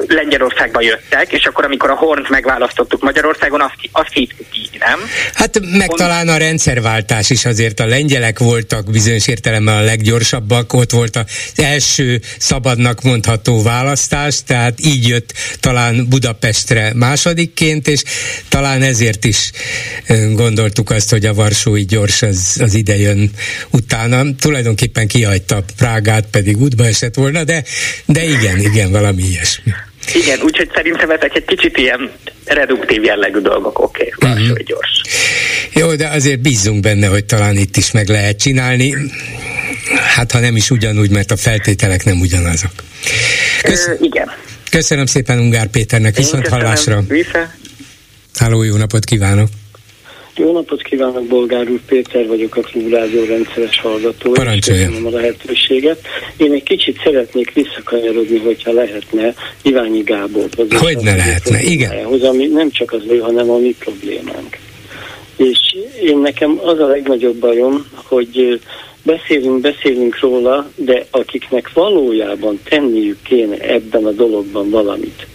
[0.07, 4.99] Lengyelországba jöttek, és akkor, amikor a Hornt megválasztottuk Magyarországon, azt, azt hittük így, nem?
[5.33, 5.99] Hát meg Pont...
[5.99, 11.25] talán a rendszerváltás is azért a lengyelek voltak bizonyos értelemben a leggyorsabbak, ott volt az
[11.55, 18.03] első szabadnak mondható választás, tehát így jött talán Budapestre másodikként, és
[18.49, 19.51] talán ezért is
[20.33, 23.31] gondoltuk azt, hogy a Varsói gyors az, az ide jön
[23.71, 24.35] utána.
[24.39, 27.63] Tulajdonképpen kihagyta Prágát, pedig útba esett volna, de,
[28.05, 29.71] de igen, igen, valami ilyesmi.
[30.13, 32.11] Igen, úgyhogy szerintem ezek egy kicsit ilyen
[32.45, 34.57] reduktív jellegű dolgok, oké, okay, uh-huh.
[34.57, 35.01] gyors.
[35.73, 38.95] Jó, de azért bízunk benne, hogy talán itt is meg lehet csinálni.
[40.15, 42.71] Hát ha nem is ugyanúgy, mert a feltételek nem ugyanazok.
[43.61, 43.87] Kösz...
[43.87, 44.31] Ö, igen.
[44.69, 47.03] Köszönöm szépen Ungár Péternek, viszont hallásra.
[47.07, 47.51] Vissza.
[48.35, 49.49] Háló, jó napot kívánok!
[50.35, 54.31] Jó napot kívánok, Bolgár úr Péter vagyok, a Klubrádió rendszeres hallgató.
[54.31, 55.05] Parancsoljon.
[55.05, 55.99] a lehetőséget.
[56.37, 60.73] Én egy kicsit szeretnék visszakanyarodni, hogyha lehetne Iványi Gáborhoz.
[60.79, 62.05] Hogy ne lehetne, igen.
[62.05, 64.57] Ami nem csak az ő, hanem a mi problémánk.
[65.35, 68.61] És én nekem az a legnagyobb bajom, hogy
[69.03, 75.27] beszélünk, beszélünk róla, de akiknek valójában tenniük kéne ebben a dologban valamit,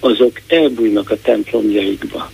[0.00, 2.30] azok elbújnak a templomjaikba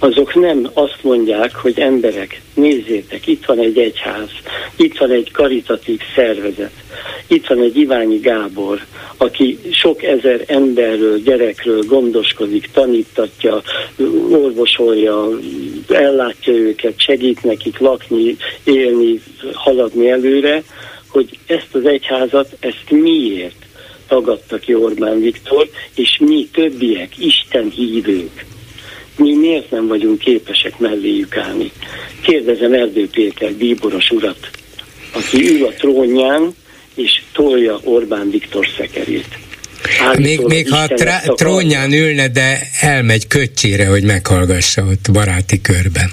[0.00, 4.30] azok nem azt mondják, hogy emberek, nézzétek, itt van egy egyház,
[4.76, 6.72] itt van egy karitatív szervezet,
[7.26, 8.86] itt van egy Iványi Gábor,
[9.16, 13.62] aki sok ezer emberről, gyerekről gondoskodik, tanítatja,
[14.30, 15.28] orvosolja,
[15.88, 19.20] ellátja őket, segít nekik lakni, élni,
[19.52, 20.62] haladni előre,
[21.08, 23.66] hogy ezt az egyházat, ezt miért
[24.08, 28.44] tagadta ki Orbán Viktor, és mi többiek, Isten hívők
[29.16, 31.72] mi miért nem vagyunk képesek melléjük állni?
[32.20, 34.50] Kérdezem Erdő Péter bíboros urat,
[35.12, 36.54] aki ül a trónján,
[36.94, 39.38] és tolja Orbán Viktor szekerét.
[40.16, 46.10] még, még ha a trónján ülne, de elmegy köcsére, hogy meghallgassa ott baráti körben.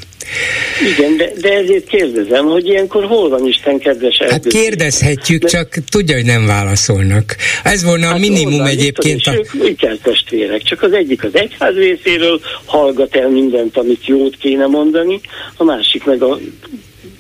[0.97, 4.31] Igen, de, de ezért kérdezem, hogy ilyenkor hol van Isten kedves erdő?
[4.31, 5.47] Hát kérdezhetjük, de...
[5.47, 7.35] csak tudja, hogy nem válaszolnak.
[7.64, 9.27] Ez volna hát a minimum van, egyébként.
[9.27, 9.34] A...
[9.64, 15.22] Ők testvérek, csak az egyik az egyház részéről hallgat el mindent, amit jót kéne mondani,
[15.57, 16.39] a másik meg a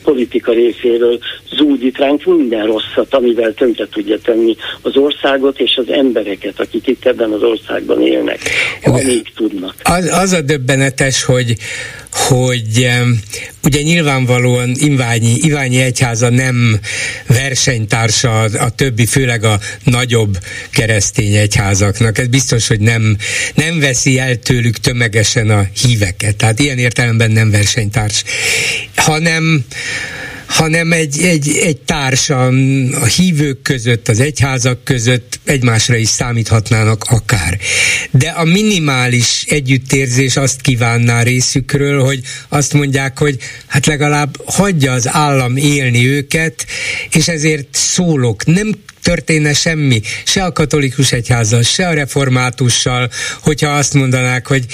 [0.03, 1.19] politika részéről
[1.57, 7.05] zúdít ránk minden rosszat, amivel tönkre tudja tenni az országot és az embereket, akik itt
[7.05, 8.39] ebben az országban élnek,
[8.83, 9.73] amíg tudnak.
[9.83, 11.55] Az, az a döbbenetes, hogy,
[12.11, 12.89] hogy
[13.63, 16.79] ugye nyilvánvalóan Iványi, Iványi Egyháza nem
[17.27, 20.37] versenytársa a, többi, főleg a nagyobb
[20.69, 22.17] keresztény egyházaknak.
[22.17, 23.17] Ez biztos, hogy nem,
[23.55, 26.35] nem veszi el tőlük tömegesen a híveket.
[26.35, 28.23] Tehát ilyen értelemben nem versenytárs,
[28.95, 29.65] hanem
[30.49, 32.45] hanem egy, egy, egy társa
[32.91, 37.57] a hívők között, az egyházak között egymásra is számíthatnának akár.
[38.11, 45.07] De a minimális együttérzés azt kívánná részükről, hogy azt mondják, hogy hát legalább hagyja az
[45.07, 46.65] állam élni őket,
[47.11, 48.45] és ezért szólok.
[48.45, 48.71] Nem
[49.01, 53.09] történne semmi, se a katolikus egyházzal, se a reformátussal,
[53.41, 54.65] hogyha azt mondanák, hogy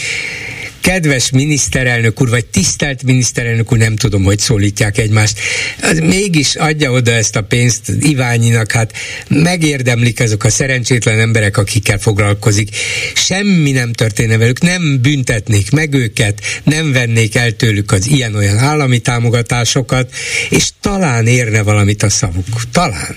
[0.86, 5.40] kedves miniszterelnök úr, vagy tisztelt miniszterelnök úr, nem tudom, hogy szólítják egymást,
[5.82, 8.94] az mégis adja oda ezt a pénzt Iványinak, hát
[9.28, 12.70] megérdemlik azok a szerencsétlen emberek, akikkel foglalkozik.
[13.14, 19.00] Semmi nem történne velük, nem büntetnék meg őket, nem vennék el tőlük az ilyen-olyan állami
[19.00, 20.12] támogatásokat,
[20.50, 22.62] és talán érne valamit a szavuk.
[22.72, 23.16] Talán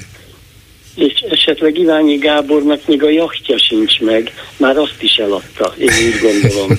[0.95, 6.21] és esetleg Iványi Gábornak még a jachtja sincs meg, már azt is eladta, én úgy
[6.23, 6.79] gondolom.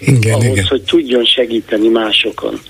[0.00, 0.66] igen, ahhoz, igen.
[0.68, 2.60] hogy tudjon segíteni másokon.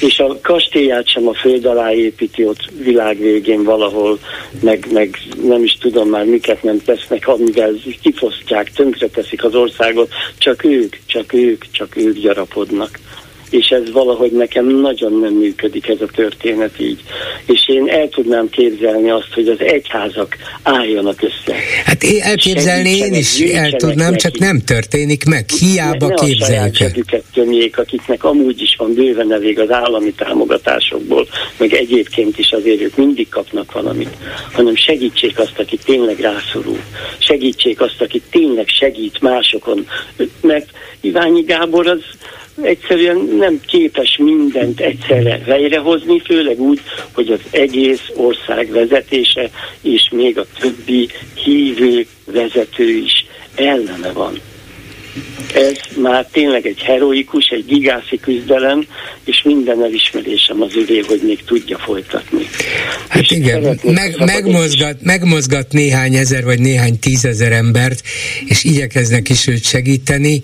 [0.00, 4.18] És a kastélyát sem a föld alá építi ott világ végén valahol,
[4.60, 7.72] meg, meg nem is tudom már miket nem tesznek, amivel
[8.02, 12.98] kifosztják, tönkreteszik az országot, csak ők, csak ők, csak ők gyarapodnak
[13.50, 17.00] és ez valahogy nekem nagyon nem működik ez a történet így.
[17.46, 21.56] És én el tudnám képzelni azt, hogy az egyházak álljanak össze.
[21.84, 24.22] Hát én elképzelni én is el tudnám, neki.
[24.22, 25.48] csak nem történik meg.
[25.48, 27.22] Hiába ne, ne képzeljük el.
[27.32, 32.96] tömjék, akiknek amúgy is van bőven elég az állami támogatásokból, meg egyébként is azért ők
[32.96, 34.16] mindig kapnak valamit,
[34.52, 36.78] hanem segítsék azt, aki tényleg rászorul.
[37.18, 39.86] Segítsék azt, aki tényleg segít másokon.
[40.40, 40.70] Mert
[41.00, 42.00] Iványi Gábor az
[42.62, 46.80] egyszerűen nem képes mindent egyszerre helyrehozni, főleg úgy,
[47.12, 49.50] hogy az egész ország vezetése
[49.82, 51.08] és még a többi
[51.44, 54.40] hívő vezető is ellene van.
[55.54, 58.86] Ez már tényleg egy heroikus, egy gigászi küzdelem,
[59.24, 62.48] és minden elismerésem az üvé, hogy még tudja folytatni.
[63.08, 68.02] Hát és igen, meg, megmozgat, megmozgat néhány ezer vagy néhány tízezer embert,
[68.44, 70.42] és igyekeznek is őt segíteni,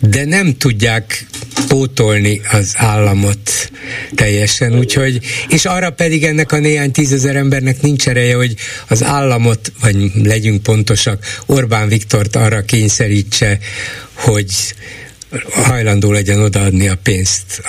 [0.00, 1.26] de nem tudják
[1.68, 3.70] pótolni az államot
[4.14, 5.18] teljesen, úgyhogy,
[5.48, 8.54] és arra pedig ennek a néhány tízezer embernek nincs ereje, hogy
[8.88, 13.58] az államot, vagy legyünk pontosak, Orbán Viktort arra kényszerítse,
[14.14, 14.74] hogy
[15.52, 17.62] hajlandó legyen odaadni a pénzt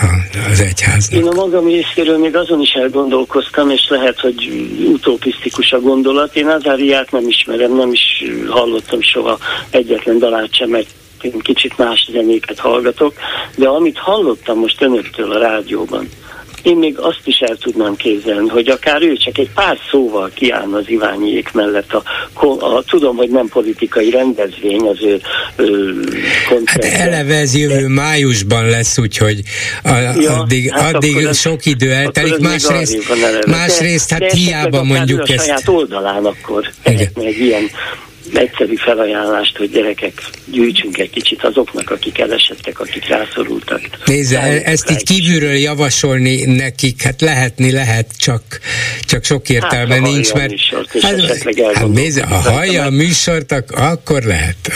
[0.52, 1.22] az egyháznak.
[1.22, 6.36] Én a magam részéről még azon is elgondolkoztam, és lehet, hogy utopisztikus a gondolat.
[6.36, 9.38] Én Azáriát nem ismerem, nem is hallottam soha
[9.70, 10.88] egyetlen dalát sem, mert
[11.24, 13.14] én kicsit más zenéket hallgatok,
[13.56, 16.10] de amit hallottam most önöktől a rádióban,
[16.64, 20.78] én még azt is el tudnám képzelni, hogy akár ő csak egy pár szóval kiállna
[20.78, 21.94] az Iványiék mellett.
[21.94, 22.04] A,
[22.60, 25.22] a, tudom, hogy nem politikai rendezvény az ő,
[25.56, 26.00] ő
[26.66, 27.88] Hát eleve ez jövő de...
[27.88, 29.42] májusban lesz, úgyhogy
[29.84, 32.38] a, ja, addig, hát addig sok idő eltelik.
[32.38, 32.98] Másrészt,
[33.46, 35.40] másrészt hát de hiába mondjuk ezt.
[35.40, 37.70] a saját oldalán akkor egy ilyen
[38.38, 43.82] egyszerű felajánlást, hogy gyerekek, gyűjtsünk egy kicsit azoknak, akik elesettek, akik rászorultak.
[44.06, 48.42] Nézze, ezt így kívülről javasolni nekik, hát lehetni lehet, csak,
[49.02, 54.24] csak sok értelme hát, nincs, mert műsort, hát, hát nézze, ha hallja a műsort, akkor
[54.24, 54.58] lehet.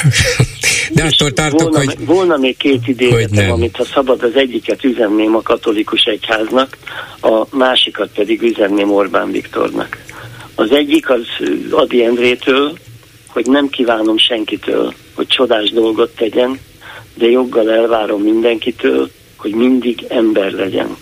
[0.94, 2.06] De attól tartok, volna, hogy...
[2.06, 6.78] Volna még két idézetem, amit ha szabad, az egyiket üzenném a katolikus egyháznak,
[7.22, 9.98] a másikat pedig üzenném Orbán Viktornak.
[10.56, 11.26] Az egyik az
[11.72, 12.78] Adi Endrétől,
[13.34, 16.60] hogy nem kívánom senkitől, hogy csodás dolgot tegyen,
[17.14, 20.98] de joggal elvárom mindenkitől, hogy mindig ember legyen.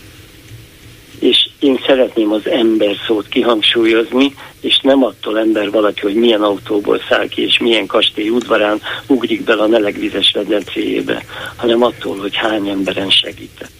[1.20, 7.02] És én szeretném az ember szót kihangsúlyozni, és nem attól ember valaki, hogy milyen autóból
[7.10, 11.26] száll ki, és milyen kastély udvarán ugrik bele a melegvizes medencéjébe,
[11.56, 13.72] hanem attól, hogy hány emberen segített.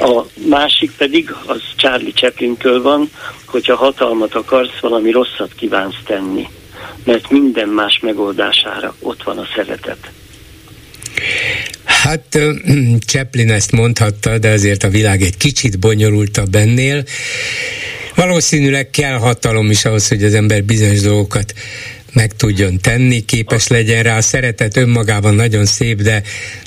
[0.00, 3.10] A másik pedig, az Charlie Chaplintől van,
[3.46, 6.48] hogyha hatalmat akarsz, valami rosszat kívánsz tenni
[7.04, 10.10] mert minden más megoldására ott van a szeretet.
[11.84, 12.38] Hát
[13.06, 17.04] Chaplin ezt mondhatta, de azért a világ egy kicsit bonyolultabb ennél.
[18.14, 21.54] Valószínűleg kell hatalom is ahhoz, hogy az ember bizonyos dolgokat
[22.12, 24.16] meg tudjon tenni, képes legyen rá.
[24.16, 26.22] A szeretet önmagában nagyon szép, de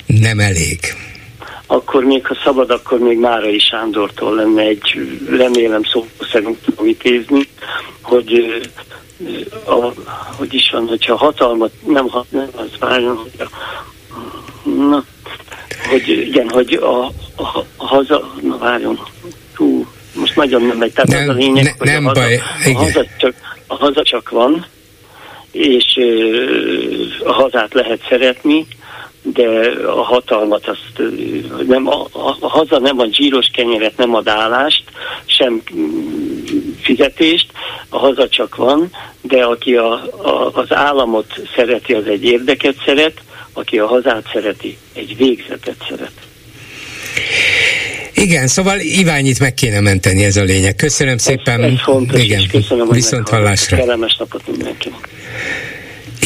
[0.06, 0.78] nem elég.
[1.66, 5.00] Akkor még, ha szabad, akkor még Márai Sándortól lenne egy,
[5.30, 6.86] remélem szó szerint tudom
[8.02, 8.62] hogy
[9.66, 9.92] a,
[10.36, 13.48] hogy is van, hogyha hatalmat nem, nem az várjon, hogy a,
[14.68, 15.04] na,
[15.88, 17.04] hogy igen, hogy a,
[17.36, 19.00] a, a haza, na várjon,
[19.56, 22.20] hú, most nagyon nem megy, tehát nem, az a lényeg, ne, hogy nem a, haza,
[22.20, 22.34] baj,
[22.74, 23.34] a, haza csak,
[23.66, 24.66] a haza csak van,
[25.52, 26.44] és ö,
[27.24, 28.66] a hazát lehet szeretni,
[29.22, 31.08] de a hatalmat azt
[31.66, 34.84] nem, a, a, a haza nem a zsíros kenyeret, nem ad állást,
[35.24, 35.62] sem
[36.88, 37.46] fizetést,
[37.88, 38.90] a haza csak van,
[39.20, 43.20] de aki a, a, az államot szereti, az egy érdeket szeret,
[43.52, 46.12] aki a hazát szereti, egy végzetet szeret.
[48.14, 50.74] Igen, szóval Iványit meg kéne menteni, ez a lényeg.
[50.74, 51.62] Köszönöm szépen.
[51.62, 53.76] Ez, ez fontos, Igen, köszönöm, viszont hallásra.
[53.76, 55.08] Kellemes napot mindenkinek.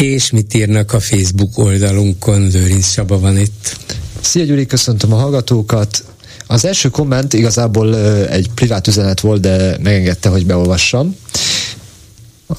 [0.00, 2.48] És mit írnak a Facebook oldalunkon?
[2.52, 3.76] Lőrinc Csaba van itt.
[4.20, 6.04] Szia Gyuri, köszöntöm a hallgatókat.
[6.52, 7.96] Az első komment igazából
[8.26, 11.16] egy privát üzenet volt, de megengedte, hogy beolvassam.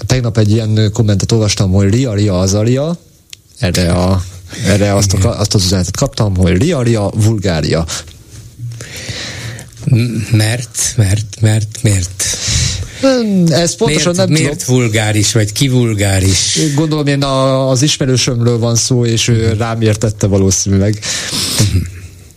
[0.06, 2.98] Tegnap egy ilyen kommentet olvastam, hogy Ria, Ria, Azaria.
[3.60, 4.24] Erre, a,
[4.66, 7.86] erre azt, a, azt az üzenetet kaptam, hogy Ria, Ria, Vulgária.
[10.32, 12.24] Mert, mert, mert, miért?
[13.48, 14.82] Ez pontosan miért, nem miért tudom.
[14.82, 16.60] vulgáris, vagy ki vulgáris?
[16.76, 21.00] Gondolom, én a, az ismerősömről van szó, és ő rám értette valószínűleg.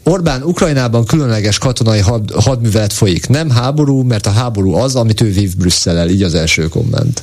[0.09, 3.29] Orbán Ukrajnában különleges katonai had, hadművelet folyik.
[3.29, 7.23] Nem háború, mert a háború az, amit ő vív Brüsszel így az első komment.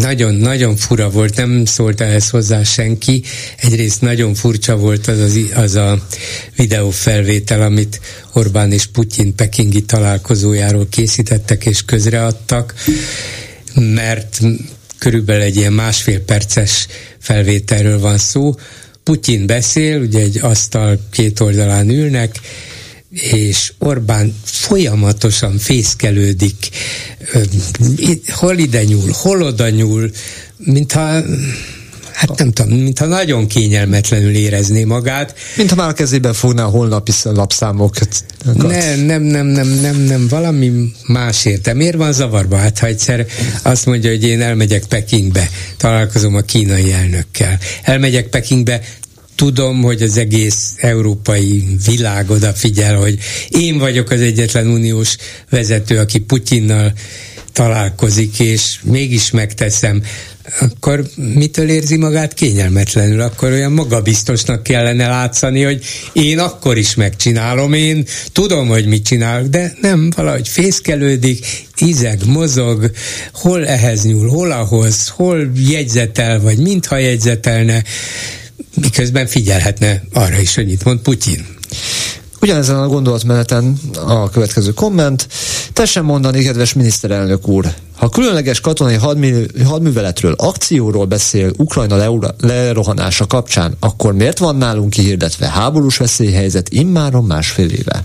[0.00, 3.22] Nagyon-nagyon fura volt, nem szólt ehhez hozzá senki.
[3.56, 5.98] Egyrészt nagyon furcsa volt az, az, az a
[6.56, 8.00] videófelvétel, amit
[8.32, 12.74] Orbán és Putyin pekingi találkozójáról készítettek és közreadtak,
[13.74, 14.40] mert
[14.98, 16.86] körülbelül egy ilyen másfél perces
[17.18, 18.54] felvételről van szó.
[19.08, 22.40] Putyin beszél, ugye egy asztal két oldalán ülnek,
[23.10, 26.54] és Orbán folyamatosan fészkelődik,
[28.26, 30.10] hol ide nyúl, hol oda nyúl,
[30.56, 31.22] mintha
[32.18, 35.34] Hát nem tudom, mintha nagyon kényelmetlenül érezné magát.
[35.56, 38.24] Mintha már a kezében fogná a holnapi lapszámokat.
[38.54, 41.74] Nem, nem, nem, nem, nem, nem, valami más érte.
[41.74, 42.56] Miért van zavarba?
[42.56, 43.26] Hát ha egyszer
[43.62, 47.58] azt mondja, hogy én elmegyek Pekingbe, találkozom a kínai elnökkel.
[47.82, 48.80] Elmegyek Pekingbe,
[49.38, 55.16] tudom, hogy az egész európai világ odafigyel, hogy én vagyok az egyetlen uniós
[55.50, 56.92] vezető, aki Putyinnal
[57.52, 60.02] találkozik, és mégis megteszem,
[60.60, 63.20] akkor mitől érzi magát kényelmetlenül?
[63.20, 69.46] Akkor olyan magabiztosnak kellene látszani, hogy én akkor is megcsinálom, én tudom, hogy mit csinálok,
[69.46, 71.46] de nem, valahogy fészkelődik,
[71.76, 72.90] izeg, mozog,
[73.32, 77.82] hol ehhez nyúl, hol ahhoz, hol jegyzetel, vagy mintha jegyzetelne,
[78.80, 81.46] miközben figyelhetne arra is, hogy mit mond Putyin.
[82.40, 85.28] Ugyanezen a gondolatmeneten a következő komment.
[85.72, 93.26] Tessen mondani, kedves miniszterelnök úr, ha különleges katonai hadmű, hadműveletről, akcióról beszél Ukrajna le, lerohanása
[93.26, 98.04] kapcsán, akkor miért van nálunk kihirdetve háborús veszélyhelyzet immáron másfél éve?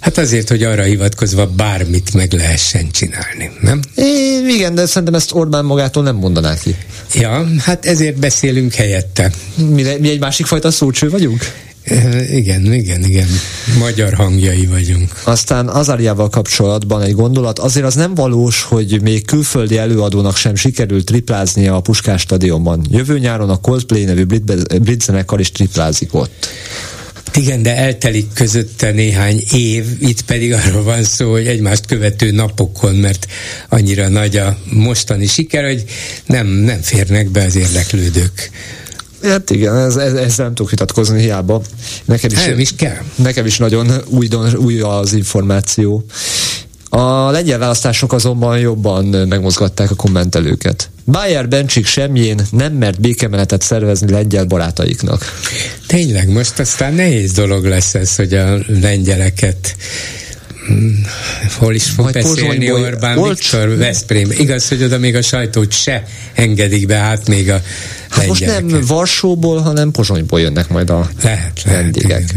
[0.00, 3.80] Hát azért, hogy arra hivatkozva bármit meg lehessen csinálni, nem?
[3.94, 4.04] É,
[4.48, 6.76] igen, de szerintem ezt Orbán magától nem mondaná ki.
[7.14, 9.30] Ja, hát ezért beszélünk helyette.
[9.54, 11.42] Mi, mi egy másik fajta szócső vagyunk?
[12.30, 13.28] Igen, igen, igen.
[13.78, 15.12] Magyar hangjai vagyunk.
[15.24, 17.58] Aztán Azariával kapcsolatban egy gondolat.
[17.58, 22.86] Azért az nem valós, hogy még külföldi előadónak sem sikerült tripláznia a Puskás stadionban.
[22.90, 26.48] Jövő nyáron a Coldplay nevű brit, brit zenekar is triplázik ott.
[27.34, 32.94] Igen, de eltelik közötte néhány év, itt pedig arról van szó, hogy egymást követő napokon,
[32.94, 33.26] mert
[33.68, 35.84] annyira nagy a mostani siker, hogy
[36.26, 38.50] nem, nem férnek be az érdeklődők.
[39.22, 41.62] Hát igen, ez, ez, ezzel nem tudok vitatkozni hiába.
[42.04, 43.02] Nekem is, nem is kell.
[43.14, 46.04] Nekem is nagyon új, új az információ.
[46.88, 50.90] A lengyel választások azonban jobban megmozgatták a kommentelőket.
[51.04, 55.24] Bayer Bencsik semjén nem mert békemenetet szervezni lengyel barátaiknak.
[55.86, 59.76] Tényleg, most aztán nehéz dolog lesz ez, hogy a lengyeleket
[60.66, 61.00] hmm,
[61.58, 63.50] hol is fog Majd beszélni Orbán Olcs...
[63.50, 64.30] Viktor Veszprém.
[64.30, 66.04] Igaz, hogy oda még a sajtót se
[66.34, 67.62] engedik be, hát még a
[68.08, 72.08] Hát most nem Varsóból, hanem Pozsonyból jönnek majd a lehet, vendégek.
[72.08, 72.34] Lehet,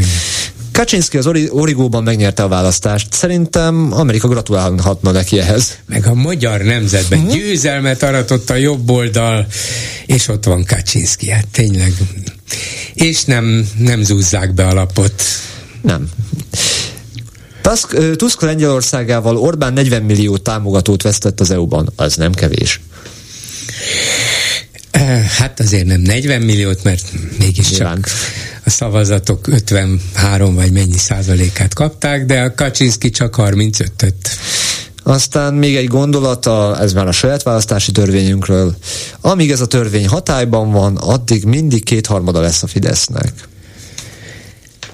[0.72, 3.12] Kaczynski az Origóban megnyerte a választást.
[3.12, 5.78] Szerintem Amerika gratulálhatna neki ehhez.
[5.86, 7.28] Meg a magyar nemzetben hmm.
[7.28, 9.46] győzelmet aratott a jobb oldal,
[10.06, 11.30] és ott van Kaczynski.
[11.30, 11.92] Hát tényleg.
[12.94, 15.22] És nem, nem zúzzák be a lapot.
[15.82, 16.08] Nem.
[17.62, 21.92] Tusk, Tusk Lengyelországával Orbán 40 millió támogatót vesztett az EU-ban.
[21.96, 22.80] Az nem kevés.
[25.38, 27.04] Hát azért nem 40 milliót, mert
[27.38, 28.08] mégiscsak
[28.64, 34.14] a szavazatok 53 vagy mennyi százalékát kapták, de a Kaczynski csak 35-öt.
[35.02, 38.76] Aztán még egy gondolata, ez már a saját választási törvényünkről.
[39.20, 43.32] Amíg ez a törvény hatályban van, addig mindig kétharmada lesz a Fidesznek.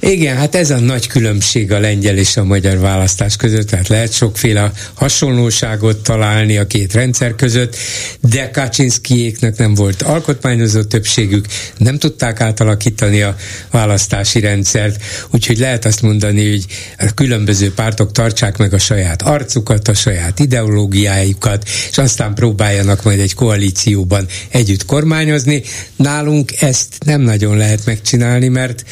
[0.01, 4.13] Igen, hát ez a nagy különbség a lengyel és a magyar választás között, tehát lehet
[4.13, 7.77] sokféle hasonlóságot találni a két rendszer között,
[8.21, 11.47] de Kaczynszkijéknek nem volt alkotmányozó többségük,
[11.77, 13.37] nem tudták átalakítani a
[13.71, 16.67] választási rendszert, úgyhogy lehet azt mondani, hogy
[16.99, 23.19] a különböző pártok tartsák meg a saját arcukat, a saját ideológiájukat, és aztán próbáljanak majd
[23.19, 25.63] egy koalícióban együtt kormányozni.
[25.97, 28.85] Nálunk ezt nem nagyon lehet megcsinálni, mert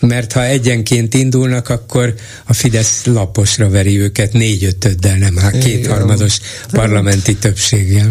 [0.00, 2.14] mert ha egyenként indulnak, akkor
[2.44, 5.36] a Fidesz laposra veri őket négy-ötöddel, nem?
[5.36, 6.38] Hát kétharmados
[6.70, 8.08] parlamenti többséggel.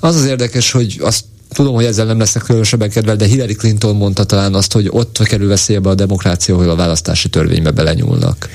[0.00, 3.96] Az az érdekes, hogy azt tudom, hogy ezzel nem lesznek különösebben kedvel, de Hillary Clinton
[3.96, 8.48] mondta talán azt, hogy ott kerül veszélybe a demokrácia, hogy a választási törvénybe belenyúlnak.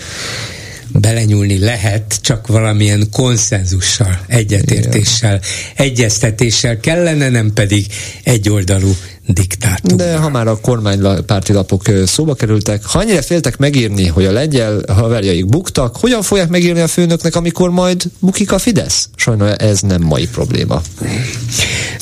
[0.87, 5.41] Belenyúlni lehet, csak valamilyen konszenzussal, egyetértéssel,
[5.75, 7.85] egyeztetéssel kellene, nem pedig
[8.23, 8.95] egyoldalú
[9.27, 9.97] diktátum.
[9.97, 14.81] De ha már a kormánypárti lapok szóba kerültek, ha annyira féltek megírni, hogy a lengyel
[14.87, 19.09] haverjaik buktak, hogyan fogják megírni a főnöknek, amikor majd bukik a Fidesz?
[19.15, 20.81] Sajnos ez nem mai probléma.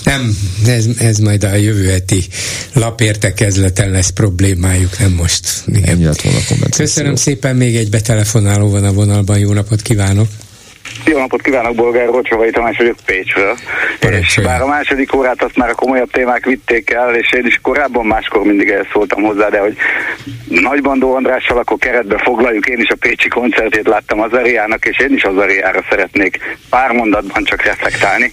[0.04, 2.24] Nem, ez, ez majd a jövő heti
[2.74, 5.64] lapértekezleten lesz problémájuk, nem most.
[5.66, 6.16] Igen.
[6.76, 10.28] Köszönöm szépen, még egy betelefonáló van a vonalban, jó napot kívánok!
[11.06, 13.58] Jó napot kívánok, Bolgár Rocsovai Tamás vagyok Pécsről.
[14.20, 17.60] És bár a második órát azt már a komolyabb témák vitték el, és én is
[17.62, 19.78] korábban máskor mindig elszóltam hozzá, de hogy
[20.48, 25.14] Nagybandó Andrással akkor keretbe foglaljuk, én is a Pécsi koncertét láttam az Ariának, és én
[25.14, 28.32] is az Ariára szeretnék pár mondatban csak reflektálni.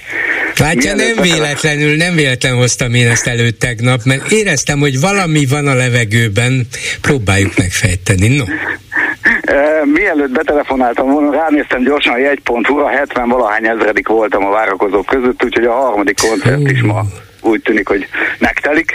[0.59, 5.67] Látja, nem véletlenül, nem véletlen hoztam én ezt elő tegnap, mert éreztem, hogy valami van
[5.67, 6.67] a levegőben,
[7.01, 8.37] próbáljuk megfejteni.
[8.37, 8.45] No.
[9.85, 15.45] Mielőtt betelefonáltam volna, ránéztem gyorsan a jegy.hu, a 70 valahány ezredik voltam a várakozók között,
[15.45, 17.03] úgyhogy a harmadik koncert is ma
[17.41, 18.09] úgy tűnik, hogy
[18.39, 18.93] megtelik.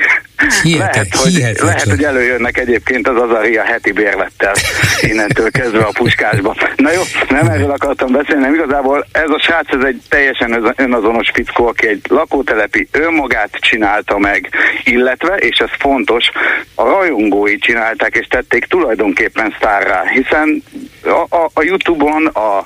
[0.64, 4.53] Hihetet, lehet, hogy, lehet, hogy előjönnek egyébként az Azaria heti bérlettel
[5.02, 6.56] innentől kezdve a puskásba.
[6.76, 11.30] Na jó, nem erről akartam beszélni, nem igazából ez a srác, ez egy teljesen önazonos
[11.34, 14.49] fickó, aki egy lakótelepi önmagát csinálta meg,
[14.84, 16.30] illetve, és ez fontos,
[16.76, 20.64] a rajongói csinálták és tették tulajdonképpen sztárrá, hiszen
[21.03, 22.66] a, a, a Youtube-on a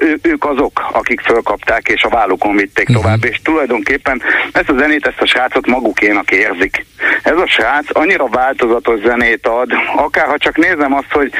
[0.00, 3.02] ő, ők azok, akik fölkapták és a vállukon vitték uh-huh.
[3.02, 4.22] tovább, és tulajdonképpen
[4.52, 6.86] ezt a zenét, ezt a srácot magukénak érzik.
[7.22, 11.32] Ez a srác annyira változatos zenét ad, akár ha csak nézem azt, hogy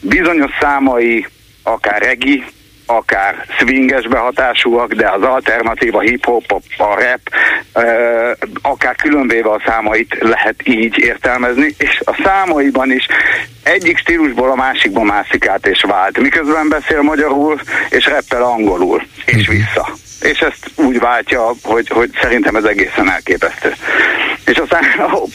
[0.00, 1.26] bizonyos számai,
[1.62, 2.44] akár regi,
[2.86, 7.20] akár swinges behatásúak, de az alternatíva hip-hop, a rap,
[8.62, 13.06] akár különvéve a számait lehet így értelmezni, és a számaiban is
[13.62, 19.48] egyik stílusból a másikba mászik át és vált, miközben beszél magyarul és reppel angolul, és
[19.48, 19.56] mhm.
[19.56, 23.72] vissza és ezt úgy váltja, hogy, hogy szerintem ez egészen elképesztő.
[24.44, 24.84] És aztán,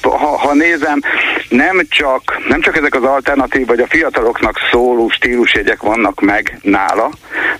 [0.02, 1.02] ha, ha nézem,
[1.50, 7.10] nem csak, nem csak ezek az alternatív, vagy a fiataloknak szóló stílusjegyek vannak meg nála,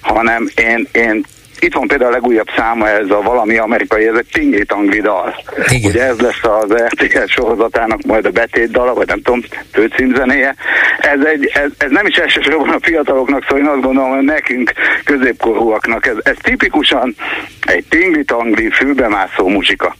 [0.02, 1.26] hanem én, én
[1.62, 4.28] itt van például a legújabb száma, ez a valami amerikai, ez egy
[4.68, 5.36] Tingli dal.
[5.84, 9.42] Ugye ez lesz az RTL sorozatának majd a betét dala, vagy nem tudom,
[9.72, 10.56] főcímzenéje.
[10.98, 14.72] Ez, egy, ez, ez nem is elsősorban a fiataloknak, szóval én azt gondolom, hogy nekünk
[15.04, 17.16] középkorúaknak ez, ez tipikusan
[17.62, 19.96] egy tingli-tangli fülbemászó muzsika.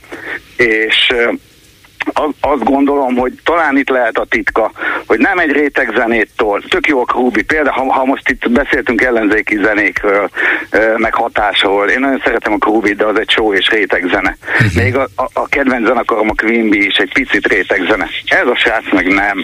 [0.58, 1.14] És
[2.40, 4.72] azt gondolom, hogy talán itt lehet a titka,
[5.06, 9.02] hogy nem egy réteg zenéttől, tök jó a Krúbi, például ha, ha most itt beszéltünk
[9.02, 10.30] ellenzéki zenékről,
[10.98, 14.38] meg hatásról, én nagyon szeretem a Krúbit, de az egy show és réteg zene.
[14.42, 14.84] Uh-huh.
[14.84, 18.10] Még a, a, a kedvenc zenekarom a Queen Bee is egy picit réteg zene.
[18.26, 19.38] Ez a srác meg nem.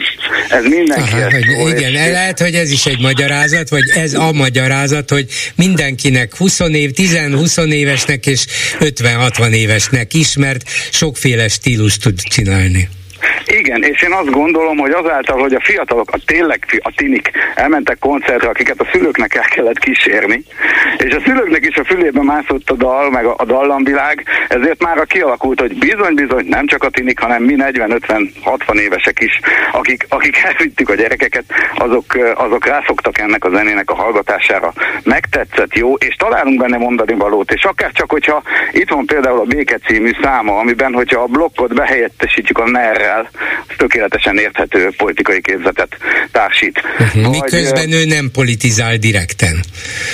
[0.50, 1.24] Ez mindenki Aha,
[1.62, 2.12] hogy, Igen, és...
[2.12, 5.26] lehet, hogy ez is egy magyarázat, vagy ez a magyarázat, hogy
[5.56, 8.46] mindenkinek 20 év, 10-20 évesnek és
[8.80, 12.97] 50-60 évesnek ismert sokféle stílus tud csinálni csinálni.
[13.46, 18.00] Igen, és én azt gondolom, hogy azáltal, hogy a fiatalok, a tényleg a tinik elmentek
[18.00, 20.44] koncertre, akiket a szülőknek el kellett kísérni,
[20.98, 25.06] és a szülőknek is a fülében mászott a dal, meg a, a dallamvilág, ezért már
[25.06, 29.40] kialakult, hogy bizony-bizony nem csak a tinik, hanem mi 40-50-60 évesek is,
[29.72, 31.44] akik, akik elvittük a gyerekeket,
[31.76, 34.74] azok, azok rászoktak ennek a zenének a hallgatására.
[35.04, 39.44] Megtetszett, jó, és találunk benne mondani valót, és akár csak, hogyha itt van például a
[39.44, 42.70] Béke című száma, amiben, hogyha a blokkot behelyettesítjük a
[43.08, 43.30] NER-rel,
[43.78, 45.98] tökéletesen érthető politikai képzetet
[46.32, 46.82] társít.
[47.00, 47.24] Uh-huh.
[47.24, 49.64] Vagy, Miközben ő nem politizál direkten.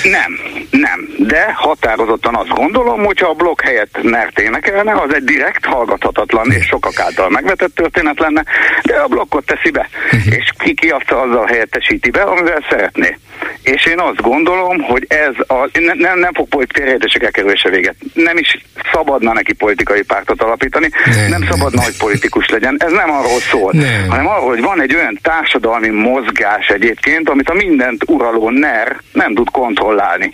[0.02, 0.38] Nem,
[0.70, 1.08] nem.
[1.18, 6.66] De határozottan azt gondolom, hogyha a blog helyett mert énekelne, az egy direkt, hallgathatatlan és
[6.66, 8.44] sokak által megvetett történet lenne,
[8.82, 9.88] de a blokkot teszi be.
[10.12, 10.34] Uh-huh.
[10.36, 13.18] És ki ki azt azzal helyettesíti be, amivel szeretné.
[13.64, 17.94] És én azt gondolom, hogy ez a, nem, nem, nem fog politikai elkerülése véget.
[18.14, 18.58] Nem is
[18.92, 22.76] szabadna neki politikai pártot alapítani, nem, nem szabadna, hogy politikus legyen.
[22.78, 24.08] Ez nem arról szól, nem.
[24.08, 29.34] hanem arról, hogy van egy olyan társadalmi mozgás egyébként, amit a mindent uraló NER nem
[29.34, 30.32] tud kontrollálni.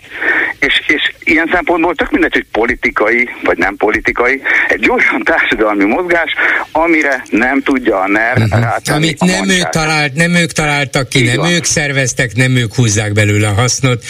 [0.59, 6.35] És, és ilyen szempontból tök mindegy, hogy politikai vagy nem politikai, egy olyan társadalmi mozgás,
[6.73, 8.61] amire nem tudja a NER uh-huh.
[8.61, 11.51] rátenni Amit nem, ő talált, nem ők találtak ki, Így nem van.
[11.51, 14.05] ők szerveztek, nem ők húzzák belőle a hasznot,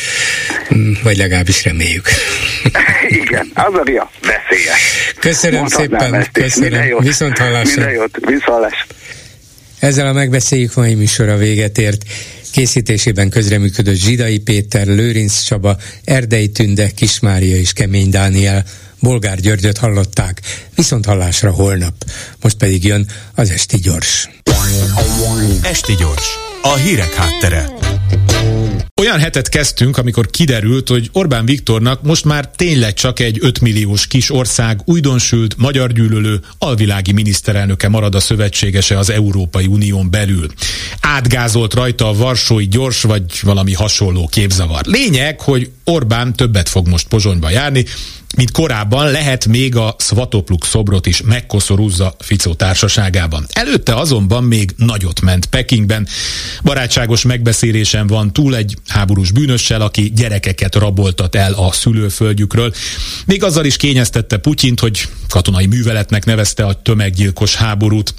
[0.75, 2.09] mm, vagy legalábbis reméljük.
[3.23, 5.13] Igen, az a ria veszélyes.
[5.21, 6.99] Köszönöm Mondhatnám szépen, köszönöm.
[6.99, 7.85] Viszont hallásra.
[7.85, 8.75] Minden jót, viszont
[9.79, 12.03] Ezzel a megbeszéljük mai műsora véget ért.
[12.53, 18.65] Készítésében közreműködött Zsidai Péter, Lőrinc Csaba, Erdei Tünde, Kismária és Kemény Dániel.
[19.01, 20.41] Bolgár Györgyöt hallották,
[20.75, 21.95] viszont hallásra holnap.
[22.43, 24.29] Most pedig jön az Esti Gyors.
[25.63, 26.29] Esti Gyors,
[26.63, 27.69] a hírek háttere.
[29.01, 34.07] Olyan hetet kezdtünk, amikor kiderült, hogy Orbán Viktornak most már tényleg csak egy 5 milliós
[34.07, 40.47] kis ország, újdonsült, magyar gyűlölő, alvilági miniszterelnöke marad a szövetségese az Európai Unión belül.
[41.01, 44.85] Átgázolt rajta a varsói gyors vagy valami hasonló képzavar.
[44.85, 47.85] Lényeg, hogy Orbán többet fog most Pozsonyba járni,
[48.37, 53.47] mint korábban lehet még a Svatopluk szobrot is megkoszorúzza Ficó társaságában.
[53.53, 56.09] Előtte azonban még nagyot ment Pekingben.
[56.63, 62.73] Barátságos megbeszélésen van túl egy háborús bűnössel, aki gyerekeket raboltat el a szülőföldjükről.
[63.27, 68.15] Még azzal is kényeztette Putyint, hogy katonai műveletnek nevezte a tömeggyilkos háborút.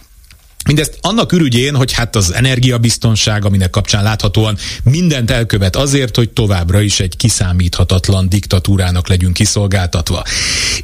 [0.65, 6.81] Mindezt annak ürügyén, hogy hát az energiabiztonság, aminek kapcsán láthatóan mindent elkövet azért, hogy továbbra
[6.81, 10.23] is egy kiszámíthatatlan diktatúrának legyünk kiszolgáltatva.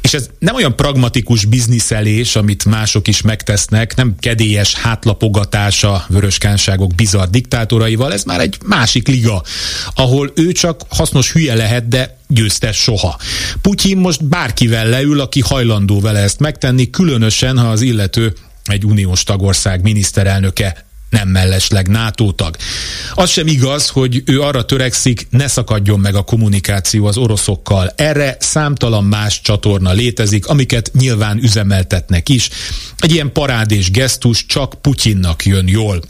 [0.00, 7.28] És ez nem olyan pragmatikus bizniszelés, amit mások is megtesznek, nem kedélyes hátlapogatása vöröskánságok bizarr
[7.28, 9.42] diktátoraival, ez már egy másik liga,
[9.94, 13.18] ahol ő csak hasznos hülye lehet, de győztes soha.
[13.62, 18.34] Putyin most bárkivel leül, aki hajlandó vele ezt megtenni, különösen, ha az illető
[18.74, 22.56] egy uniós tagország miniszterelnöke nem mellesleg NATO tag.
[23.14, 27.92] Az sem igaz, hogy ő arra törekszik, ne szakadjon meg a kommunikáció az oroszokkal.
[27.96, 32.48] Erre számtalan más csatorna létezik, amiket nyilván üzemeltetnek is.
[32.98, 36.00] Egy ilyen parádés gesztus csak Putyinnak jön jól.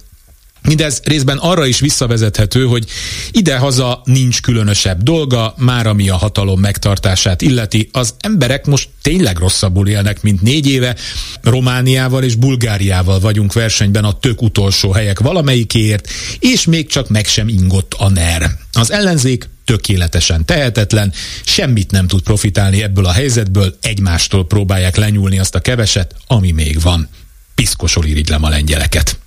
[0.69, 2.85] Mindez részben arra is visszavezethető, hogy
[3.31, 7.89] idehaza nincs különösebb dolga, már ami a hatalom megtartását illeti.
[7.93, 10.97] Az emberek most tényleg rosszabbul élnek, mint négy éve.
[11.43, 16.09] Romániával és Bulgáriával vagyunk versenyben a tök utolsó helyek valamelyikéért,
[16.39, 18.51] és még csak meg sem ingott a NER.
[18.73, 21.13] Az ellenzék tökéletesen tehetetlen,
[21.45, 26.81] semmit nem tud profitálni ebből a helyzetből, egymástól próbálják lenyúlni azt a keveset, ami még
[26.81, 27.09] van.
[27.55, 29.19] Piszkosol irigylem a lengyeleket.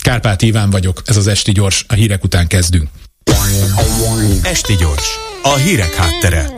[0.00, 2.88] Kárpát Iván vagyok, ez az Esti Gyors, a hírek után kezdünk.
[4.42, 6.50] Esti Gyors, a hírek háttere.